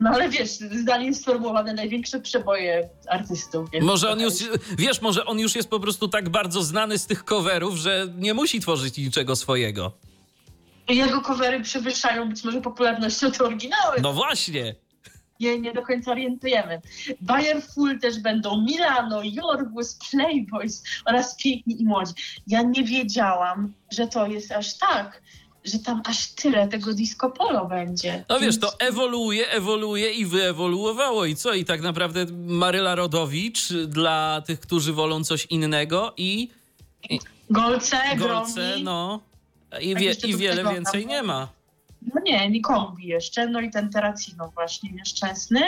No 0.00 0.10
ale 0.10 0.28
wiesz, 0.28 0.50
zdanie 0.50 1.14
sformułowane 1.14 1.74
największe 1.74 2.20
przeboje 2.20 2.88
artystów. 3.08 3.68
Może 3.80 4.10
on 4.10 4.20
już, 4.20 4.34
wiesz, 4.78 5.00
może 5.00 5.24
on 5.24 5.38
już 5.38 5.56
jest 5.56 5.68
po 5.68 5.80
prostu 5.80 6.08
tak 6.08 6.28
bardzo 6.28 6.62
znany 6.62 6.98
z 6.98 7.06
tych 7.06 7.24
coverów, 7.24 7.76
że 7.76 8.08
nie 8.18 8.34
musi 8.34 8.60
tworzyć 8.60 8.96
niczego 8.98 9.36
swojego. 9.36 9.92
Jego 10.88 11.20
covery 11.20 11.60
przewyższają 11.60 12.28
być 12.28 12.44
może 12.44 12.60
popularnością 12.60 13.32
te 13.32 13.44
oryginały. 13.44 14.00
No 14.02 14.12
właśnie. 14.12 14.74
Nie, 15.40 15.58
nie 15.58 15.72
do 15.72 15.82
końca 15.82 16.10
orientujemy. 16.10 16.80
Bayer 17.20 17.62
Full 17.62 17.98
też 18.00 18.18
będą 18.18 18.62
Milano, 18.62 19.20
Jorgus, 19.24 19.98
Playboys 20.10 20.82
oraz 21.04 21.36
Piękni 21.36 21.82
i 21.82 21.84
Młodzi. 21.84 22.12
Ja 22.46 22.62
nie 22.62 22.84
wiedziałam, 22.84 23.72
że 23.90 24.06
to 24.06 24.26
jest 24.26 24.52
aż 24.52 24.78
tak 24.78 25.22
że 25.64 25.78
tam 25.78 26.02
aż 26.04 26.26
tyle 26.28 26.68
tego 26.68 26.94
disco 26.94 27.30
polo 27.30 27.66
będzie. 27.66 28.24
No 28.28 28.40
wiesz, 28.40 28.60
to 28.60 28.80
ewoluuje, 28.80 29.48
ewoluuje 29.48 30.12
i 30.12 30.26
wyewoluowało. 30.26 31.24
I 31.24 31.36
co? 31.36 31.54
I 31.54 31.64
tak 31.64 31.80
naprawdę 31.80 32.26
Maryla 32.46 32.94
Rodowicz 32.94 33.72
dla 33.72 34.42
tych, 34.46 34.60
którzy 34.60 34.92
wolą 34.92 35.24
coś 35.24 35.46
innego 35.46 36.12
i... 36.16 36.48
Golce, 37.50 37.98
Golce, 38.16 38.68
gromi. 38.68 38.84
no. 38.84 39.20
I, 39.80 39.94
wie, 39.94 40.12
i 40.26 40.36
wiele 40.36 40.74
więcej 40.74 41.06
nie 41.06 41.22
ma. 41.22 41.48
No 42.14 42.20
nie, 42.24 42.50
nie 42.50 42.60
kombi 42.60 43.06
jeszcze, 43.06 43.46
no 43.46 43.60
i 43.60 43.70
ten 43.70 43.90
Terracino 43.90 44.50
właśnie 44.54 44.92
nieszczęsny. 44.92 45.60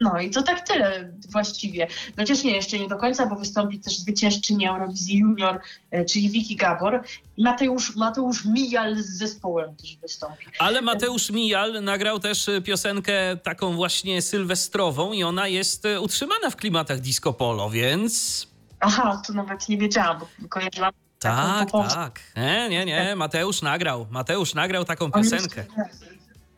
No 0.00 0.20
i 0.20 0.30
to 0.30 0.42
tak 0.42 0.68
tyle 0.68 1.12
właściwie. 1.32 1.86
Chociaż 2.16 2.44
nie, 2.44 2.50
jeszcze 2.50 2.78
nie 2.78 2.88
do 2.88 2.96
końca, 2.96 3.26
bo 3.26 3.36
wystąpi 3.36 3.80
też 3.80 3.98
zwyciężczyni 3.98 4.66
Eurowizji 4.66 5.18
Junior, 5.18 5.60
e, 5.90 6.04
czyli 6.04 6.30
Wiki 6.30 6.56
Gabor. 6.56 7.04
Mateusz, 7.38 7.96
Mateusz 7.96 8.44
Mijal 8.44 8.96
z 8.96 9.18
zespołem 9.18 9.76
też 9.76 9.96
wystąpi. 9.96 10.46
Ale 10.58 10.82
Mateusz 10.82 11.30
Mijal 11.30 11.84
nagrał 11.84 12.20
też 12.20 12.48
e, 12.48 12.60
piosenkę 12.60 13.36
taką 13.36 13.72
właśnie 13.72 14.22
sylwestrową 14.22 15.12
i 15.12 15.22
ona 15.22 15.48
jest 15.48 15.86
e, 15.86 16.00
utrzymana 16.00 16.50
w 16.50 16.56
klimatach 16.56 17.00
disco 17.00 17.32
polo, 17.32 17.70
więc... 17.70 18.46
Aha, 18.80 19.22
to 19.26 19.32
nawet 19.32 19.68
nie 19.68 19.78
wiedziałam, 19.78 20.20
bo 20.38 20.48
kojarzyłam 20.48 20.92
Tak, 21.20 21.70
tak. 21.70 22.20
Nie, 22.36 22.68
nie, 22.68 22.84
nie, 22.84 23.16
Mateusz 23.16 23.62
nagrał. 23.62 24.06
Mateusz 24.10 24.54
nagrał 24.54 24.84
taką 24.84 25.10
piosenkę. 25.12 25.64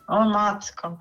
O 0.09 0.25
matko. 0.25 0.99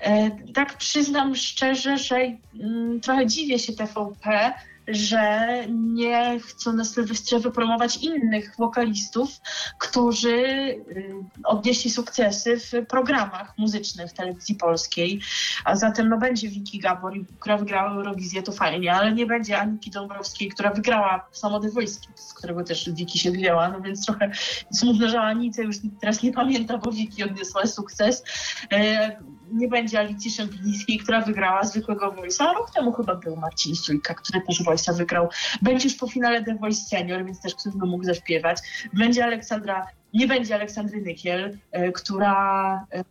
E, 0.00 0.30
tak 0.54 0.78
przyznam 0.78 1.36
szczerze, 1.36 1.98
że 1.98 2.16
mm, 2.60 3.00
trochę 3.00 3.26
dziwię 3.26 3.58
się 3.58 3.72
TVP, 3.72 4.52
że 4.88 5.48
nie 5.68 6.40
chcą 6.40 6.72
na 6.72 6.84
Sylwestrze 6.84 7.40
wypromować 7.40 7.96
innych 7.96 8.54
wokalistów, 8.58 9.30
którzy 9.78 10.36
y, 10.36 11.14
odnieśli 11.44 11.90
sukcesy 11.90 12.56
w 12.60 12.86
programach 12.88 13.58
muzycznych 13.58 14.12
telewizji 14.12 14.54
polskiej. 14.54 15.20
A 15.64 15.76
zatem 15.76 16.08
no 16.08 16.18
będzie 16.18 16.48
Wiki 16.48 16.78
Gabor, 16.78 17.12
która 17.40 17.56
wygrała 17.56 17.90
Eurowizję, 17.90 18.42
to 18.42 18.52
fajnie, 18.52 18.94
ale 18.94 19.12
nie 19.12 19.26
będzie 19.26 19.58
Aniki 19.58 19.90
Dąbrowskiej, 19.90 20.48
która 20.48 20.70
wygrała 20.70 21.28
samo 21.32 21.60
The 21.60 21.70
Voice, 21.70 22.00
z 22.14 22.34
którego 22.34 22.64
też 22.64 22.90
Wiki 22.90 23.18
się 23.18 23.30
wzięła, 23.30 23.68
no 23.68 23.80
więc 23.80 24.06
trochę 24.06 24.30
smutno, 24.72 25.08
że 25.08 25.20
Anice 25.20 25.62
już 25.62 25.76
teraz 26.00 26.22
nie 26.22 26.32
pamięta, 26.32 26.78
bo 26.78 26.92
Wiki 26.92 27.24
odniosła 27.24 27.66
sukces. 27.66 28.24
E, 28.72 29.16
nie 29.52 29.68
będzie 29.68 29.98
Alicji 29.98 30.30
Szemplińskiej, 30.30 30.98
która 30.98 31.20
wygrała 31.20 31.64
zwykłego 31.64 32.12
Voice'a, 32.12 32.44
a 32.44 32.52
rok 32.52 32.70
temu 32.70 32.92
chyba 32.92 33.14
był 33.14 33.36
Marcin 33.36 33.76
Sujka, 33.76 34.14
który 34.14 34.40
też 34.40 34.62
Voice'a 34.74 34.96
wygrał. 34.96 35.28
Będzie 35.62 35.88
już 35.88 35.96
po 35.96 36.06
finale 36.06 36.44
The 36.44 36.54
Voice 36.54 36.80
Senior, 36.80 37.24
więc 37.24 37.40
też 37.40 37.54
ktoś 37.54 37.74
by 37.74 37.86
mógł 37.86 38.04
zaśpiewać. 38.04 38.58
Będzie 38.92 39.24
Aleksandra, 39.24 39.86
nie 40.14 40.26
będzie 40.26 40.54
Aleksandry 40.54 41.00
Nykiel, 41.00 41.58
e, 41.72 41.92
która 41.92 42.86
e, 42.90 43.04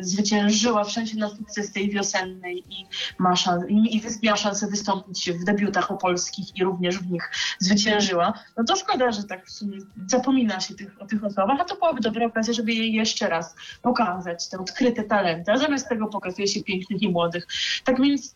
zwyciężyła 0.00 0.84
wszędzie 0.84 1.16
na 1.16 1.28
sukces 1.28 1.72
tej 1.72 1.90
wiosennej 1.90 2.64
i 2.70 2.86
ma, 3.18 3.36
szans, 3.36 3.64
i, 3.68 3.96
i 3.96 4.02
miała 4.22 4.36
szansę 4.36 4.66
wystąpić 4.66 5.30
w 5.32 5.44
debiutach 5.44 5.90
opolskich 5.90 6.56
i 6.56 6.64
również 6.64 6.98
w 6.98 7.10
nich 7.10 7.30
zwyciężyła. 7.58 8.32
No 8.56 8.64
to 8.64 8.76
szkoda, 8.76 9.12
że 9.12 9.24
tak 9.24 9.46
w 9.46 9.50
sumie 9.50 9.78
zapomina 10.06 10.60
się 10.60 10.74
tych, 10.74 11.02
o 11.02 11.06
tych 11.06 11.24
osobach, 11.24 11.60
a 11.60 11.64
to 11.64 11.74
byłaby 11.74 12.00
dobra 12.00 12.26
okazja, 12.26 12.54
żeby 12.54 12.72
jej 12.72 12.92
jeszcze 12.92 13.28
raz 13.28 13.54
pokazać, 13.82 14.48
te 14.48 14.58
odkryte 14.58 15.02
talenty, 15.02 15.52
a 15.52 15.58
zamiast 15.58 15.88
tego 15.88 16.06
pokazuje 16.06 16.48
się 16.48 16.62
pięknych 16.62 17.02
i 17.02 17.08
młodych. 17.08 17.46
Tak 17.84 18.00
więc 18.02 18.34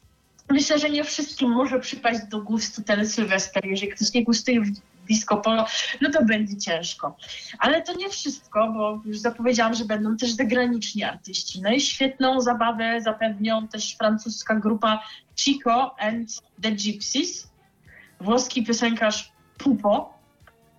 myślę, 0.55 0.78
że 0.78 0.90
nie 0.90 1.05
wszystkim 1.05 1.50
może 1.50 1.80
przypaść 1.80 2.20
do 2.30 2.40
gustu 2.40 2.82
ten 2.82 3.09
Sylwester. 3.09 3.66
Jeżeli 3.66 3.92
ktoś 3.92 4.12
nie 4.12 4.24
gustuje 4.24 4.61
w 4.61 4.70
disco 5.09 5.36
polo, 5.36 5.66
no 6.00 6.11
to 6.11 6.24
będzie 6.24 6.57
ciężko. 6.57 7.16
Ale 7.59 7.82
to 7.82 7.92
nie 7.96 8.09
wszystko, 8.09 8.72
bo 8.72 9.02
już 9.05 9.18
zapowiedziałam, 9.18 9.74
że 9.74 9.84
będą 9.84 10.16
też 10.16 10.30
zagraniczni 10.30 11.05
artyści. 11.05 11.62
No 11.62 11.70
i 11.72 11.80
świetną 11.80 12.40
zabawę 12.40 13.00
zapewnią 13.00 13.68
też 13.68 13.96
francuska 13.96 14.55
grupa 14.55 15.02
Chico 15.36 15.94
and 15.98 16.42
the 16.62 16.72
Gypsies, 16.72 17.50
włoski 18.20 18.64
piosenkarz 18.64 19.32
Pupo 19.59 20.14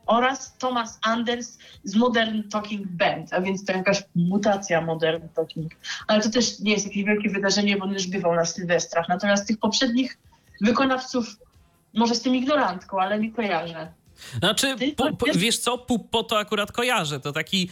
oraz 0.05 0.57
Thomas 0.57 0.99
Anders 1.01 1.57
z 1.83 1.95
Modern 1.95 2.49
Talking 2.49 2.87
Band, 2.87 3.33
a 3.33 3.41
więc 3.41 3.65
to 3.65 3.73
jakaś 3.73 4.03
mutacja 4.15 4.81
Modern 4.81 5.27
Talking. 5.35 5.71
Ale 6.07 6.21
to 6.21 6.29
też 6.29 6.59
nie 6.59 6.71
jest 6.71 6.85
jakieś 6.85 7.03
wielkie 7.03 7.29
wydarzenie, 7.29 7.77
bo 7.77 7.85
on 7.85 7.93
już 7.93 8.07
bywał 8.07 8.35
na 8.35 8.45
Sylwestrach. 8.45 9.09
Natomiast 9.09 9.47
tych 9.47 9.57
poprzednich 9.57 10.17
wykonawców 10.61 11.25
może 11.93 12.15
z 12.15 12.21
tym 12.21 12.35
ignorantką, 12.35 12.99
ale 12.99 13.19
nie 13.19 13.31
kojarzę. 13.31 13.91
Znaczy, 14.39 14.75
pu, 14.95 15.15
pu, 15.15 15.25
wiesz 15.35 15.57
co, 15.57 15.77
Pupo 15.77 16.23
to 16.23 16.39
akurat 16.39 16.71
kojarzę. 16.71 17.19
To 17.19 17.31
taki, 17.31 17.69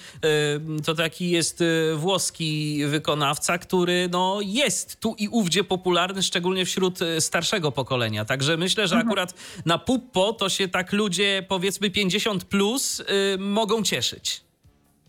to 0.85 0.95
taki 0.95 1.29
jest 1.29 1.61
y, 1.61 1.95
włoski 1.95 2.81
wykonawca, 2.85 3.57
który 3.57 4.09
no, 4.11 4.39
jest 4.41 4.99
tu 4.99 5.15
i 5.17 5.27
ówdzie 5.27 5.63
popularny, 5.63 6.23
szczególnie 6.23 6.65
wśród 6.65 7.01
y, 7.01 7.21
starszego 7.21 7.71
pokolenia. 7.71 8.25
Także 8.25 8.57
myślę, 8.57 8.87
że 8.87 8.97
akurat 8.97 9.33
na 9.65 9.77
Pupo 9.77 10.33
to 10.33 10.49
się 10.49 10.67
tak 10.67 10.93
ludzie 10.93 11.45
powiedzmy 11.47 11.89
50 11.89 12.43
plus 12.43 12.99
y, 12.99 13.03
mogą 13.37 13.83
cieszyć. 13.83 14.41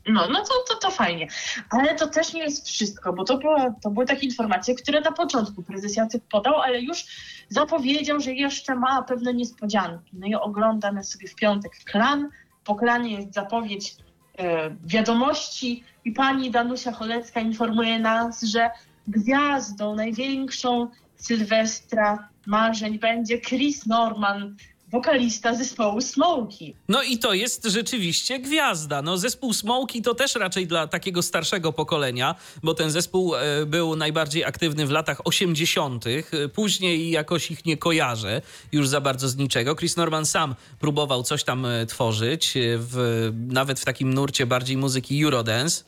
No, 0.06 0.28
no 0.28 0.40
to, 0.44 0.54
to, 0.68 0.80
to 0.80 0.90
fajnie. 0.90 1.28
Ale 1.70 1.94
to 1.94 2.06
też 2.06 2.32
nie 2.32 2.42
jest 2.42 2.68
wszystko, 2.68 3.12
bo 3.12 3.24
to, 3.24 3.38
była, 3.38 3.74
to 3.82 3.90
były 3.90 4.06
takie 4.06 4.26
informacje, 4.26 4.74
które 4.74 5.00
na 5.00 5.12
początku 5.12 5.62
prezes 5.62 5.96
Jacek 5.96 6.22
podał, 6.30 6.60
ale 6.60 6.80
już 6.80 7.04
zapowiedział, 7.48 8.20
że 8.20 8.32
jeszcze 8.32 8.74
ma 8.74 9.02
pewne 9.02 9.34
niespodzianki. 9.34 10.10
No 10.12 10.26
i 10.26 10.34
oglądamy 10.34 11.04
sobie 11.04 11.28
w 11.28 11.34
piątek 11.34 11.72
klan. 11.84 12.28
Po 12.64 12.74
klanie 12.74 13.14
jest 13.14 13.34
zapowiedź 13.34 13.96
e, 14.38 14.76
wiadomości 14.84 15.84
i 16.04 16.12
pani 16.12 16.50
Danusia 16.50 16.92
Cholecka 16.92 17.40
informuje 17.40 17.98
nas, 17.98 18.42
że 18.42 18.70
gwiazdą 19.08 19.94
największą 19.94 20.88
Sylwestra 21.16 22.28
marzeń 22.46 22.98
będzie 22.98 23.40
Chris 23.40 23.86
Norman, 23.86 24.56
wokalista 24.94 25.54
zespołu 25.54 26.00
Smokey. 26.00 26.74
No 26.88 27.02
i 27.02 27.18
to 27.18 27.34
jest 27.34 27.64
rzeczywiście 27.64 28.38
gwiazda. 28.38 29.02
No 29.02 29.18
zespół 29.18 29.52
Smoki 29.52 30.02
to 30.02 30.14
też 30.14 30.34
raczej 30.34 30.66
dla 30.66 30.86
takiego 30.86 31.22
starszego 31.22 31.72
pokolenia, 31.72 32.34
bo 32.62 32.74
ten 32.74 32.90
zespół 32.90 33.36
e, 33.36 33.66
był 33.66 33.96
najbardziej 33.96 34.44
aktywny 34.44 34.86
w 34.86 34.90
latach 34.90 35.26
80. 35.26 36.04
E, 36.06 36.48
Później 36.48 37.10
jakoś 37.10 37.50
ich 37.50 37.64
nie 37.64 37.76
kojarzę 37.76 38.42
już 38.72 38.88
za 38.88 39.00
bardzo 39.00 39.28
z 39.28 39.36
niczego. 39.36 39.76
Chris 39.76 39.96
Norman 39.96 40.26
sam 40.26 40.54
próbował 40.78 41.22
coś 41.22 41.44
tam 41.44 41.66
e, 41.66 41.86
tworzyć, 41.86 42.54
w, 42.78 43.30
nawet 43.48 43.80
w 43.80 43.84
takim 43.84 44.14
nurcie 44.14 44.46
bardziej 44.46 44.76
muzyki 44.76 45.24
Eurodance. 45.24 45.84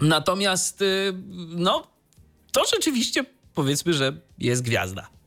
Natomiast, 0.00 0.84
no, 1.48 1.86
to 2.52 2.62
rzeczywiście 2.74 3.24
powiedzmy, 3.54 3.92
że 3.92 4.16
jest 4.38 4.62
gwiazda. 4.62 5.17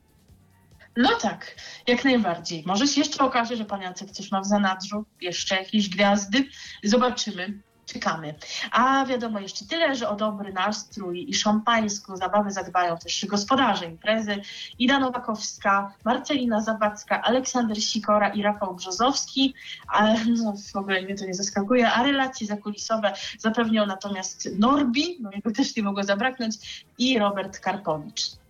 No 0.98 1.10
tak, 1.22 1.56
jak 1.88 2.06
najbardziej. 2.06 2.64
Może 2.66 2.88
się 2.88 3.02
jeszcze 3.02 3.24
okaże, 3.24 3.56
że 3.56 3.66
pan 3.66 3.82
Jacek 3.82 4.12
coś 4.12 4.32
ma 4.32 4.42
w 4.42 4.46
zanadrzu, 4.46 5.06
jeszcze 5.22 5.56
jakieś 5.56 5.90
gwiazdy. 5.90 6.48
Zobaczymy. 6.84 7.62
Czekamy. 7.86 8.36
A 8.72 9.06
wiadomo 9.06 9.40
jeszcze 9.40 9.66
tyle, 9.66 9.96
że 9.96 10.10
o 10.10 10.16
dobry 10.16 10.54
nastrój 10.54 11.30
i 11.30 11.34
szampańską 11.34 12.18
zabawę 12.18 12.52
zadbają 12.52 12.98
też 12.98 13.26
gospodarze 13.26 13.86
imprezy 13.86 14.42
Ida 14.80 15.00
Nowakowska, 15.00 15.94
Marcelina 16.06 16.62
Zawadzka, 16.62 17.22
Aleksander 17.22 17.84
Sikora 17.84 18.30
i 18.30 18.42
Rafał 18.42 18.76
Brzozowski. 18.76 19.54
A, 19.88 20.14
no, 20.44 20.54
w 20.74 20.76
ogóle 20.76 21.02
mnie 21.02 21.16
to 21.16 21.26
nie 21.26 21.34
zaskakuje. 21.34 21.92
A 21.92 22.04
relacje 22.04 22.48
zakulisowe 22.48 23.14
zapewnią 23.40 23.86
natomiast 23.86 24.50
Norbi, 24.60 25.18
no 25.20 25.32
jego 25.34 25.52
też 25.52 25.76
nie 25.76 25.84
mogło 25.84 26.04
zabraknąć, 26.04 26.86
i 26.98 27.20
Robert 27.20 27.60
Karpowicz. 27.60 28.41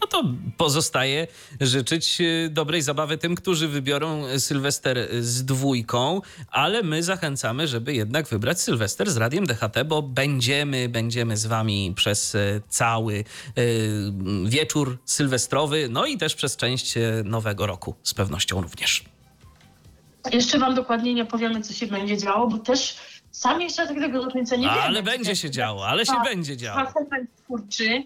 No 0.00 0.06
to 0.06 0.24
pozostaje 0.56 1.26
życzyć 1.60 2.20
e, 2.20 2.48
dobrej 2.48 2.82
zabawy 2.82 3.18
tym, 3.18 3.34
którzy 3.34 3.68
wybiorą 3.68 4.24
Sylwester 4.38 5.08
z 5.20 5.44
dwójką, 5.44 6.20
ale 6.48 6.82
my 6.82 7.02
zachęcamy, 7.02 7.68
żeby 7.68 7.94
jednak 7.94 8.28
wybrać 8.28 8.60
Sylwester 8.60 9.10
z 9.10 9.16
Radiem 9.16 9.46
DHT, 9.46 9.84
bo 9.84 10.02
będziemy, 10.02 10.88
będziemy 10.88 11.36
z 11.36 11.46
wami 11.46 11.92
przez 11.96 12.34
e, 12.34 12.60
cały 12.68 13.14
e, 13.14 13.62
wieczór 14.48 14.98
sylwestrowy, 15.04 15.88
no 15.90 16.06
i 16.06 16.18
też 16.18 16.34
przez 16.34 16.56
część 16.56 16.94
nowego 17.24 17.66
roku 17.66 17.94
z 18.02 18.14
pewnością 18.14 18.60
również. 18.62 19.04
Jeszcze 20.32 20.58
wam 20.58 20.74
dokładnie 20.74 21.14
nie 21.14 21.24
powiemy, 21.24 21.60
co 21.60 21.72
się 21.72 21.86
będzie 21.86 22.16
działo, 22.16 22.48
bo 22.48 22.58
też 22.58 22.96
sami 23.30 23.64
jeszcze 23.64 23.86
tak 23.86 23.96
tego 23.96 24.24
do 24.24 24.30
końca 24.30 24.56
nie 24.56 24.66
wiemy. 24.66 24.80
Ale 24.80 25.02
będzie 25.02 25.36
się 25.36 25.50
działo, 25.50 25.88
ale 25.88 26.06
się 26.06 26.12
Tak, 26.12 26.24
będzie 26.24 26.56
działo. 26.56 26.86
Segment 26.86 27.30
twórczy, 27.44 28.02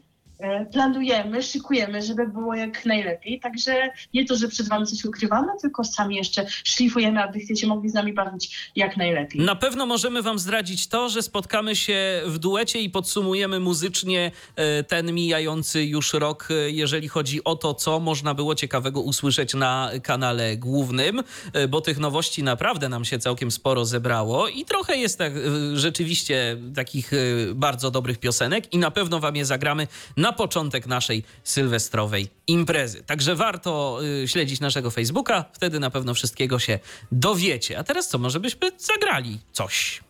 planujemy, 0.73 1.43
szykujemy, 1.43 2.03
żeby 2.03 2.29
było 2.29 2.55
jak 2.55 2.87
najlepiej. 2.87 3.41
Także 3.41 3.91
nie 4.15 4.25
to, 4.25 4.37
że 4.37 4.49
przed 4.49 4.69
wami 4.69 4.87
coś 4.87 5.05
ukrywamy, 5.05 5.49
tylko 5.61 5.85
sami 5.85 6.17
jeszcze 6.17 6.47
szlifujemy, 6.49 7.23
abyście 7.23 7.57
się 7.57 7.67
mogli 7.67 7.91
z 7.91 7.95
nami 7.95 8.13
bawić 8.13 8.71
jak 8.77 8.97
najlepiej. 8.97 9.41
Na 9.41 9.55
pewno 9.55 9.87
możemy 9.87 10.23
Wam 10.23 10.39
zdradzić 10.39 10.87
to, 10.87 11.09
że 11.09 11.23
spotkamy 11.23 11.77
się 11.77 12.23
w 12.27 12.39
duecie 12.39 12.81
i 12.81 12.91
podsumujemy 12.91 13.61
muzycznie 13.61 14.31
e, 14.57 14.85
ten 14.85 15.13
mijający 15.13 15.85
już 15.85 16.13
rok, 16.13 16.49
e, 16.51 16.71
jeżeli 16.71 17.09
chodzi 17.09 17.45
o 17.45 17.57
to, 17.57 17.75
co 17.75 18.01
można 18.01 18.35
było 18.35 18.55
ciekawego 18.55 19.01
usłyszeć 19.01 19.55
na 19.55 19.91
kanale 20.03 20.57
głównym, 20.57 21.23
e, 21.53 21.69
bo 21.69 21.81
tych 21.81 21.99
nowości 21.99 22.43
naprawdę 22.43 22.89
nam 22.89 23.05
się 23.05 23.19
całkiem 23.19 23.51
sporo 23.51 23.85
zebrało 23.85 24.49
i 24.49 24.65
trochę 24.65 24.97
jest 24.97 25.19
tak, 25.19 25.33
e, 25.37 25.77
rzeczywiście 25.77 26.57
takich 26.75 27.13
e, 27.13 27.17
bardzo 27.55 27.91
dobrych 27.91 28.19
piosenek 28.19 28.73
i 28.73 28.79
na 28.79 28.91
pewno 28.91 29.21
Wam 29.21 29.37
je 29.37 29.45
zagramy 29.45 29.87
na 30.17 30.26
początek 30.33 30.87
naszej 30.87 31.23
sylwestrowej 31.45 32.29
imprezy. 32.47 33.03
Także 33.03 33.35
warto 33.35 33.99
e, 34.23 34.29
śledzić 34.29 34.61
naszego 34.61 34.91
Facebooka, 34.91 35.45
wtedy 35.53 35.81
na 35.81 35.91
pewno 35.91 36.15
wszystkiego 36.15 36.59
się 36.59 36.79
dowiecie. 37.13 37.79
A 37.79 37.85
teraz 37.85 38.09
co, 38.09 38.19
może 38.19 38.41
byśmy 38.41 38.71
zagrali 38.79 39.39
coś? 39.53 40.01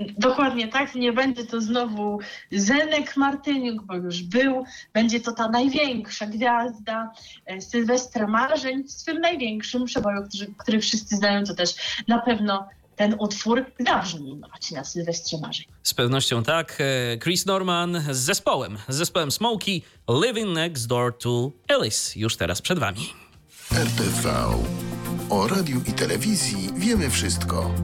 Dokładnie 0.00 0.68
tak, 0.68 0.94
nie 0.94 1.12
będzie 1.12 1.46
to 1.46 1.60
znowu 1.60 2.18
Zenek 2.52 3.16
Martyniuk, 3.16 3.82
bo 3.82 3.94
już 3.94 4.22
był. 4.22 4.64
Będzie 4.92 5.20
to 5.20 5.32
ta 5.32 5.48
największa 5.48 6.26
gwiazda 6.26 7.12
e, 7.46 7.60
Sylwestra 7.60 8.26
Marzeń 8.26 8.84
w 8.84 8.90
swym 8.90 9.20
największym 9.20 9.84
przeboju, 9.84 10.22
który, 10.28 10.54
który 10.58 10.80
wszyscy 10.80 11.16
znają. 11.16 11.44
To 11.44 11.54
też 11.54 11.74
na 12.08 12.18
pewno 12.18 12.68
ten 12.96 13.16
utwór 13.18 13.64
zabrzmi 13.86 14.40
właśnie 14.48 14.76
na 14.76 14.84
Sylwestrze 14.84 15.38
Marzeń. 15.38 15.66
Z 15.82 15.94
pewnością 15.94 16.42
tak. 16.42 16.78
E, 16.80 17.18
Chris 17.18 17.46
Norman 17.46 18.02
z 18.10 18.16
zespołem, 18.16 18.78
z 18.88 18.96
zespołem 18.96 19.30
Smokey, 19.30 19.82
Living 20.24 20.54
Next 20.54 20.86
Door 20.86 21.18
to 21.18 21.50
Alice. 21.68 22.18
Już 22.18 22.36
teraz 22.36 22.62
przed 22.62 22.78
wami. 22.78 23.12
RTV. 23.72 24.34
O 25.30 25.48
radiu 25.48 25.80
i 25.86 25.92
telewizji 25.92 26.68
wiemy 26.76 27.10
wszystko. 27.10 27.74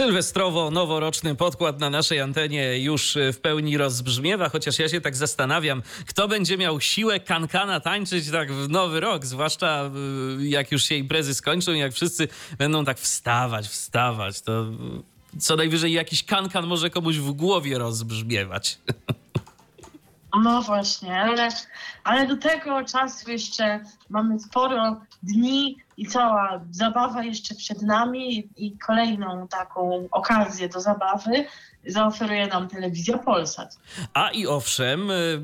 Sylwestrowo-noworoczny 0.00 1.34
podkład 1.34 1.80
na 1.80 1.90
naszej 1.90 2.20
antenie 2.20 2.78
już 2.78 3.18
w 3.32 3.40
pełni 3.40 3.76
rozbrzmiewa, 3.76 4.48
chociaż 4.48 4.78
ja 4.78 4.88
się 4.88 5.00
tak 5.00 5.16
zastanawiam, 5.16 5.82
kto 6.06 6.28
będzie 6.28 6.56
miał 6.56 6.80
siłę 6.80 7.20
kankana 7.20 7.80
tańczyć 7.80 8.30
tak 8.30 8.52
w 8.52 8.68
nowy 8.68 9.00
rok, 9.00 9.26
zwłaszcza 9.26 9.90
y, 10.40 10.48
jak 10.48 10.72
już 10.72 10.84
się 10.84 10.94
imprezy 10.94 11.34
skończą, 11.34 11.72
jak 11.72 11.92
wszyscy 11.92 12.28
będą 12.58 12.84
tak 12.84 12.98
wstawać, 12.98 13.68
wstawać, 13.68 14.40
to 14.40 14.64
co 15.38 15.56
najwyżej 15.56 15.92
jakiś 15.92 16.24
kankan 16.24 16.66
może 16.66 16.90
komuś 16.90 17.16
w 17.16 17.32
głowie 17.32 17.78
rozbrzmiewać. 17.78 18.78
No 20.42 20.62
właśnie, 20.62 21.20
ale, 21.22 21.48
ale 22.04 22.26
do 22.26 22.36
tego 22.36 22.84
czasu 22.84 23.30
jeszcze 23.30 23.84
mamy 24.10 24.40
sporo 24.40 25.00
dni 25.22 25.76
i 26.00 26.06
cała 26.06 26.60
zabawa 26.70 27.24
jeszcze 27.24 27.54
przed 27.54 27.82
nami 27.82 28.48
i 28.56 28.78
kolejną 28.78 29.48
taką 29.48 30.08
okazję 30.10 30.68
do 30.68 30.80
zabawy 30.80 31.44
zaoferuje 31.86 32.46
nam 32.46 32.68
telewizja 32.68 33.18
Polsat. 33.18 33.78
A 34.14 34.30
i 34.30 34.46
owszem, 34.46 35.10
y, 35.10 35.40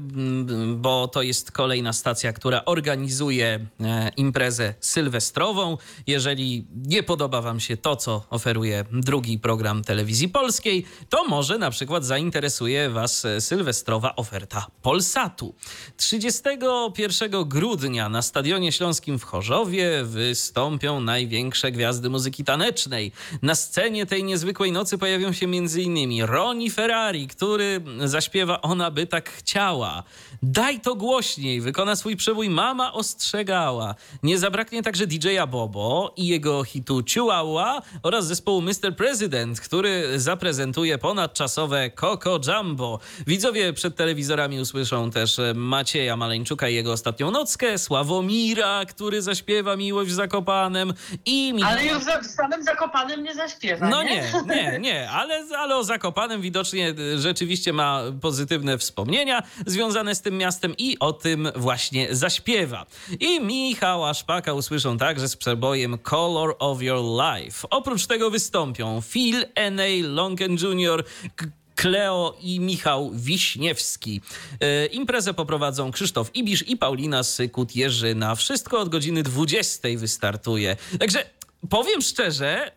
bo 0.76 1.08
to 1.08 1.22
jest 1.22 1.52
kolejna 1.52 1.92
stacja, 1.92 2.32
która 2.32 2.64
organizuje 2.64 3.66
e, 3.80 4.10
imprezę 4.16 4.74
sylwestrową. 4.80 5.78
Jeżeli 6.06 6.66
nie 6.86 7.02
podoba 7.02 7.42
Wam 7.42 7.60
się 7.60 7.76
to, 7.76 7.96
co 7.96 8.22
oferuje 8.30 8.84
drugi 8.92 9.38
program 9.38 9.84
telewizji 9.84 10.28
polskiej, 10.28 10.86
to 11.08 11.24
może 11.24 11.58
na 11.58 11.70
przykład 11.70 12.04
zainteresuje 12.04 12.90
Was 12.90 13.24
e, 13.24 13.40
sylwestrowa 13.40 14.16
oferta 14.16 14.66
Polsatu. 14.82 15.54
31 15.96 17.44
grudnia 17.44 18.08
na 18.08 18.22
Stadionie 18.22 18.72
Śląskim 18.72 19.18
w 19.18 19.24
Chorzowie 19.24 20.04
wystąpią 20.46 21.00
największe 21.00 21.72
gwiazdy 21.72 22.10
muzyki 22.10 22.44
tanecznej. 22.44 23.12
Na 23.42 23.54
scenie 23.54 24.06
tej 24.06 24.24
niezwykłej 24.24 24.72
nocy 24.72 24.98
pojawią 24.98 25.32
się 25.32 25.46
m.in. 25.46 26.22
Roni 26.22 26.70
Ferrari, 26.70 27.28
który 27.28 27.80
zaśpiewa 28.04 28.62
Ona 28.62 28.90
by 28.90 29.06
tak 29.06 29.30
chciała. 29.30 30.02
Daj 30.42 30.80
to 30.80 30.94
głośniej, 30.94 31.60
wykona 31.60 31.96
swój 31.96 32.16
przebój 32.16 32.50
Mama 32.50 32.92
ostrzegała. 32.92 33.94
Nie 34.22 34.38
zabraknie 34.38 34.82
także 34.82 35.06
DJ-a 35.06 35.46
Bobo 35.46 36.12
i 36.16 36.26
jego 36.26 36.64
hitu 36.64 37.02
Chihuahua 37.08 37.82
oraz 38.02 38.26
zespołu 38.26 38.62
Mr. 38.62 38.96
President, 38.96 39.60
który 39.60 40.20
zaprezentuje 40.20 40.98
ponadczasowe 40.98 41.90
Coco 41.90 42.40
Jumbo. 42.46 42.98
Widzowie 43.26 43.72
przed 43.72 43.96
telewizorami 43.96 44.60
usłyszą 44.60 45.10
też 45.10 45.36
Macieja 45.54 46.16
Maleńczuka 46.16 46.68
i 46.68 46.74
jego 46.74 46.92
ostatnią 46.92 47.30
nockę, 47.30 47.78
Sławomira, 47.78 48.84
który 48.84 49.22
zaśpiewa 49.22 49.76
Miłość 49.76 50.10
w 50.10 50.14
Zakopanem 50.36 50.94
i... 51.26 51.54
Ale 51.64 51.84
już 51.86 52.04
w 52.04 52.26
samym 52.26 52.62
Zakopanem 52.62 53.22
nie 53.24 53.34
zaśpiewa, 53.34 53.88
No 53.88 54.02
nie, 54.02 54.32
nie, 54.46 54.54
nie, 54.54 54.78
nie, 54.78 55.10
ale, 55.10 55.44
ale 55.58 55.76
o 55.76 55.84
Zakopanem 55.84 56.40
widocznie 56.40 56.94
rzeczywiście 57.16 57.72
ma 57.72 58.02
pozytywne 58.20 58.78
wspomnienia 58.78 59.42
związane 59.66 60.14
z 60.14 60.22
tym 60.22 60.38
miastem 60.38 60.74
i 60.78 60.98
o 60.98 61.12
tym 61.12 61.48
właśnie 61.56 62.14
zaśpiewa. 62.14 62.86
I 63.20 63.40
Michała 63.40 64.14
Szpaka 64.14 64.52
usłyszą 64.52 64.98
także 64.98 65.28
z 65.28 65.36
przebojem 65.36 65.98
Color 65.98 66.56
of 66.58 66.82
Your 66.82 67.04
Life. 67.24 67.68
Oprócz 67.70 68.06
tego 68.06 68.30
wystąpią 68.30 69.02
Phil 69.02 69.44
N.A. 69.54 69.86
Longen 70.02 70.52
Jr., 70.52 71.04
Kleo 71.76 72.36
i 72.40 72.60
Michał 72.60 73.10
Wiśniewski. 73.14 74.20
E, 74.60 74.86
imprezę 74.86 75.34
poprowadzą 75.34 75.90
Krzysztof 75.90 76.30
Ibisz 76.34 76.68
i 76.68 76.76
Paulina 76.76 77.22
Sykut-Jerzyna. 77.22 78.36
Wszystko 78.36 78.78
od 78.80 78.88
godziny 78.88 79.22
20 79.22 79.88
wystartuje. 79.96 80.76
Także 80.98 81.24
powiem 81.70 82.02
szczerze, 82.02 82.72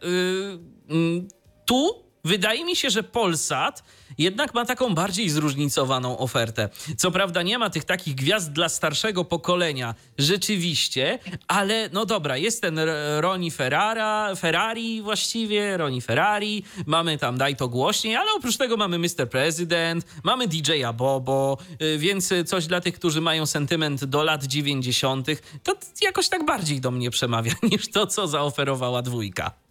yy, 0.89 1.27
tu 1.65 2.03
wydaje 2.25 2.65
mi 2.65 2.75
się, 2.75 2.89
że 2.89 3.03
Polsat 3.03 3.83
jednak 4.19 4.53
ma 4.53 4.65
taką 4.65 4.95
bardziej 4.95 5.29
zróżnicowaną 5.29 6.17
ofertę. 6.17 6.69
Co 6.97 7.11
prawda 7.11 7.41
nie 7.41 7.57
ma 7.57 7.69
tych 7.69 7.83
takich 7.83 8.15
gwiazd 8.15 8.51
dla 8.51 8.69
starszego 8.69 9.25
pokolenia, 9.25 9.95
rzeczywiście, 10.17 11.19
ale 11.47 11.89
no 11.93 12.05
dobra, 12.05 12.37
jest 12.37 12.61
ten 12.61 12.79
Roni 13.19 13.51
Ferrara, 13.51 14.35
Ferrari 14.35 15.01
właściwie, 15.01 15.77
Roni 15.77 16.01
Ferrari, 16.01 16.63
mamy 16.85 17.17
tam 17.17 17.37
Daj 17.37 17.55
to 17.55 17.67
głośniej, 17.67 18.15
ale 18.15 18.31
oprócz 18.37 18.57
tego 18.57 18.77
mamy 18.77 18.99
Mr. 18.99 19.29
President, 19.29 20.05
mamy 20.23 20.47
DJ-a 20.47 20.93
Bobo, 20.93 21.57
y, 21.81 21.97
więc 21.97 22.33
coś 22.45 22.67
dla 22.67 22.81
tych, 22.81 22.95
którzy 22.95 23.21
mają 23.21 23.45
sentyment 23.45 24.05
do 24.05 24.23
lat 24.23 24.43
90., 24.43 25.27
to 25.63 25.75
jakoś 26.01 26.29
tak 26.29 26.45
bardziej 26.45 26.81
do 26.81 26.91
mnie 26.91 27.11
przemawia 27.11 27.51
niż 27.71 27.91
to, 27.91 28.07
co 28.07 28.27
zaoferowała 28.27 29.01
dwójka. 29.01 29.68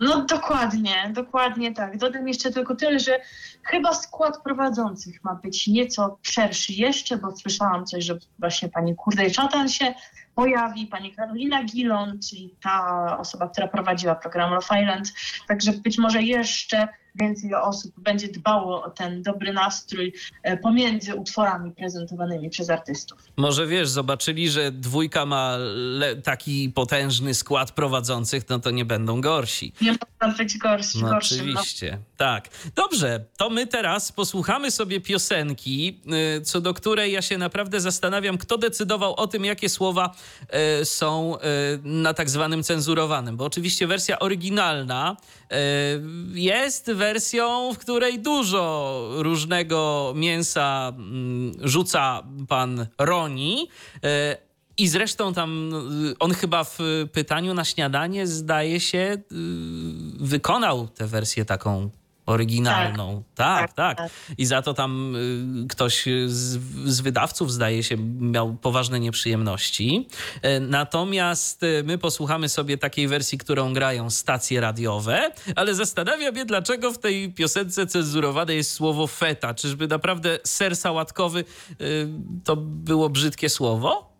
No 0.00 0.22
dokładnie, 0.24 1.12
dokładnie 1.14 1.74
tak. 1.74 1.98
Dodam 1.98 2.28
jeszcze 2.28 2.50
tylko 2.50 2.74
tyle, 2.74 3.00
że 3.00 3.20
chyba 3.62 3.94
skład 3.94 4.42
prowadzących 4.42 5.24
ma 5.24 5.34
być 5.34 5.66
nieco 5.66 6.18
szerszy 6.22 6.72
jeszcze, 6.72 7.16
bo 7.16 7.36
słyszałam 7.36 7.86
coś, 7.86 8.04
że 8.04 8.18
właśnie 8.38 8.68
pani 8.68 8.96
Kurdej 8.96 9.30
Czatan 9.30 9.68
się 9.68 9.94
pojawi, 10.34 10.86
pani 10.86 11.14
Karolina 11.14 11.64
Gilon, 11.64 12.18
czyli 12.30 12.54
ta 12.62 13.18
osoba, 13.18 13.48
która 13.48 13.68
prowadziła 13.68 14.14
program 14.14 14.54
Love 14.54 14.80
Island. 14.80 15.12
Także 15.48 15.72
być 15.72 15.98
może 15.98 16.22
jeszcze 16.22 16.88
więcej 17.14 17.54
osób 17.54 17.92
będzie 17.98 18.28
dbało 18.28 18.84
o 18.84 18.90
ten 18.90 19.22
dobry 19.22 19.52
nastrój 19.52 20.12
e, 20.42 20.56
pomiędzy 20.56 21.14
utworami 21.14 21.72
prezentowanymi 21.72 22.50
przez 22.50 22.70
artystów. 22.70 23.18
Może 23.36 23.66
wiesz, 23.66 23.88
zobaczyli, 23.88 24.50
że 24.50 24.72
dwójka 24.72 25.26
ma 25.26 25.58
taki 26.24 26.68
potężny 26.74 27.34
skład 27.34 27.72
prowadzących, 27.72 28.48
no 28.48 28.58
to 28.58 28.70
nie 28.70 28.84
będą 28.84 29.20
gorsi. 29.20 29.72
Nie 29.80 29.92
mogą 29.92 30.36
być 30.36 30.58
gorsi. 30.58 30.98
No 31.02 31.08
gorszy, 31.08 31.34
oczywiście, 31.34 31.92
no. 31.92 31.98
tak. 32.16 32.48
Dobrze, 32.74 33.24
to 33.36 33.50
my 33.50 33.66
teraz 33.66 34.12
posłuchamy 34.12 34.70
sobie 34.70 35.00
piosenki, 35.00 36.00
y, 36.38 36.42
co 36.42 36.60
do 36.60 36.74
której 36.74 37.12
ja 37.12 37.22
się 37.22 37.38
naprawdę 37.38 37.80
zastanawiam, 37.80 38.38
kto 38.38 38.58
decydował 38.58 39.14
o 39.14 39.26
tym, 39.26 39.44
jakie 39.44 39.68
słowa 39.68 40.14
y, 40.80 40.84
są 40.84 41.36
y, 41.36 41.40
na 41.82 42.14
tak 42.14 42.30
zwanym 42.30 42.62
cenzurowanym, 42.62 43.36
bo 43.36 43.44
oczywiście 43.44 43.86
wersja 43.86 44.18
oryginalna 44.18 45.16
jest 46.34 46.92
wersją, 46.98 47.72
w 47.74 47.78
której 47.78 48.18
dużo 48.18 49.08
różnego 49.16 50.12
mięsa 50.16 50.92
mm, 50.96 51.52
rzuca 51.60 52.22
pan 52.48 52.86
Roni. 52.98 53.68
E, 54.04 54.36
I 54.78 54.88
zresztą 54.88 55.34
tam 55.34 55.70
e, 55.74 56.18
on 56.18 56.34
chyba 56.34 56.64
w 56.64 56.78
pytaniu 57.12 57.54
na 57.54 57.64
śniadanie, 57.64 58.26
zdaje 58.26 58.80
się, 58.80 58.98
e, 58.98 59.22
wykonał 60.20 60.88
tę 60.88 61.06
wersję 61.06 61.44
taką 61.44 61.90
oryginalną. 62.28 63.22
Tak. 63.34 63.60
Tak, 63.60 63.72
tak, 63.72 63.98
tak, 63.98 64.10
I 64.38 64.46
za 64.46 64.62
to 64.62 64.74
tam 64.74 65.16
y, 65.64 65.66
ktoś 65.68 66.04
z, 66.26 66.58
z, 66.86 67.00
wydawców, 67.00 67.52
zdaje 67.52 67.82
się, 67.82 67.96
miał 68.20 68.54
poważne 68.54 69.00
nieprzyjemności. 69.00 70.08
E, 70.42 70.60
natomiast 70.60 71.62
y, 71.62 71.82
my 71.84 71.98
posłuchamy 71.98 72.48
sobie 72.48 72.78
takiej 72.78 73.08
wersji, 73.08 73.38
którą 73.38 73.72
grają 73.72 74.10
stacje 74.10 74.60
radiowe, 74.60 75.30
ale 75.56 75.74
zastanawiam 75.74 76.36
się, 76.36 76.44
dlaczego 76.44 76.92
w 76.92 76.98
tej 76.98 77.32
piosence 77.32 77.86
cenzurowane 77.86 78.54
jest 78.54 78.72
słowo 78.72 79.06
feta. 79.06 79.54
Czyżby 79.54 79.88
naprawdę 79.88 80.38
ser 80.44 80.76
sałatkowy 80.76 81.44
y, 81.80 82.08
to 82.44 82.56
było 82.56 83.08
brzydkie 83.10 83.48
słowo? 83.48 84.12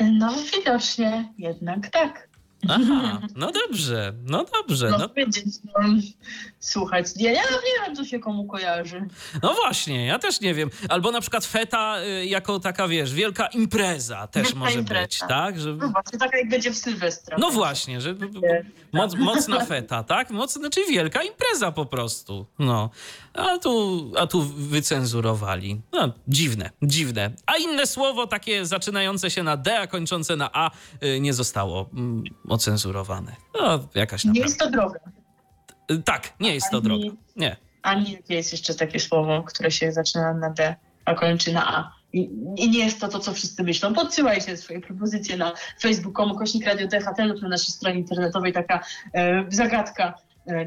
No 0.00 0.34
widocznie 0.56 1.32
jednak 1.38 1.90
tak. 1.90 2.29
Aha, 2.68 3.20
no 3.36 3.52
dobrze, 3.52 4.12
no 4.24 4.44
dobrze. 4.44 4.90
No, 4.90 4.98
No, 4.98 5.08
będzie 5.08 5.40
no, 5.64 5.72
słuchać. 6.60 7.06
Ja, 7.16 7.32
ja 7.32 7.42
nie 7.42 7.86
wiem, 7.86 7.96
co 7.96 8.04
się 8.04 8.18
komu 8.18 8.44
kojarzy. 8.46 9.06
no 9.42 9.54
właśnie, 9.54 10.06
ja 10.06 10.18
też 10.18 10.40
nie 10.40 10.54
wiem. 10.54 10.70
Albo 10.88 11.10
na 11.10 11.20
przykład 11.20 11.46
feta 11.46 11.96
y, 12.02 12.26
jako 12.26 12.60
taka, 12.60 12.88
wiesz, 12.88 13.14
wielka 13.14 13.46
impreza 13.46 14.26
też 14.26 14.42
Wielka 14.46 14.58
może 14.58 14.78
impreza. 14.78 15.02
być, 15.06 15.18
tak? 15.28 15.60
Że, 15.60 15.72
No 15.74 15.88
właśnie, 15.88 16.18
tak 16.18 16.32
jak 16.32 16.48
będzie 16.48 16.70
w 16.70 16.76
Sylwestra. 16.76 17.36
no 17.40 17.50
właśnie, 17.50 18.00
że 18.00 18.14
moc, 18.92 19.14
mocna 19.14 19.64
feta, 19.64 20.02
tak? 20.04 20.30
Moc, 20.30 20.52
znaczy 20.52 20.80
wielka 20.90 21.22
impreza 21.22 21.72
po 21.72 21.86
prostu. 21.86 22.46
No. 22.58 22.90
A 23.34 23.58
tu, 23.58 24.12
a 24.18 24.26
tu 24.26 24.42
wycenzurowali. 24.42 25.80
No, 25.92 26.12
dziwne, 26.28 26.70
dziwne. 26.82 27.30
A 27.46 27.56
inne 27.56 27.86
słowo 27.86 28.26
takie 28.26 28.66
zaczynające 28.66 29.30
się 29.30 29.42
na 29.42 29.56
D, 29.56 29.78
a 29.78 29.86
kończące 29.86 30.36
na 30.36 30.50
A 30.52 30.70
y, 31.04 31.20
nie 31.20 31.34
zostało 31.34 31.90
ocenzurowane. 32.50 33.36
No, 33.60 33.88
jakaś 33.94 34.24
Nie 34.24 34.40
jest 34.40 34.58
to 34.58 34.70
droga. 34.70 35.00
Y, 35.92 36.02
Tak, 36.02 36.32
nie 36.40 36.54
jest 36.54 36.70
to 36.70 36.76
Ani- 36.76 36.84
droga. 36.86 37.16
Nie. 37.36 37.56
Ani 37.82 38.18
jest 38.28 38.52
jeszcze 38.52 38.74
takie 38.74 39.00
słowo, 39.00 39.42
które 39.42 39.70
się 39.70 39.92
zaczyna 39.92 40.34
na 40.34 40.50
D, 40.50 40.74
a 41.04 41.14
kończy 41.14 41.52
na 41.52 41.76
A. 41.76 41.92
I, 42.12 42.30
I 42.56 42.70
nie 42.70 42.78
jest 42.84 43.00
to 43.00 43.08
to, 43.08 43.18
co 43.18 43.32
wszyscy 43.32 43.62
myślą. 43.62 43.94
Podsyłajcie 43.94 44.56
swoje 44.56 44.80
propozycje 44.80 45.36
na 45.36 45.52
Facebook, 45.82 46.16
kośnik 46.38 46.66
Radio 46.66 46.86
DHT 46.88 47.18
lub 47.24 47.42
na 47.42 47.48
naszej 47.48 47.74
stronie 47.74 47.98
internetowej 47.98 48.52
taka 48.52 48.84
e, 49.14 49.44
zagadka, 49.48 50.14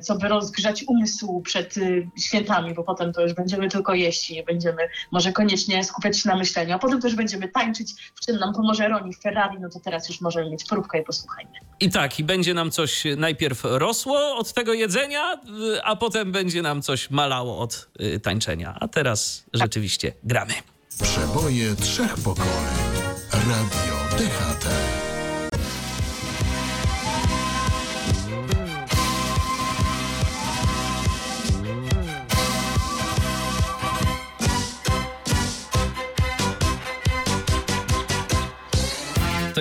co 0.02 0.16
by 0.16 0.28
rozgrzać 0.28 0.84
umysł 0.88 1.42
przed 1.42 1.78
e, 1.78 1.82
świętami, 2.20 2.74
bo 2.74 2.84
potem 2.84 3.14
to 3.14 3.22
już 3.22 3.34
będziemy 3.34 3.70
tylko 3.70 3.94
jeść 3.94 4.30
i 4.30 4.34
nie 4.34 4.44
będziemy 4.44 4.88
może 5.12 5.32
koniecznie 5.32 5.84
skupiać 5.84 6.20
się 6.20 6.30
na 6.30 6.36
myśleniu, 6.36 6.76
a 6.76 6.80
potem 6.80 7.02
też 7.02 7.16
będziemy 7.16 7.48
tańczyć, 7.48 7.94
w 8.16 8.26
czym 8.26 8.38
nam 8.38 8.54
pomoże 8.54 8.88
Roni 8.88 9.14
Ferrari, 9.14 9.58
no 9.60 9.70
to 9.70 9.80
teraz 9.80 10.10
już 10.10 10.22
możemy 10.22 10.50
mieć 10.50 10.64
próbkę 10.64 11.00
i 11.00 11.04
posłuchajmy. 11.04 11.52
I 11.80 11.90
tak, 11.90 12.20
i 12.20 12.24
będzie 12.24 12.54
nam 12.54 12.72
coś 12.72 13.04
najpierw 13.18 13.62
rosło 13.64 14.36
od 14.38 14.54
tego 14.54 14.74
jedzenia, 14.74 15.34
y, 15.34 15.84
a 15.84 15.96
potem 15.96 16.32
będzie 16.32 16.62
nam 16.62 16.82
coś 16.82 17.10
malało 17.10 17.60
od 17.60 17.90
y, 18.02 18.20
tańczenia. 18.20 18.78
A 18.80 18.88
teraz 18.88 19.46
rzeczywiście 19.54 20.14
gramy. 20.24 20.54
Przeboje 21.04 21.76
trzech 21.76 22.16
pokoleń. 22.16 22.84
Radio 23.32 23.96
DHT. 24.18 25.03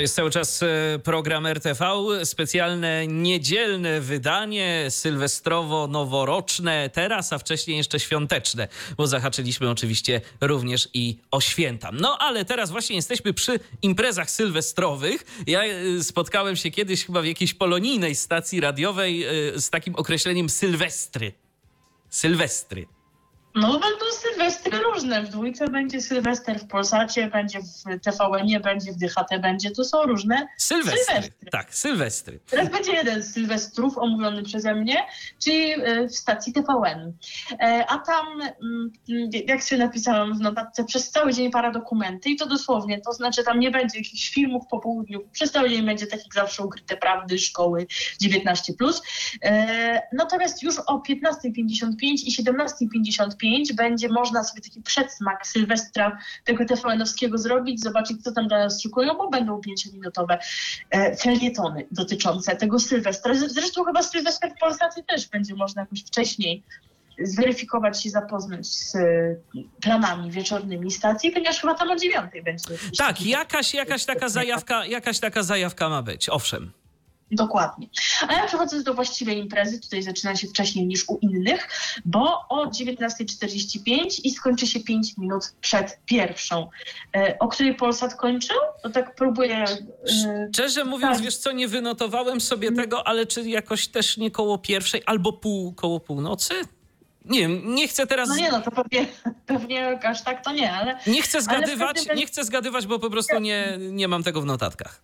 Jest 0.03 0.15
cały 0.15 0.31
czas 0.31 0.63
e, 0.63 0.99
program 1.05 1.47
RTV, 1.47 1.85
specjalne 2.25 3.07
niedzielne 3.07 4.01
wydanie, 4.01 4.87
sylwestrowo-noworoczne 4.89 6.91
teraz, 6.91 7.33
a 7.33 7.39
wcześniej 7.39 7.77
jeszcze 7.77 8.01
świąteczne, 8.01 8.69
bo 8.97 9.07
zahaczyliśmy 9.07 9.71
oczywiście 9.71 10.21
również 10.41 10.89
i 10.95 11.19
o 11.31 11.41
święta. 11.41 11.91
No 11.93 12.19
ale 12.19 12.45
teraz 12.45 12.71
właśnie 12.71 12.97
jesteśmy 12.97 13.33
przy 13.33 13.61
imprezach 13.83 14.31
sylwestrowych. 14.31 15.25
Ja 15.47 15.65
e, 15.65 16.03
spotkałem 16.03 16.57
się 16.57 16.71
kiedyś 16.71 17.05
chyba 17.05 17.23
w 17.23 17.27
jakiejś 17.27 17.55
polonijnej 17.55 18.15
stacji 18.15 18.61
radiowej 18.61 19.25
e, 19.25 19.29
z 19.61 19.71
takim 19.71 19.95
określeniem 19.95 20.49
sylwestry. 20.49 21.33
Sylwestry. 22.11 22.87
No 23.55 23.73
będą 23.73 24.05
sylwestry 24.21 24.79
różne. 24.79 25.23
W 25.23 25.29
dwójce 25.29 25.69
będzie 25.69 26.01
sylwester, 26.01 26.61
w 26.61 26.67
Polsacie 26.67 27.27
będzie, 27.27 27.59
w 27.61 28.01
TVN-ie 28.05 28.61
będzie, 28.61 28.93
w 28.93 28.97
DHT 28.97 29.39
będzie. 29.43 29.71
To 29.71 29.85
są 29.85 30.03
różne. 30.03 30.49
Sylwestry. 30.59 31.05
Sylwestry. 31.05 31.51
Tak, 31.51 31.75
sylwestry. 31.75 32.41
Teraz 32.51 32.71
będzie 32.71 32.93
jeden 32.93 33.23
z 33.23 33.33
sylwestrów 33.35 33.99
omówiony 33.99 34.43
przeze 34.43 34.75
mnie, 34.75 34.97
czyli 35.45 35.73
e, 35.73 36.09
w 36.09 36.17
stacji 36.17 36.53
TVN. 36.53 37.13
E, 37.61 37.85
A 37.89 37.99
tam, 37.99 38.27
mm, 38.43 38.91
jak 39.47 39.65
sobie 39.65 39.85
napisałam 39.85 40.39
w 40.39 40.41
notatce, 40.41 40.85
przez 40.85 41.11
cały 41.11 41.33
dzień 41.33 41.51
para 41.51 41.71
dokumenty 41.71 42.31
i 42.31 42.37
to 42.37 42.47
dosłownie, 42.47 43.01
to 43.01 43.13
znaczy 43.13 43.45
tam 43.45 43.61
nie 43.61 43.71
będzie 43.71 43.99
jakichś 43.99 44.31
filmów 44.31 44.63
po 44.71 44.79
południu, 44.81 45.29
przez 45.33 45.53
cały 45.53 45.71
dzień 45.71 45.87
będzie 45.87 46.07
tak 46.07 46.25
jak 46.25 46.35
zawsze 46.35 46.63
ukryte 46.65 46.97
prawdy 46.97 47.39
szkoły 47.39 47.87
19+. 48.23 49.01
E, 49.43 50.03
Natomiast 50.13 50.63
już 50.63 50.79
o 50.79 51.03
15.55 51.09 51.93
i 52.03 52.33
17.55 52.45 53.42
będzie 53.77 54.09
można 54.09 54.45
sobie 54.45 54.61
taki 54.63 54.83
przedsmak 54.83 55.47
Sylwestra 55.47 56.19
tego 56.45 56.65
TVN-owskiego 56.65 57.39
zrobić, 57.39 57.81
zobaczyć 57.81 58.23
co 58.23 58.33
tam 58.33 58.49
dla 58.49 58.59
nas 58.59 58.83
szykują, 58.83 59.15
bo 59.17 59.31
będą 59.31 59.61
5-minutowe 59.61 60.39
e, 60.91 61.17
felietony 61.17 61.87
dotyczące 61.91 62.57
tego 62.57 62.79
Sylwestra. 62.79 63.35
Zresztą 63.35 63.85
chyba 63.85 64.03
Sylwester 64.03 64.51
w 64.57 64.61
Polsacie 64.61 65.03
też 65.03 65.29
będzie 65.29 65.55
można 65.55 65.83
jakoś 65.83 66.05
wcześniej 66.05 66.63
zweryfikować 67.19 68.03
się, 68.03 68.11
zapoznać 68.11 68.67
z 68.67 68.95
e, 68.95 69.37
planami 69.81 70.31
wieczornymi 70.31 70.91
stacji, 70.91 71.31
ponieważ 71.31 71.61
chyba 71.61 71.75
tam 71.75 71.91
o 71.91 71.97
dziewiątej 71.97 72.43
będzie. 72.43 72.65
Tak, 72.99 73.23
jakaś, 73.23 73.75
jakaś 73.75 74.05
taka 74.05 74.29
zajawka, 74.29 74.87
jakaś 74.87 75.21
taka 75.21 75.43
zajawka 75.43 75.89
ma 75.89 76.03
być, 76.03 76.29
owszem. 76.29 76.73
Dokładnie. 77.33 77.87
A 78.29 78.33
ja 78.33 78.47
przechodzę 78.47 78.83
do 78.83 78.95
właściwej 78.95 79.39
imprezy. 79.39 79.81
Tutaj 79.81 80.03
zaczyna 80.03 80.37
się 80.37 80.47
wcześniej 80.49 80.87
niż 80.87 81.05
u 81.09 81.19
innych, 81.23 81.69
bo 82.05 82.41
o 82.49 82.67
19.45 82.67 84.21
i 84.25 84.31
skończy 84.31 84.67
się 84.67 84.81
5 84.81 85.17
minut 85.19 85.45
przed 85.61 85.99
pierwszą. 86.07 86.69
E, 87.17 87.37
O 87.39 87.49
której 87.49 87.75
Polsat 87.75 88.15
kończył? 88.15 88.57
To 88.83 88.91
tak 88.91 89.15
próbuję. 89.15 89.65
e, 89.65 90.49
Szczerze 90.53 90.85
mówiąc, 90.85 91.17
tak. 91.17 91.25
wiesz 91.25 91.37
co, 91.37 91.53
nie 91.53 91.69
wynotowałem 91.69 92.41
sobie 92.41 92.73
tego, 92.73 93.07
ale 93.07 93.27
czy 93.27 93.49
jakoś 93.49 93.89
też 93.89 94.17
nie 94.17 94.31
koło 94.31 94.59
pierwszej 94.59 95.03
albo 95.07 95.33
pół, 95.33 95.73
koło 95.73 96.01
północy? 96.01 96.55
Nie 97.25 97.41
wiem, 97.41 97.75
nie 97.75 97.89
chcę 97.89 98.07
teraz... 98.07 98.29
No 98.29 98.37
nie 98.37 98.51
no, 98.51 98.61
to 98.61 98.71
pewnie, 98.71 99.07
pewnie 99.47 99.99
aż 100.09 100.23
tak 100.23 100.45
to 100.45 100.53
nie, 100.53 100.73
ale 100.73 100.99
Nie 101.07 101.23
chcę 101.23 101.39
Ale 101.39 101.45
zgadywać, 101.45 102.01
wtedy- 102.01 102.21
nie 102.21 102.27
chcę 102.27 102.45
zgadywać, 102.45 102.87
bo 102.87 102.99
po 102.99 103.11
prostu 103.11 103.39
nie, 103.39 103.79
nie 103.81 104.09
mam 104.09 104.23
tego 104.23 104.41
w 104.43 104.47
notatkach. 104.47 105.01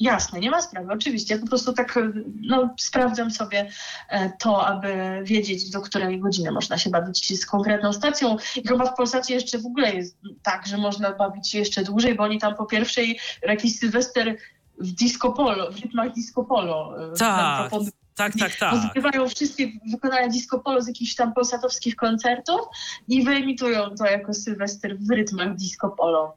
Jasne, 0.00 0.40
nie 0.40 0.50
ma 0.50 0.62
sprawy, 0.62 0.92
oczywiście. 0.92 1.34
Ja 1.34 1.40
po 1.40 1.46
prostu 1.46 1.72
tak 1.72 1.96
e, 1.96 2.12
no, 2.40 2.74
sprawdzam 2.78 3.30
sobie 3.30 3.68
e, 4.08 4.32
to, 4.38 4.66
aby 4.66 5.20
wiedzieć, 5.22 5.70
do 5.70 5.80
której 5.80 6.20
godziny 6.20 6.52
można 6.52 6.78
się 6.78 6.90
bawić 6.90 7.40
z 7.40 7.46
konkretną 7.46 7.92
stacją. 7.92 8.36
I 8.56 8.68
chyba 8.68 8.86
w 8.86 8.96
Polsacie 8.96 9.34
jeszcze 9.34 9.58
w 9.58 9.66
ogóle 9.66 9.94
jest 9.94 10.18
tak, 10.42 10.66
że 10.66 10.76
można 10.76 11.12
bawić 11.12 11.50
się 11.50 11.58
jeszcze 11.58 11.84
dłużej, 11.84 12.14
bo 12.14 12.24
oni 12.24 12.38
tam 12.38 12.54
po 12.54 12.66
pierwszej 12.66 13.18
jakiś 13.42 13.78
Sylwester 13.78 14.36
w 14.78 14.92
disco 14.92 15.32
polo, 15.32 15.72
w 15.72 15.80
rytmach 15.80 16.12
disco 16.12 16.44
polo. 16.44 16.94
e, 17.12 17.16
Tak. 17.16 17.70
Tak, 18.16 18.32
tak, 18.38 18.56
tak. 18.56 18.72
Rozgrywają 18.72 19.28
wszystkie 19.28 19.68
wykonania 19.90 20.28
disco 20.28 20.58
polo 20.58 20.82
z 20.82 20.88
jakichś 20.88 21.14
tam 21.14 21.34
polsatowskich 21.34 21.96
koncertów 21.96 22.60
i 23.08 23.24
wyemitują 23.24 23.94
to 23.98 24.04
jako 24.04 24.34
Sylwester 24.34 24.98
w 24.98 25.10
rytmach 25.10 25.56
disco 25.56 25.88
polo. 25.88 26.34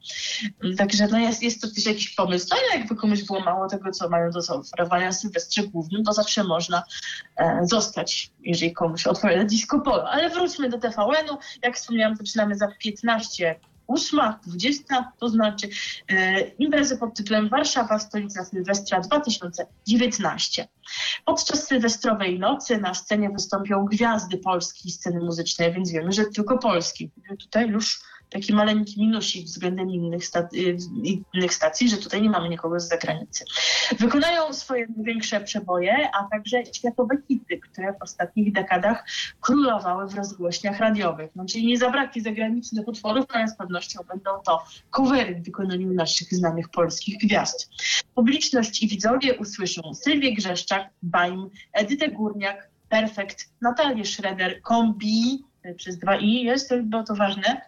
Także 0.78 1.06
no 1.06 1.18
jest, 1.18 1.42
jest 1.42 1.60
to 1.60 1.68
też 1.68 1.86
jakiś 1.86 2.14
pomysł. 2.14 2.46
No 2.50 2.56
ale 2.56 2.80
jakby 2.80 2.96
komuś 2.96 3.22
było 3.22 3.40
mało 3.40 3.68
tego, 3.68 3.90
co 3.90 4.08
mają 4.08 4.30
do 4.30 4.42
zaoferowania 4.42 5.06
na 5.06 5.12
Sylwestrze 5.12 5.62
Głównym, 5.62 6.04
to 6.04 6.12
zawsze 6.12 6.44
można 6.44 6.82
e, 7.36 7.60
zostać, 7.62 8.30
jeżeli 8.40 8.72
komuś 8.72 9.06
odpowiada 9.06 9.44
disco 9.44 9.80
polo. 9.80 10.10
Ale 10.10 10.30
wróćmy 10.30 10.68
do 10.68 10.78
TVN-u. 10.78 11.38
Jak 11.62 11.76
wspomniałam, 11.76 12.16
zaczynamy 12.16 12.56
za 12.56 12.68
15 12.78 13.60
ósma, 13.90 14.40
20, 14.46 15.12
to 15.18 15.28
znaczy 15.28 15.68
e, 16.08 16.40
imprezę 16.40 16.96
pod 16.96 17.14
tytułem 17.14 17.48
Warszawa, 17.48 17.98
stolica 17.98 18.44
Sylwestra 18.44 19.00
2019. 19.00 20.68
Podczas 21.24 21.66
sylwestrowej 21.66 22.38
nocy 22.38 22.78
na 22.78 22.94
scenie 22.94 23.30
wystąpią 23.30 23.84
gwiazdy 23.84 24.38
polskiej 24.38 24.90
sceny 24.92 25.20
muzycznej, 25.20 25.72
więc 25.72 25.90
wiemy, 25.92 26.12
że 26.12 26.24
tylko 26.24 26.58
polskiej. 26.58 27.10
Tutaj 27.40 27.68
już 27.68 28.00
taki 28.30 28.52
maleńki 28.52 29.00
minusik 29.00 29.44
względem 29.46 29.90
innych, 29.90 30.24
sta- 30.24 30.48
y, 30.54 30.76
innych 31.34 31.54
stacji, 31.54 31.88
że 31.88 31.96
tutaj 31.96 32.22
nie 32.22 32.30
mamy 32.30 32.48
nikogo 32.48 32.80
z 32.80 32.88
zagranicy. 32.88 33.44
Wykonają 33.98 34.52
swoje 34.52 34.86
największe 34.96 35.40
przeboje, 35.40 36.10
a 36.14 36.28
także 36.30 36.64
światowe 36.74 37.16
hity, 37.28 37.58
które 37.58 37.92
w 37.92 38.02
ostatnich 38.02 38.52
dekadach 38.52 39.04
królowały 39.40 40.08
w 40.08 40.14
rozgłośniach 40.14 40.78
radiowych. 40.78 41.30
No, 41.36 41.44
czyli 41.46 41.66
nie 41.66 41.78
zabraknie 41.78 42.22
zagranicznych 42.22 42.88
utworów, 42.88 43.24
ale 43.28 43.48
z 43.48 43.56
pewnością 43.56 44.00
będą 44.08 44.30
to 44.46 44.64
covery 44.90 45.34
w 45.34 45.44
wykonaniu 45.44 45.92
naszych 45.92 46.34
znanych 46.34 46.68
polskich 46.68 47.18
gwiazd. 47.18 47.70
Publiczność 48.14 48.82
i 48.82 48.88
widzowie 48.88 49.34
usłyszą 49.38 49.94
Sylwię 49.94 50.34
Grzeszczak, 50.34 50.88
Baim, 51.02 51.50
Edytę 51.72 52.08
Górniak, 52.08 52.70
Perfekt, 52.88 53.48
Natalię 53.60 54.04
Schroeder, 54.04 54.62
Kombi, 54.62 55.44
y, 55.66 55.74
przez 55.74 55.98
dwa 55.98 56.16
i 56.16 56.32
jest, 56.44 56.74
bo 56.82 57.02
to 57.02 57.14
ważne, 57.14 57.60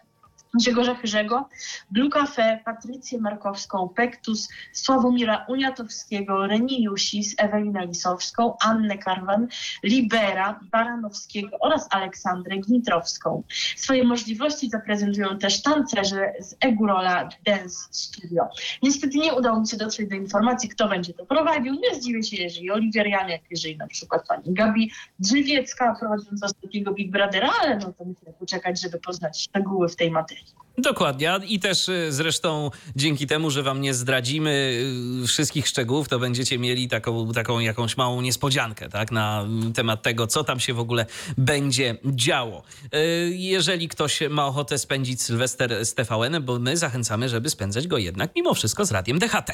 Grzegorza 0.53 0.95
Chyrzego, 0.95 1.49
Blue 1.91 2.09
Cafe, 2.09 2.59
Patrycję 2.65 3.19
Markowską, 3.19 3.89
Pektus, 3.89 4.49
Sławomira 4.71 5.45
Uniatowskiego, 5.49 6.47
Reni 6.47 6.83
Jusis, 6.83 7.35
Ewelinę 7.37 7.85
Lisowską, 7.85 8.53
Annę 8.61 8.97
Karwan, 8.97 9.47
Libera, 9.83 10.59
Baranowskiego 10.71 11.57
oraz 11.59 11.87
Aleksandrę 11.89 12.57
Gnitrowską. 12.57 13.43
Swoje 13.75 14.03
możliwości 14.03 14.69
zaprezentują 14.69 15.37
też 15.37 15.61
tancerze 15.61 16.33
z 16.39 16.55
Egurola 16.61 17.29
Dance 17.45 17.87
Studio. 17.91 18.43
Niestety 18.83 19.17
nie 19.17 19.33
udało 19.33 19.59
mi 19.59 19.67
się 19.67 19.77
dotrzeć 19.77 20.09
do 20.09 20.15
informacji, 20.15 20.69
kto 20.69 20.87
będzie 20.87 21.13
to 21.13 21.25
prowadził. 21.25 21.73
Nie 21.73 21.95
zdziwię 21.95 22.23
się, 22.23 22.43
jeżeli 22.43 22.71
Oliwier 22.71 23.07
Janiak, 23.07 23.41
jeżeli 23.49 23.77
na 23.77 23.87
przykład 23.87 24.27
pani 24.27 24.53
Gabi 24.53 24.91
Drzewiecka 25.19 25.95
prowadząca 25.99 26.45
ostatniego 26.45 26.93
Big 26.93 27.11
Brothera, 27.11 27.49
ale 27.61 27.77
no 27.77 27.93
to 27.93 28.05
musimy 28.05 28.33
poczekać, 28.39 28.81
żeby 28.81 28.99
poznać 28.99 29.41
szczegóły 29.41 29.89
w 29.89 29.95
tej 29.95 30.11
materii. 30.11 30.42
Dokładnie. 30.77 31.39
I 31.47 31.59
też 31.59 31.89
y, 31.89 32.07
zresztą 32.11 32.71
dzięki 32.95 33.27
temu, 33.27 33.49
że 33.51 33.63
wam 33.63 33.81
nie 33.81 33.93
zdradzimy 33.93 34.79
y, 35.23 35.27
wszystkich 35.27 35.67
szczegółów, 35.67 36.09
to 36.09 36.19
będziecie 36.19 36.59
mieli 36.59 36.87
taką, 36.87 37.33
taką 37.33 37.59
jakąś 37.59 37.97
małą 37.97 38.21
niespodziankę 38.21 38.89
tak, 38.89 39.11
na 39.11 39.45
temat 39.75 40.01
tego, 40.01 40.27
co 40.27 40.43
tam 40.43 40.59
się 40.59 40.73
w 40.73 40.79
ogóle 40.79 41.05
będzie 41.37 41.97
działo. 42.05 42.63
Y, 42.95 43.31
Jeżeli 43.35 43.87
ktoś 43.87 44.19
ma 44.29 44.47
ochotę 44.47 44.77
spędzić 44.77 45.21
Sylwester 45.21 45.85
z 45.85 45.93
TVN, 45.93 46.43
bo 46.43 46.59
my 46.59 46.77
zachęcamy, 46.77 47.29
żeby 47.29 47.49
spędzać 47.49 47.87
go 47.87 47.97
jednak 47.97 48.35
mimo 48.35 48.53
wszystko 48.53 48.85
z 48.85 48.91
radiem 48.91 49.19
DHT. 49.19 49.51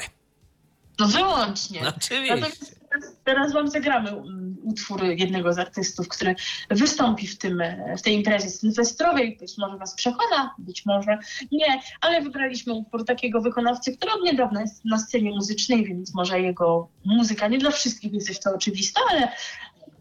No 0.98 1.08
wyłącznie. 1.08 1.80
Oczywiście. 1.88 2.36
Natomiast 2.36 2.79
teraz, 3.24 3.52
wam 3.52 3.68
zagramy 3.68 4.16
um, 4.16 4.56
utwór 4.62 5.04
jednego 5.04 5.52
z 5.52 5.58
artystów, 5.58 6.08
który 6.08 6.34
wystąpi 6.70 7.26
w, 7.26 7.38
tym, 7.38 7.60
e, 7.60 7.96
w 7.96 8.02
tej 8.02 8.14
imprezie 8.14 8.50
sylwestrowej. 8.50 9.36
Być 9.40 9.58
może 9.58 9.76
was 9.76 9.94
przekona, 9.94 10.54
być 10.58 10.86
może 10.86 11.18
nie, 11.52 11.80
ale 12.00 12.22
wybraliśmy 12.22 12.72
utwór 12.72 13.04
takiego 13.04 13.40
wykonawcy, 13.40 13.96
który 13.96 14.12
od 14.12 14.22
niedawna 14.22 14.60
jest 14.60 14.84
na 14.84 14.98
scenie 14.98 15.30
muzycznej, 15.30 15.84
więc 15.84 16.14
może 16.14 16.40
jego 16.40 16.88
muzyka 17.04 17.48
nie 17.48 17.58
dla 17.58 17.70
wszystkich 17.70 18.12
jest 18.12 18.28
jeszcze 18.28 18.54
oczywista, 18.54 19.00
ale 19.10 19.28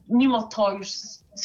mimo 0.10 0.44
to 0.44 0.72
już 0.72 0.90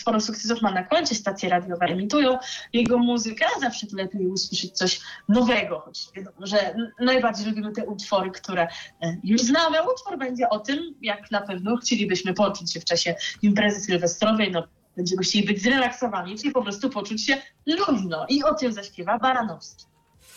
sporo 0.01 0.21
sukcesów 0.21 0.63
ma 0.63 0.71
na 0.71 0.85
koncie, 0.85 1.15
stacje 1.15 1.49
radiowe 1.49 1.87
emitują 1.87 2.39
jego 2.73 2.99
muzykę, 2.99 3.47
a 3.57 3.61
zawsze 3.61 3.87
to 3.87 3.97
lepiej 3.97 4.27
usłyszeć 4.27 4.73
coś 4.73 5.01
nowego, 5.29 5.81
choć 5.81 6.09
wiadomo, 6.17 6.47
że 6.47 6.75
najbardziej 7.01 7.47
lubimy 7.47 7.73
te 7.73 7.85
utwory, 7.87 8.31
które 8.31 8.69
e, 9.03 9.17
już 9.25 9.41
znamy. 9.41 9.79
Utwór 9.93 10.19
będzie 10.19 10.49
o 10.49 10.59
tym, 10.59 10.95
jak 11.03 11.31
na 11.31 11.41
pewno 11.41 11.77
chcielibyśmy 11.77 12.35
poczuć 12.35 12.73
się 12.73 12.81
w 12.81 12.85
czasie 12.85 13.15
imprezy 13.43 13.81
sylwestrowej, 13.81 14.51
no 14.51 14.69
będziemy 14.97 15.23
chcieli 15.23 15.47
być 15.47 15.63
zrelaksowani, 15.63 16.39
czyli 16.39 16.51
po 16.51 16.63
prostu 16.63 16.91
poczuć 16.91 17.27
się 17.27 17.43
luźno. 17.67 18.27
I 18.29 18.43
o 18.43 18.55
tym 18.55 18.73
zaśpiewa 18.73 19.19
Baranowski. 19.19 19.85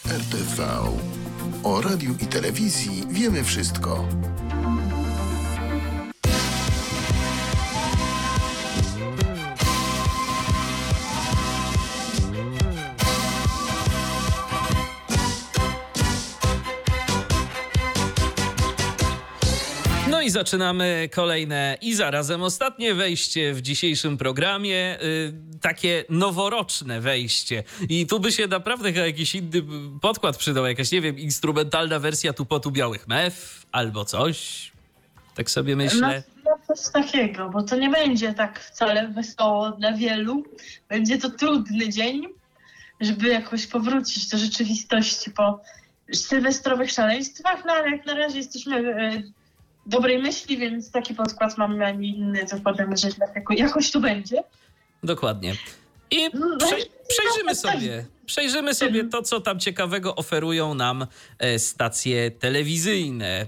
RTV. 0.05 0.63
O 1.63 1.81
radiu 1.81 2.15
i 2.21 2.27
telewizji 2.27 3.03
wiemy 3.09 3.43
wszystko. 3.43 4.07
I 20.27 20.29
zaczynamy 20.29 21.09
kolejne 21.13 21.77
i 21.81 21.95
zarazem 21.95 22.43
ostatnie 22.43 22.93
wejście 22.95 23.53
w 23.53 23.61
dzisiejszym 23.61 24.17
programie. 24.17 24.97
y, 25.03 25.33
takie 25.61 26.03
noworoczne 26.09 27.01
wejście. 27.01 27.63
I 27.89 28.07
tu 28.07 28.19
by 28.19 28.31
się 28.31 28.47
naprawdę 28.47 28.91
jakiś 28.91 29.35
inny 29.35 29.63
podkład 30.01 30.37
przydał, 30.37 30.65
jakaś, 30.65 30.91
nie 30.91 31.01
wiem, 31.01 31.19
instrumentalna 31.19 31.99
wersja 31.99 32.33
tupotu 32.33 32.71
białych 32.71 33.07
mew 33.07 33.65
albo 33.71 34.05
coś. 34.05 34.71
Tak 35.35 35.49
sobie 35.49 35.75
No, 35.75 35.83
myślę. 35.83 36.23
no 36.45 36.75
coś 36.75 36.91
takiego, 36.93 37.49
bo 37.49 37.63
to 37.63 37.75
nie 37.75 37.89
będzie 37.89 38.33
tak 38.33 38.59
wcale 38.59 39.07
wesoło 39.07 39.71
dla 39.71 39.93
wielu. 39.93 40.43
Będzie 40.89 41.17
to 41.17 41.29
trudny 41.29 41.89
dzień, 41.89 42.27
żeby 43.01 43.27
jakoś 43.27 43.67
powrócić 43.67 44.27
do 44.27 44.37
rzeczywistości 44.37 45.31
po 45.31 45.61
sylwestrowych 46.13 46.91
szaleństwach, 46.91 47.63
no 47.65 47.73
ale 47.73 47.89
jak 47.91 48.05
na 48.05 48.13
razie 48.13 48.37
jesteśmy 48.37 48.75
e, 48.95 49.23
dobrej 49.87 50.21
myśli, 50.21 50.57
więc 50.57 50.91
taki 50.91 51.13
podkład 51.15 51.57
mamy, 51.57 51.85
a 51.85 51.91
nie 51.91 52.07
inny. 52.07 52.47
Zakładamy, 52.47 52.97
że 52.97 53.07
jakoś 53.49 53.91
tu 53.91 54.01
będzie. 54.01 54.43
Dokładnie. 55.03 55.53
I 56.11 56.29
No, 56.33 56.57
prze, 56.57 56.75
przejrzymy 57.07 57.45
no, 57.47 57.55
sobie, 57.55 58.05
przejrzymy 58.25 58.73
sobie 58.73 59.03
to, 59.03 59.21
co 59.21 59.41
tam 59.41 59.59
ciekawego 59.59 60.15
oferują 60.15 60.73
nam 60.73 61.07
e, 61.39 61.59
stacje 61.59 62.31
telewizyjne, 62.31 63.25
e, 63.35 63.47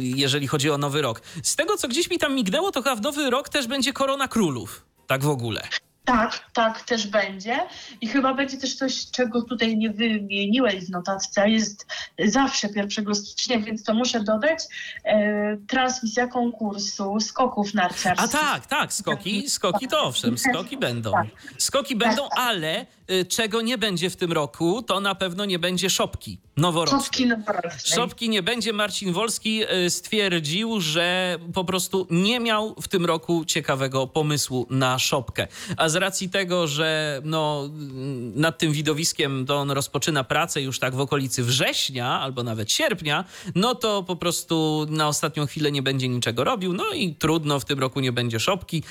jeżeli 0.00 0.46
chodzi 0.46 0.70
o 0.70 0.78
Nowy 0.78 1.02
Rok. 1.02 1.22
Z 1.42 1.56
tego, 1.56 1.76
co 1.76 1.88
gdzieś 1.88 2.10
mi 2.10 2.18
tam 2.18 2.34
mignęło, 2.34 2.72
to 2.72 2.82
chyba 2.82 2.96
w 2.96 3.00
Nowy 3.00 3.30
Rok 3.30 3.48
też 3.48 3.66
będzie 3.66 3.92
Korona 3.92 4.28
Królów. 4.28 4.84
Tak 5.06 5.24
w 5.24 5.28
ogóle. 5.28 5.62
Tak, 6.08 6.50
tak 6.52 6.82
też 6.82 7.06
będzie. 7.06 7.58
I 8.00 8.08
chyba 8.08 8.34
będzie 8.34 8.56
też 8.56 8.74
coś, 8.74 9.10
czego 9.10 9.42
tutaj 9.42 9.76
nie 9.76 9.90
wymieniłeś 9.90 10.84
w 10.84 10.90
notatce. 10.90 11.50
Jest 11.50 11.86
zawsze 12.24 12.68
1 12.76 13.14
stycznia, 13.14 13.58
więc 13.58 13.84
to 13.84 13.94
muszę 13.94 14.20
dodać. 14.20 14.58
E, 15.04 15.56
transmisja 15.56 16.26
konkursu 16.26 17.20
skoków 17.20 17.74
narciarskich. 17.74 18.24
A 18.24 18.38
tak, 18.38 18.66
tak, 18.66 18.92
skoki, 18.92 19.50
skoki 19.50 19.88
to 19.88 20.02
owszem, 20.02 20.38
skoki 20.38 20.76
będą. 20.76 21.12
Tak. 21.12 21.26
Skoki 21.58 21.96
będą, 21.96 22.28
ale 22.28 22.80
y, 22.80 22.86
czego 23.28 23.60
nie 23.60 23.78
będzie 23.78 24.10
w 24.10 24.16
tym 24.16 24.32
roku, 24.32 24.82
to 24.82 25.00
na 25.00 25.14
pewno 25.14 25.44
nie 25.44 25.58
będzie 25.58 25.90
szopki 25.90 26.38
noworocznej. 26.56 27.00
Czopki 27.02 27.26
noworocznej. 27.26 27.96
Szopki 27.96 28.28
nie 28.28 28.42
będzie. 28.42 28.72
Marcin 28.72 29.12
Wolski 29.12 29.62
y, 29.86 29.90
stwierdził, 29.90 30.80
że 30.80 31.38
po 31.54 31.64
prostu 31.64 32.06
nie 32.10 32.40
miał 32.40 32.74
w 32.82 32.88
tym 32.88 33.06
roku 33.06 33.44
ciekawego 33.44 34.06
pomysłu 34.06 34.66
na 34.70 34.98
szopkę. 34.98 35.46
A 35.76 35.88
z 35.88 35.96
racji 35.96 36.30
tego, 36.30 36.66
że 36.66 37.20
no, 37.24 37.64
mm, 37.64 38.40
nad 38.40 38.58
tym 38.58 38.72
widowiskiem 38.72 39.46
to 39.46 39.56
on 39.56 39.70
rozpoczyna 39.70 40.24
pracę 40.24 40.62
już 40.62 40.78
tak 40.78 40.94
w 40.94 41.00
okolicy 41.00 41.42
września 41.44 42.20
albo 42.20 42.42
nawet 42.42 42.72
sierpnia, 42.72 43.24
no 43.54 43.74
to 43.74 44.02
po 44.02 44.16
prostu 44.16 44.86
na 44.90 45.08
ostatnią 45.08 45.46
chwilę 45.46 45.72
nie 45.72 45.82
będzie 45.82 46.08
niczego 46.08 46.44
robił. 46.44 46.72
No 46.72 46.84
i 46.94 47.14
trudno, 47.14 47.60
w 47.60 47.64
tym 47.64 47.78
roku 47.78 48.00
nie 48.00 48.12
będzie 48.12 48.40
szopki. 48.40 48.82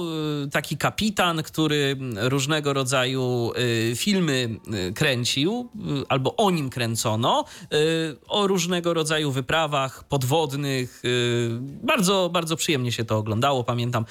taki 0.51 0.77
kapitan, 0.77 1.43
który 1.43 1.97
różnego 2.15 2.73
rodzaju 2.73 3.51
filmy 3.95 4.59
kręcił, 4.95 5.69
albo 6.09 6.35
o 6.35 6.51
nim 6.51 6.69
kręcono, 6.69 7.45
o 8.27 8.47
różnego 8.47 8.93
rodzaju 8.93 9.31
wyprawach 9.31 10.03
podwodnych. 10.03 11.03
Bardzo, 11.83 12.29
bardzo 12.33 12.55
przyjemnie 12.55 12.91
się 12.91 13.05
to 13.05 13.17
oglądało. 13.17 13.63
Pamiętam 13.63 14.05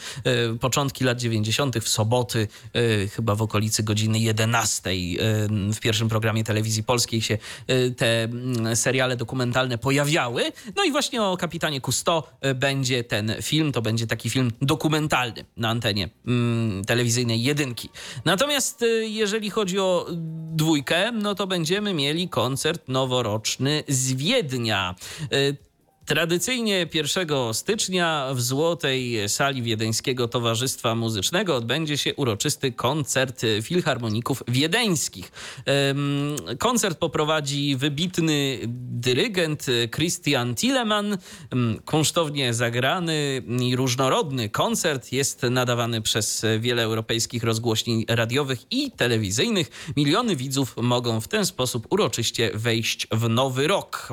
początki 0.61 1.05
lat 1.05 1.19
90. 1.19 1.79
w 1.79 1.89
soboty, 1.89 2.49
chyba 3.13 3.35
w 3.39 3.43
okolicy 3.43 3.83
godziny 3.83 4.19
11. 4.19 4.91
W 5.75 5.81
pierwszym 5.81 6.09
programie 6.09 6.45
telewizji 6.45 6.83
polskiej 6.83 7.23
się 7.23 7.39
te 7.97 8.25
mm, 8.25 8.77
seriale 8.77 9.17
dokumentalne 9.17 9.79
pojawiały. 9.79 10.53
No 10.77 10.85
i 10.85 10.91
właśnie 10.91 11.23
o 11.23 11.37
kapitanie 11.37 11.81
Cousteau 11.81 12.23
będzie 12.55 13.05
ten 13.05 13.35
film. 13.43 13.73
To 13.73 13.83
będzie 13.83 14.07
taki 14.07 14.31
film 14.31 14.51
dokumentalny 14.63 15.45
na 15.57 15.69
antenie 15.69 16.09
mm, 16.27 16.85
telewizyjnej 16.85 17.43
jedynki. 17.43 17.89
Natomiast 18.25 18.85
jeżeli 19.01 19.51
chodzi 19.51 19.79
o 19.79 20.07
dwójkę, 20.53 21.13
no 21.13 21.35
to 21.35 21.47
będziemy 21.47 21.95
mieli 21.95 22.29
koncert 22.29 22.89
noworoczny 22.89 23.85
z 23.89 24.13
Wiednia. 24.13 24.95
Tradycyjnie 26.09 26.87
1 26.95 27.29
stycznia 27.53 28.29
w 28.35 28.41
Złotej 28.41 29.29
Sali 29.29 29.63
Wiedeńskiego 29.63 30.29
Towarzystwa 30.29 30.95
Muzycznego 30.95 31.57
odbędzie 31.57 31.99
się 31.99 32.15
uroczysty 32.15 32.73
koncert 32.73 33.43
filharmoników 33.63 34.43
wiedeńskich. 34.49 35.33
Koncert 36.59 36.99
poprowadzi 36.99 37.77
wybitny 37.77 38.59
dyrygent 38.91 39.67
Christian 39.95 40.55
Tilleman. 40.55 41.19
Kunsztownie 41.85 42.55
zagrany 42.55 43.43
i 43.61 43.77
różnorodny 43.77 44.49
koncert 44.49 45.13
jest 45.13 45.43
nadawany 45.43 46.03
przez 46.03 46.47
wiele 46.61 46.83
europejskich 46.83 47.43
rozgłośni 47.43 48.07
radiowych 48.09 48.61
i 48.71 48.91
telewizyjnych. 48.91 49.93
Miliony 49.97 50.37
widzów 50.37 50.77
mogą 50.77 51.21
w 51.21 51.29
ten 51.29 51.47
sposób 51.47 51.87
uroczyście 51.91 52.51
wejść 52.55 53.07
w 53.11 53.29
nowy 53.29 53.67
rok. 53.67 54.13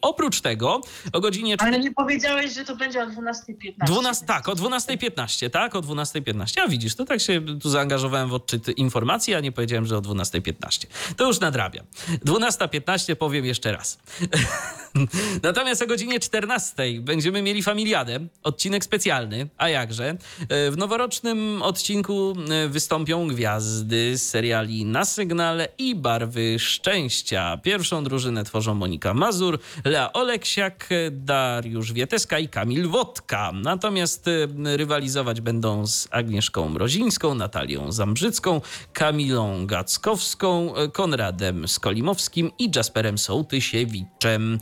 Oprócz 0.00 0.40
tego 0.40 0.80
o 1.12 1.27
godzinie... 1.28 1.56
Ale 1.58 1.78
nie 1.78 1.92
powiedziałeś, 1.92 2.54
że 2.54 2.64
to 2.64 2.76
będzie 2.76 3.02
o 3.02 3.06
12.15. 3.06 3.86
12, 3.86 4.26
tak, 4.26 4.48
o 4.48 4.52
12.15, 4.52 5.50
tak, 5.50 5.74
o 5.74 5.80
12.15. 5.80 6.60
A 6.60 6.68
widzisz, 6.68 6.94
to 6.94 7.04
tak 7.04 7.20
się 7.20 7.40
tu 7.62 7.70
zaangażowałem 7.70 8.28
w 8.28 8.34
odczyt 8.34 8.68
informacji, 8.78 9.34
a 9.34 9.40
nie 9.40 9.52
powiedziałem, 9.52 9.86
że 9.86 9.96
o 9.96 10.00
12.15. 10.00 10.86
To 11.16 11.26
już 11.26 11.40
nadrabiam. 11.40 11.86
12.15 12.24 13.14
powiem 13.14 13.44
jeszcze 13.44 13.72
raz. 13.72 13.98
Natomiast 15.42 15.82
o 15.82 15.86
godzinie 15.86 16.20
14 16.20 16.74
będziemy 17.00 17.42
mieli 17.42 17.62
familiadę, 17.62 18.20
odcinek 18.42 18.84
specjalny, 18.84 19.48
a 19.58 19.68
jakże. 19.68 20.16
W 20.50 20.74
noworocznym 20.76 21.62
odcinku 21.62 22.34
e, 22.50 22.68
wystąpią 22.68 23.28
gwiazdy 23.28 24.18
z 24.18 24.30
seriali 24.30 24.84
Na 24.84 25.04
Sygnale 25.04 25.68
i 25.78 25.94
Barwy 25.94 26.58
Szczęścia. 26.58 27.58
Pierwszą 27.62 28.04
drużynę 28.04 28.44
tworzą 28.44 28.74
Monika 28.74 29.14
Mazur, 29.14 29.58
Lea 29.84 30.12
Oleksiak, 30.12 30.88
Dariusz 31.24 31.92
Wieteska 31.92 32.38
i 32.38 32.48
Kamil 32.48 32.88
Wodka. 32.88 33.52
Natomiast 33.52 34.28
e, 34.28 34.48
rywalizować 34.76 35.40
będą 35.40 35.86
z 35.86 36.08
Agnieszką 36.10 36.68
Mrozińską, 36.68 37.34
Natalią 37.34 37.92
Zambrzycką, 37.92 38.60
Kamilą 38.92 39.66
Gackowską, 39.66 40.76
e, 40.76 40.88
Konradem 40.88 41.68
Skolimowskim 41.68 42.50
i 42.58 42.70
Jasperem 42.76 43.18
Sołtysiewiczem. 43.18 44.58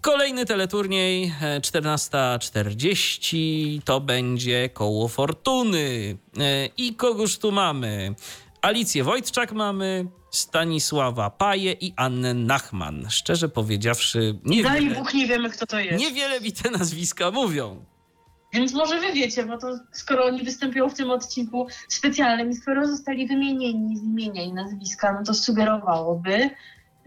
Kolejny 0.00 0.46
teleturniej 0.46 1.34
14.40 1.60 3.80
to 3.84 4.00
będzie 4.00 4.68
koło 4.68 5.08
fortuny. 5.08 6.16
I 6.76 6.94
kogoż 6.94 7.38
tu 7.38 7.52
mamy? 7.52 8.14
Alicję 8.62 9.04
Wojtczak 9.04 9.52
mamy, 9.52 10.06
Stanisława 10.36 11.30
Paje 11.30 11.72
i 11.72 11.92
Annę 11.96 12.34
Nachman. 12.34 13.06
Szczerze 13.10 13.48
powiedziawszy, 13.48 14.38
niewiele, 14.44 14.80
Daj 14.80 14.90
Bóg, 14.90 15.14
nie 15.14 15.26
wiemy 15.26 15.50
kto 15.50 15.66
to 15.66 15.78
jest. 15.78 16.00
Niewiele 16.00 16.40
mi 16.40 16.52
te 16.52 16.70
nazwiska 16.70 17.30
mówią. 17.30 17.84
Więc 18.52 18.72
może 18.72 19.00
wy 19.00 19.12
wiecie, 19.12 19.46
bo 19.46 19.58
to 19.58 19.78
skoro 19.92 20.24
oni 20.24 20.42
występują 20.44 20.88
w 20.88 20.94
tym 20.94 21.10
odcinku 21.10 21.66
specjalnym 21.88 22.50
i 22.50 22.54
skoro 22.54 22.86
zostali 22.86 23.26
wymienieni 23.26 23.98
z 23.98 24.02
imienia 24.02 24.42
i 24.42 24.52
nazwiska, 24.52 25.12
no 25.12 25.24
to 25.24 25.34
sugerowałoby, 25.34 26.50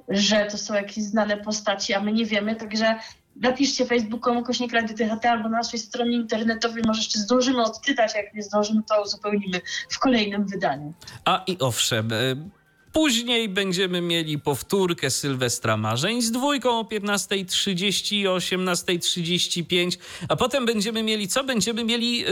że 0.09 0.45
to 0.45 0.57
są 0.57 0.73
jakieś 0.73 1.03
znane 1.03 1.37
postaci, 1.37 1.93
a 1.93 1.99
my 1.99 2.13
nie 2.13 2.25
wiemy, 2.25 2.55
także 2.55 2.99
napiszcie 3.35 3.85
facebookom 3.85 4.43
kośnik 4.43 4.73
Radio 4.73 4.95
THT 4.97 5.25
albo 5.25 5.49
na 5.49 5.57
naszej 5.57 5.79
stronie 5.79 6.15
internetowej, 6.15 6.83
może 6.87 6.99
jeszcze 6.99 7.19
zdążymy 7.19 7.63
odczytać, 7.63 8.15
jak 8.15 8.33
nie 8.33 8.43
zdążymy, 8.43 8.81
to 8.89 9.03
uzupełnimy 9.03 9.61
w 9.89 9.99
kolejnym 9.99 10.45
wydaniu. 10.45 10.93
A 11.25 11.43
i 11.47 11.57
owszem, 11.59 12.13
e, 12.13 12.15
Później 12.93 13.49
będziemy 13.49 14.01
mieli 14.01 14.39
powtórkę 14.39 15.09
Sylwestra 15.09 15.77
Marzeń 15.77 16.21
z 16.21 16.31
dwójką 16.31 16.79
o 16.79 16.83
15.30 16.83 18.15
i 18.15 18.25
18.35, 18.25 19.97
a 20.29 20.35
potem 20.35 20.65
będziemy 20.65 21.03
mieli 21.03 21.27
co? 21.27 21.43
Będziemy 21.43 21.83
mieli 21.83 22.19
yy, 22.19 22.27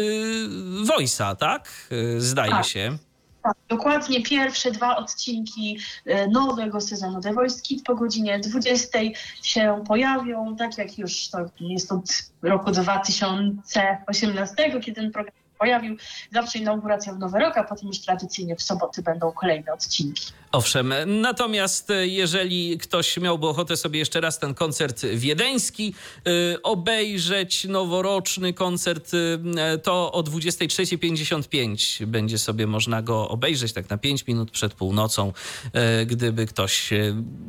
Voice'a, 0.85 1.35
tak? 1.35 1.69
Yy, 1.91 2.21
zdaje 2.21 2.51
tak. 2.51 2.65
się. 2.65 2.97
Tak, 3.43 3.55
dokładnie 3.67 4.23
pierwsze 4.23 4.71
dwa 4.71 4.97
odcinki 4.97 5.79
e, 6.05 6.27
nowego 6.27 6.81
sezonu 6.81 7.21
The 7.21 7.33
Voice 7.33 7.61
Kids 7.61 7.83
po 7.83 7.95
godzinie 7.95 8.39
20 8.39 8.99
się 9.43 9.83
pojawią, 9.87 10.55
tak 10.55 10.77
jak 10.77 10.97
już 10.97 11.27
to 11.27 11.37
jest 11.59 11.91
od 11.91 12.05
roku 12.41 12.71
2018, 12.71 14.79
kiedy 14.81 15.01
ten 15.01 15.11
program 15.11 15.46
pojawił. 15.59 15.97
Zawsze 16.33 16.59
inauguracja 16.59 17.13
w 17.13 17.19
Nowy 17.19 17.39
Rok, 17.39 17.57
a 17.57 17.63
potem 17.63 17.87
już 17.87 17.99
tradycyjnie 17.99 18.55
w 18.55 18.61
soboty 18.61 19.01
będą 19.01 19.31
kolejne 19.31 19.73
odcinki. 19.73 20.23
Owszem, 20.51 20.93
natomiast 21.05 21.91
jeżeli 22.01 22.77
ktoś 22.77 23.17
miałby 23.17 23.47
ochotę 23.47 23.77
sobie 23.77 23.99
jeszcze 23.99 24.21
raz 24.21 24.39
ten 24.39 24.53
koncert 24.53 25.05
wiedeński 25.05 25.93
yy, 26.25 26.61
obejrzeć, 26.63 27.65
noworoczny 27.65 28.53
koncert, 28.53 29.13
yy, 29.13 29.77
to 29.77 30.11
o 30.11 30.21
23.55 30.23 32.05
będzie 32.05 32.37
sobie 32.37 32.67
można 32.67 33.01
go 33.01 33.29
obejrzeć, 33.29 33.73
tak 33.73 33.89
na 33.89 33.97
5 33.97 34.27
minut 34.27 34.51
przed 34.51 34.73
północą, 34.73 35.33
yy, 35.73 36.05
gdyby 36.05 36.45
ktoś 36.45 36.89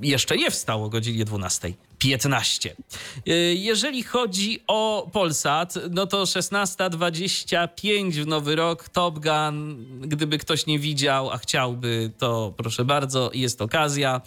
jeszcze 0.03 0.37
nie 0.37 0.51
wstał 0.51 0.85
o 0.85 0.89
godzinie 0.89 1.25
12. 1.25 1.73
15. 1.99 2.77
Jeżeli 3.55 4.03
chodzi 4.03 4.63
o 4.67 5.11
Polsat, 5.13 5.75
no 5.91 6.07
to 6.07 6.23
16.25 6.23 8.13
w 8.23 8.27
nowy 8.27 8.57
rok, 8.57 8.89
Top 8.89 9.19
Gun. 9.19 9.87
Gdyby 10.01 10.39
ktoś 10.39 10.67
nie 10.67 10.79
widział, 10.79 11.31
a 11.31 11.39
chciałby, 11.39 12.11
to 12.19 12.55
proszę 12.57 12.85
bardzo, 12.85 13.31
jest 13.35 13.63
okazja. 13.63 14.21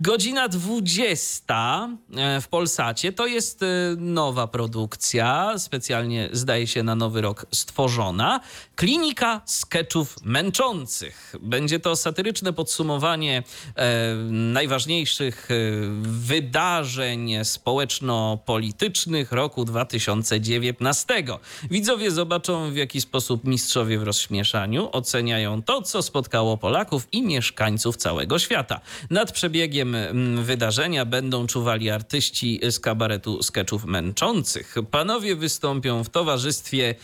Godzina 0.00 0.48
20 0.48 1.88
e, 2.16 2.40
w 2.40 2.48
Polsacie 2.48 3.12
to 3.12 3.26
jest 3.26 3.62
e, 3.62 3.66
nowa 3.96 4.46
produkcja, 4.46 5.54
specjalnie 5.58 6.28
zdaje 6.32 6.66
się 6.66 6.82
na 6.82 6.94
nowy 6.94 7.20
rok 7.20 7.46
stworzona. 7.52 8.40
Klinika 8.76 9.40
sketchów 9.44 10.16
męczących. 10.24 11.34
Będzie 11.40 11.80
to 11.80 11.96
satyryczne 11.96 12.52
podsumowanie 12.52 13.42
e, 13.76 14.14
najważniejszych 14.30 15.48
e, 15.50 15.54
wydarzeń 16.02 17.44
społeczno-politycznych 17.44 19.32
roku 19.32 19.64
2019. 19.64 21.24
Widzowie 21.70 22.10
zobaczą, 22.10 22.70
w 22.70 22.76
jaki 22.76 23.00
sposób 23.00 23.44
mistrzowie 23.44 23.98
w 23.98 24.02
rozśmieszaniu 24.02 24.88
oceniają 24.92 25.62
to, 25.62 25.82
co 25.82 26.02
spotkało 26.02 26.56
Polaków 26.56 27.08
i 27.12 27.22
mieszkańców 27.22 27.96
całego 27.96 28.38
świata. 28.38 28.80
Nad 29.10 29.32
przebiegiem 29.32 29.87
Mm, 29.94 30.44
wydarzenia 30.44 31.04
będą 31.04 31.46
czuwali 31.46 31.90
artyści 31.90 32.60
z 32.70 32.80
kabaretu 32.80 33.42
sketchów 33.42 33.84
męczących. 33.84 34.74
Panowie 34.90 35.36
wystąpią 35.36 36.04
w 36.04 36.10
towarzystwie 36.10 36.94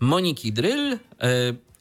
Moniki 0.00 0.52
Dryl, 0.52 0.92
e, 0.92 0.98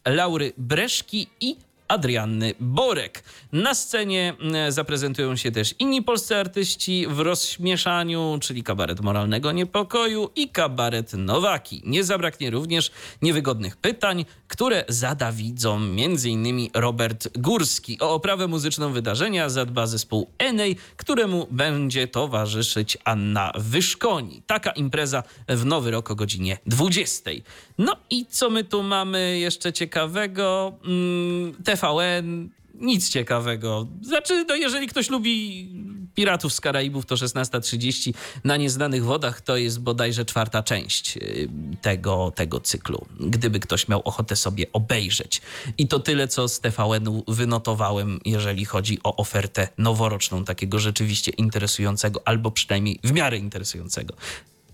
Laury 0.05 0.53
Breszki 0.57 1.27
i 1.41 1.55
Adrianny 1.93 2.53
Borek. 2.59 3.23
Na 3.51 3.75
scenie 3.75 4.33
e, 4.53 4.71
zaprezentują 4.71 5.35
się 5.35 5.51
też 5.51 5.75
inni 5.79 6.01
polscy 6.01 6.35
artyści 6.35 7.05
w 7.09 7.19
rozśmieszaniu, 7.19 8.37
czyli 8.41 8.63
kabaret 8.63 9.01
moralnego 9.01 9.51
niepokoju 9.51 10.29
i 10.35 10.49
kabaret 10.49 11.13
Nowaki. 11.13 11.81
Nie 11.85 12.03
zabraknie 12.03 12.49
również 12.49 12.91
niewygodnych 13.21 13.77
pytań, 13.77 14.25
które 14.47 14.85
zada 14.89 15.31
widzom 15.31 15.95
m.in. 15.99 16.69
Robert 16.73 17.37
Górski. 17.37 17.99
O 17.99 18.13
oprawę 18.13 18.47
muzyczną 18.47 18.91
wydarzenia 18.91 19.49
zadba 19.49 19.87
zespół 19.87 20.29
Enej, 20.37 20.77
któremu 20.97 21.47
będzie 21.51 22.07
towarzyszyć 22.07 22.97
Anna 23.03 23.51
Wyszkoni. 23.55 24.41
Taka 24.47 24.71
impreza 24.71 25.23
w 25.47 25.65
Nowy 25.65 25.91
Rok 25.91 26.11
o 26.11 26.15
godzinie 26.15 26.57
20. 26.65 27.31
No 27.77 27.95
i 28.09 28.25
co 28.25 28.49
my 28.49 28.63
tu 28.63 28.83
mamy 28.83 29.39
jeszcze 29.39 29.73
ciekawego? 29.73 30.73
Mm, 30.85 31.53
TVN 31.83 32.49
nic 32.73 33.09
ciekawego. 33.09 33.87
Znaczy, 34.01 34.45
no 34.47 34.55
jeżeli 34.55 34.87
ktoś 34.87 35.09
lubi 35.09 35.69
Piratów 36.15 36.53
z 36.53 36.61
Karaibów, 36.61 37.05
to 37.05 37.15
16.30 37.15 38.13
na 38.43 38.57
Nieznanych 38.57 39.03
Wodach 39.03 39.41
to 39.41 39.57
jest 39.57 39.79
bodajże 39.79 40.25
czwarta 40.25 40.63
część 40.63 41.17
y, 41.17 41.49
tego, 41.81 42.31
tego 42.35 42.59
cyklu, 42.59 43.05
gdyby 43.19 43.59
ktoś 43.59 43.87
miał 43.87 44.01
ochotę 44.05 44.35
sobie 44.35 44.65
obejrzeć. 44.73 45.41
I 45.77 45.87
to 45.87 45.99
tyle, 45.99 46.27
co 46.27 46.47
z 46.47 46.59
TVN-u 46.59 47.23
wynotowałem, 47.27 48.19
jeżeli 48.25 48.65
chodzi 48.65 48.99
o 49.03 49.15
ofertę 49.15 49.67
noworoczną, 49.77 50.45
takiego 50.45 50.79
rzeczywiście 50.79 51.31
interesującego, 51.31 52.21
albo 52.25 52.51
przynajmniej 52.51 52.99
w 53.03 53.11
miarę 53.11 53.37
interesującego. 53.37 54.13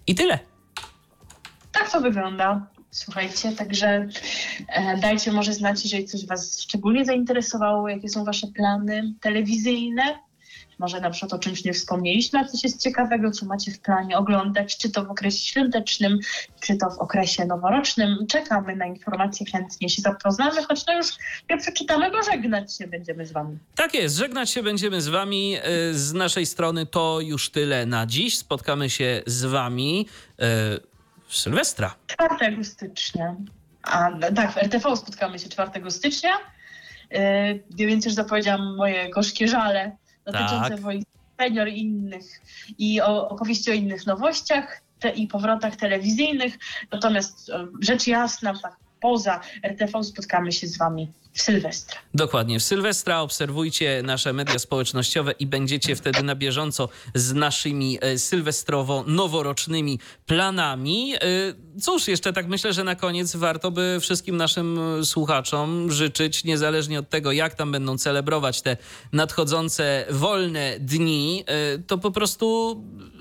I 0.07 0.15
tyle. 0.15 0.39
Tak 1.71 1.91
to 1.91 2.01
wygląda. 2.01 2.67
Słuchajcie, 2.91 3.51
także 3.51 4.07
e, 4.67 4.97
dajcie 4.97 5.31
może 5.31 5.53
znać, 5.53 5.83
jeżeli 5.83 6.05
coś 6.05 6.25
Was 6.25 6.61
szczególnie 6.61 7.05
zainteresowało, 7.05 7.89
jakie 7.89 8.09
są 8.09 8.25
Wasze 8.25 8.47
plany 8.47 9.13
telewizyjne. 9.21 10.19
Może 10.79 11.01
na 11.01 11.09
przykład 11.09 11.33
o 11.33 11.39
czymś 11.39 11.63
nie 11.63 11.73
wspomnieliśmy, 11.73 12.39
a 12.39 12.45
coś 12.45 12.63
jest 12.63 12.81
ciekawego, 12.81 13.31
co 13.31 13.45
macie 13.45 13.71
w 13.71 13.79
planie 13.79 14.17
oglądać, 14.17 14.77
czy 14.77 14.89
to 14.91 15.05
w 15.05 15.11
okresie 15.11 15.37
świątecznym, 15.37 16.19
czy 16.59 16.77
to 16.77 16.89
w 16.89 16.99
okresie 16.99 17.45
noworocznym. 17.45 18.27
Czekamy 18.27 18.75
na 18.75 18.85
informacje, 18.85 19.45
chętnie 19.45 19.89
się 19.89 20.01
zapoznamy, 20.01 20.63
choć 20.63 20.85
no 20.87 20.97
już 20.97 21.07
nie 21.49 21.57
przeczytamy, 21.57 22.11
bo 22.11 22.23
żegnać 22.23 22.77
się 22.77 22.87
będziemy 22.87 23.25
z 23.25 23.31
Wami. 23.31 23.57
Tak 23.75 23.93
jest, 23.93 24.15
żegnać 24.15 24.49
się 24.49 24.63
będziemy 24.63 25.01
z 25.01 25.07
wami. 25.07 25.55
E, 25.55 25.93
Z 25.93 26.13
naszej 26.13 26.45
strony 26.45 26.85
to 26.85 27.19
już 27.21 27.49
tyle 27.49 27.85
na 27.85 28.05
dziś. 28.05 28.37
Spotkamy 28.37 28.89
się 28.89 29.21
z 29.25 29.45
wami 29.45 30.07
e, 30.39 30.88
w 31.29 31.35
Sylwestra. 31.35 31.95
4 32.07 32.63
stycznia. 32.63 33.35
A 33.83 34.09
tak, 34.35 34.51
w 34.51 34.57
RTV 34.57 34.97
spotkamy 34.97 35.39
się 35.39 35.49
4 35.49 35.91
stycznia. 35.91 36.31
Yy, 37.11 37.87
więc 37.87 38.05
już 38.05 38.13
zapowiedziałam 38.13 38.75
moje 38.75 39.09
gorzkie 39.09 39.47
żale 39.47 39.97
dotyczące 40.25 40.69
Tak. 40.69 40.79
wojsk 40.79 41.07
senior 41.39 41.67
i 41.67 41.79
innych 41.79 42.41
i 42.77 43.01
o, 43.01 43.29
opowieści 43.29 43.71
o 43.71 43.73
innych 43.73 44.05
nowościach 44.05 44.81
te, 44.99 45.09
i 45.09 45.27
powrotach 45.27 45.75
telewizyjnych. 45.75 46.57
Natomiast 46.91 47.49
e, 47.49 47.67
rzecz 47.81 48.07
jasna, 48.07 48.53
tak 48.61 48.75
poza 48.99 49.41
RTV 49.63 50.03
spotkamy 50.03 50.51
się 50.51 50.67
z 50.67 50.77
wami 50.77 51.11
w 51.39 51.41
Sylwestra. 51.41 51.99
Dokładnie. 52.13 52.59
W 52.59 52.63
Sylwestra 52.63 53.21
obserwujcie 53.21 54.01
nasze 54.03 54.33
media 54.33 54.59
społecznościowe 54.59 55.31
i 55.31 55.45
będziecie 55.45 55.95
wtedy 55.95 56.23
na 56.23 56.35
bieżąco 56.35 56.89
z 57.15 57.33
naszymi 57.33 57.97
e, 58.01 58.17
sylwestrowo-noworocznymi 58.17 59.99
planami. 60.25 61.15
E, 61.15 61.19
Cóż, 61.81 62.07
jeszcze 62.07 62.33
tak 62.33 62.47
myślę, 62.47 62.73
że 62.73 62.83
na 62.83 62.95
koniec 62.95 63.35
warto 63.35 63.71
by 63.71 63.97
wszystkim 64.01 64.37
naszym 64.37 64.79
e, 64.79 65.05
słuchaczom 65.05 65.91
życzyć, 65.91 66.43
niezależnie 66.43 66.99
od 66.99 67.09
tego, 67.09 67.31
jak 67.31 67.55
tam 67.55 67.71
będą 67.71 67.97
celebrować 67.97 68.61
te 68.61 68.77
nadchodzące 69.13 70.05
wolne 70.09 70.79
dni, 70.79 71.45
to 71.87 71.97
po 71.97 72.11
prostu 72.11 72.77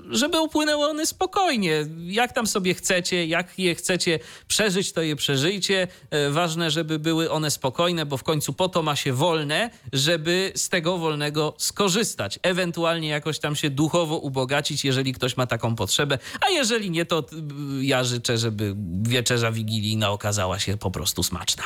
żeby 0.09 0.39
upłynęły 0.41 0.85
one 0.85 1.05
spokojnie. 1.05 1.85
Jak 1.97 2.33
tam 2.33 2.47
sobie 2.47 2.73
chcecie, 2.73 3.25
jak 3.25 3.59
je 3.59 3.75
chcecie 3.75 4.19
przeżyć, 4.47 4.91
to 4.91 5.01
je 5.01 5.15
przeżyjcie. 5.15 5.87
Ważne, 6.29 6.71
żeby 6.71 6.99
były 6.99 7.31
one 7.31 7.51
spokojne, 7.51 8.05
bo 8.09 8.17
w 8.17 8.23
końcu 8.23 8.53
po 8.53 8.69
to 8.69 8.83
ma 8.83 8.95
się 8.95 9.13
wolne, 9.13 9.69
żeby 9.93 10.51
z 10.55 10.69
tego 10.69 10.97
wolnego 10.97 11.53
skorzystać. 11.57 12.39
Ewentualnie 12.43 13.07
jakoś 13.07 13.39
tam 13.39 13.55
się 13.55 13.69
duchowo 13.69 14.17
ubogacić, 14.17 14.85
jeżeli 14.85 15.13
ktoś 15.13 15.37
ma 15.37 15.47
taką 15.47 15.75
potrzebę. 15.75 16.17
A 16.47 16.49
jeżeli 16.49 16.91
nie, 16.91 17.05
to 17.05 17.25
ja 17.81 18.03
życzę, 18.03 18.37
żeby 18.37 18.75
wieczerza 19.01 19.51
wigilijna 19.51 20.09
okazała 20.09 20.59
się 20.59 20.77
po 20.77 20.91
prostu 20.91 21.23
smaczna. 21.23 21.63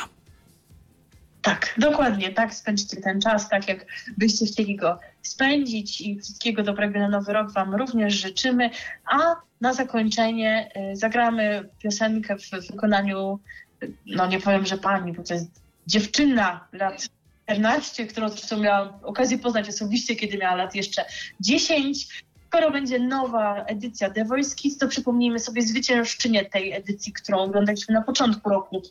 Tak, 1.44 1.74
dokładnie, 1.78 2.32
tak 2.32 2.54
spędźcie 2.54 2.96
ten 2.96 3.20
czas, 3.20 3.48
tak 3.48 3.68
jak 3.68 3.86
byście 4.18 4.46
chcieli 4.46 4.76
go 4.76 4.98
spędzić 5.22 6.00
i 6.00 6.20
wszystkiego 6.20 6.62
dobrego 6.62 6.98
na 6.98 7.08
nowy 7.08 7.32
rok 7.32 7.52
Wam 7.52 7.74
również 7.74 8.14
życzymy. 8.14 8.70
A 9.06 9.18
na 9.60 9.74
zakończenie 9.74 10.70
y, 10.92 10.96
zagramy 10.96 11.68
piosenkę 11.78 12.36
w 12.38 12.50
wykonaniu, 12.70 13.40
y, 13.82 13.92
no 14.06 14.26
nie 14.26 14.40
powiem, 14.40 14.66
że 14.66 14.78
pani, 14.78 15.12
bo 15.12 15.22
to 15.22 15.34
jest 15.34 15.63
dziewczyna 15.86 16.68
lat 16.72 17.08
14, 17.44 18.06
którą 18.06 18.28
zresztą 18.28 18.58
miałam 18.58 18.88
okazję 19.02 19.38
poznać 19.38 19.68
osobiście, 19.68 20.16
kiedy 20.16 20.38
miała 20.38 20.54
lat 20.54 20.74
jeszcze 20.74 21.04
10. 21.40 22.24
Skoro 22.46 22.70
będzie 22.70 22.98
nowa 22.98 23.64
edycja 23.64 24.10
The 24.10 24.24
Voice 24.24 24.56
Kids, 24.56 24.78
to 24.78 24.88
przypomnijmy 24.88 25.38
sobie 25.38 25.62
zwyciężczynię 25.62 26.44
tej 26.44 26.72
edycji, 26.72 27.12
którą 27.12 27.38
oglądaliśmy 27.38 27.94
na 27.94 28.02
początku 28.02 28.50
roku 28.50 28.82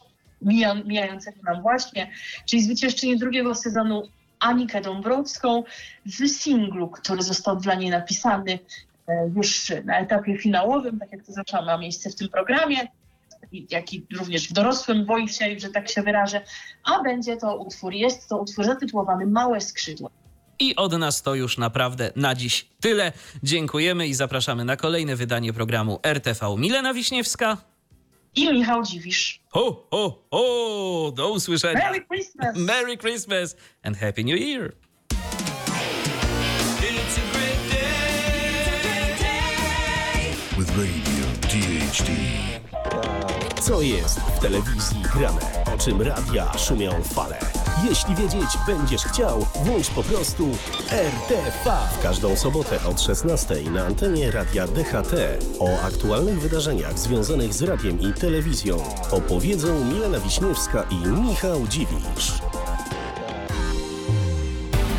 mija, 0.41 0.73
mijającego 0.73 1.37
nam 1.43 1.61
właśnie, 1.61 2.11
czyli 2.45 2.63
zwyciężczynię 2.63 3.17
drugiego 3.17 3.55
sezonu 3.55 4.03
Anikę 4.39 4.81
Dąbrowską 4.81 5.63
w 6.05 6.27
singlu, 6.27 6.87
który 6.87 7.23
został 7.23 7.55
dla 7.55 7.75
niej 7.75 7.89
napisany 7.89 8.59
e, 9.07 9.29
już 9.35 9.71
na 9.83 9.99
etapie 9.99 10.37
finałowym, 10.37 10.99
tak 10.99 11.11
jak 11.11 11.23
to 11.23 11.31
zawsze 11.31 11.61
ma 11.61 11.77
miejsce 11.77 12.09
w 12.09 12.15
tym 12.15 12.29
programie, 12.29 12.87
jak 13.51 13.93
i 13.93 14.05
również 14.17 14.49
w 14.49 14.53
dorosłym 14.53 15.05
wojsie, 15.05 15.59
że 15.59 15.69
tak 15.69 15.89
się 15.89 16.01
wyrażę, 16.01 16.41
a 16.83 17.03
będzie 17.03 17.37
to 17.37 17.57
utwór, 17.57 17.93
jest 17.93 18.29
to 18.29 18.37
utwór 18.37 18.65
zatytułowany 18.65 19.25
Małe 19.25 19.61
skrzydła. 19.61 20.09
I 20.59 20.75
od 20.75 20.93
nas 20.93 21.21
to 21.21 21.35
już 21.35 21.57
naprawdę 21.57 22.11
na 22.15 22.35
dziś 22.35 22.67
tyle. 22.79 23.11
Dziękujemy 23.43 24.07
i 24.07 24.13
zapraszamy 24.13 24.65
na 24.65 24.75
kolejne 24.75 25.15
wydanie 25.15 25.53
programu 25.53 25.99
RTV. 26.03 26.55
Milena 26.57 26.93
Wiśniewska. 26.93 27.57
I 28.35 28.53
Michał 28.53 28.83
Dziwisz. 28.83 29.39
Ho, 29.49 29.87
ho, 29.91 30.23
ho! 30.31 31.11
Do 31.15 31.31
usłyszenia. 31.31 31.79
Merry 31.79 32.05
Christmas! 32.11 32.57
Merry 32.57 32.97
Christmas 32.97 33.55
and 33.83 33.97
Happy 33.97 34.23
New 34.23 34.39
Year! 34.39 34.73
It's 36.81 37.17
a 37.17 37.21
great 37.31 37.71
day. 37.71 37.93
With 40.57 40.69
Radio 40.77 41.25
DHD. 41.41 42.32
Co 43.63 43.81
jest 43.81 44.19
w 44.19 44.39
telewizji 44.39 45.01
grane? 45.15 45.39
O 45.75 45.77
czym 45.77 46.01
radia 46.01 46.57
szumią 46.57 46.91
fale? 47.03 47.39
Jeśli 47.89 48.15
wiedzieć 48.15 48.49
będziesz 48.67 49.01
chciał, 49.01 49.47
włącz 49.55 49.89
po 49.89 50.03
prostu 50.03 50.49
RTV. 50.91 51.71
W 51.99 52.03
każdą 52.03 52.35
sobotę 52.35 52.79
od 52.85 53.01
16 53.01 53.55
na 53.71 53.85
antenie 53.85 54.31
radia 54.31 54.67
DHT. 54.67 55.13
O 55.59 55.81
aktualnych 55.81 56.41
wydarzeniach 56.41 56.99
związanych 56.99 57.53
z 57.53 57.61
radiem 57.61 57.99
i 57.99 58.13
telewizją 58.13 58.83
opowiedzą 59.11 59.85
Milena 59.85 60.19
Wiśniewska 60.19 60.83
i 60.89 60.95
Michał 61.07 61.67
Dziwisz. 61.67 62.33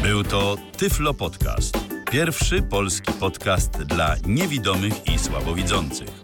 Był 0.02 0.24
to 0.24 0.56
Tyflo 0.76 1.14
Podcast. 1.14 1.78
Pierwszy 2.10 2.62
polski 2.62 3.12
podcast 3.12 3.70
dla 3.70 4.16
niewidomych 4.26 5.06
i 5.14 5.18
słabowidzących. 5.18 6.23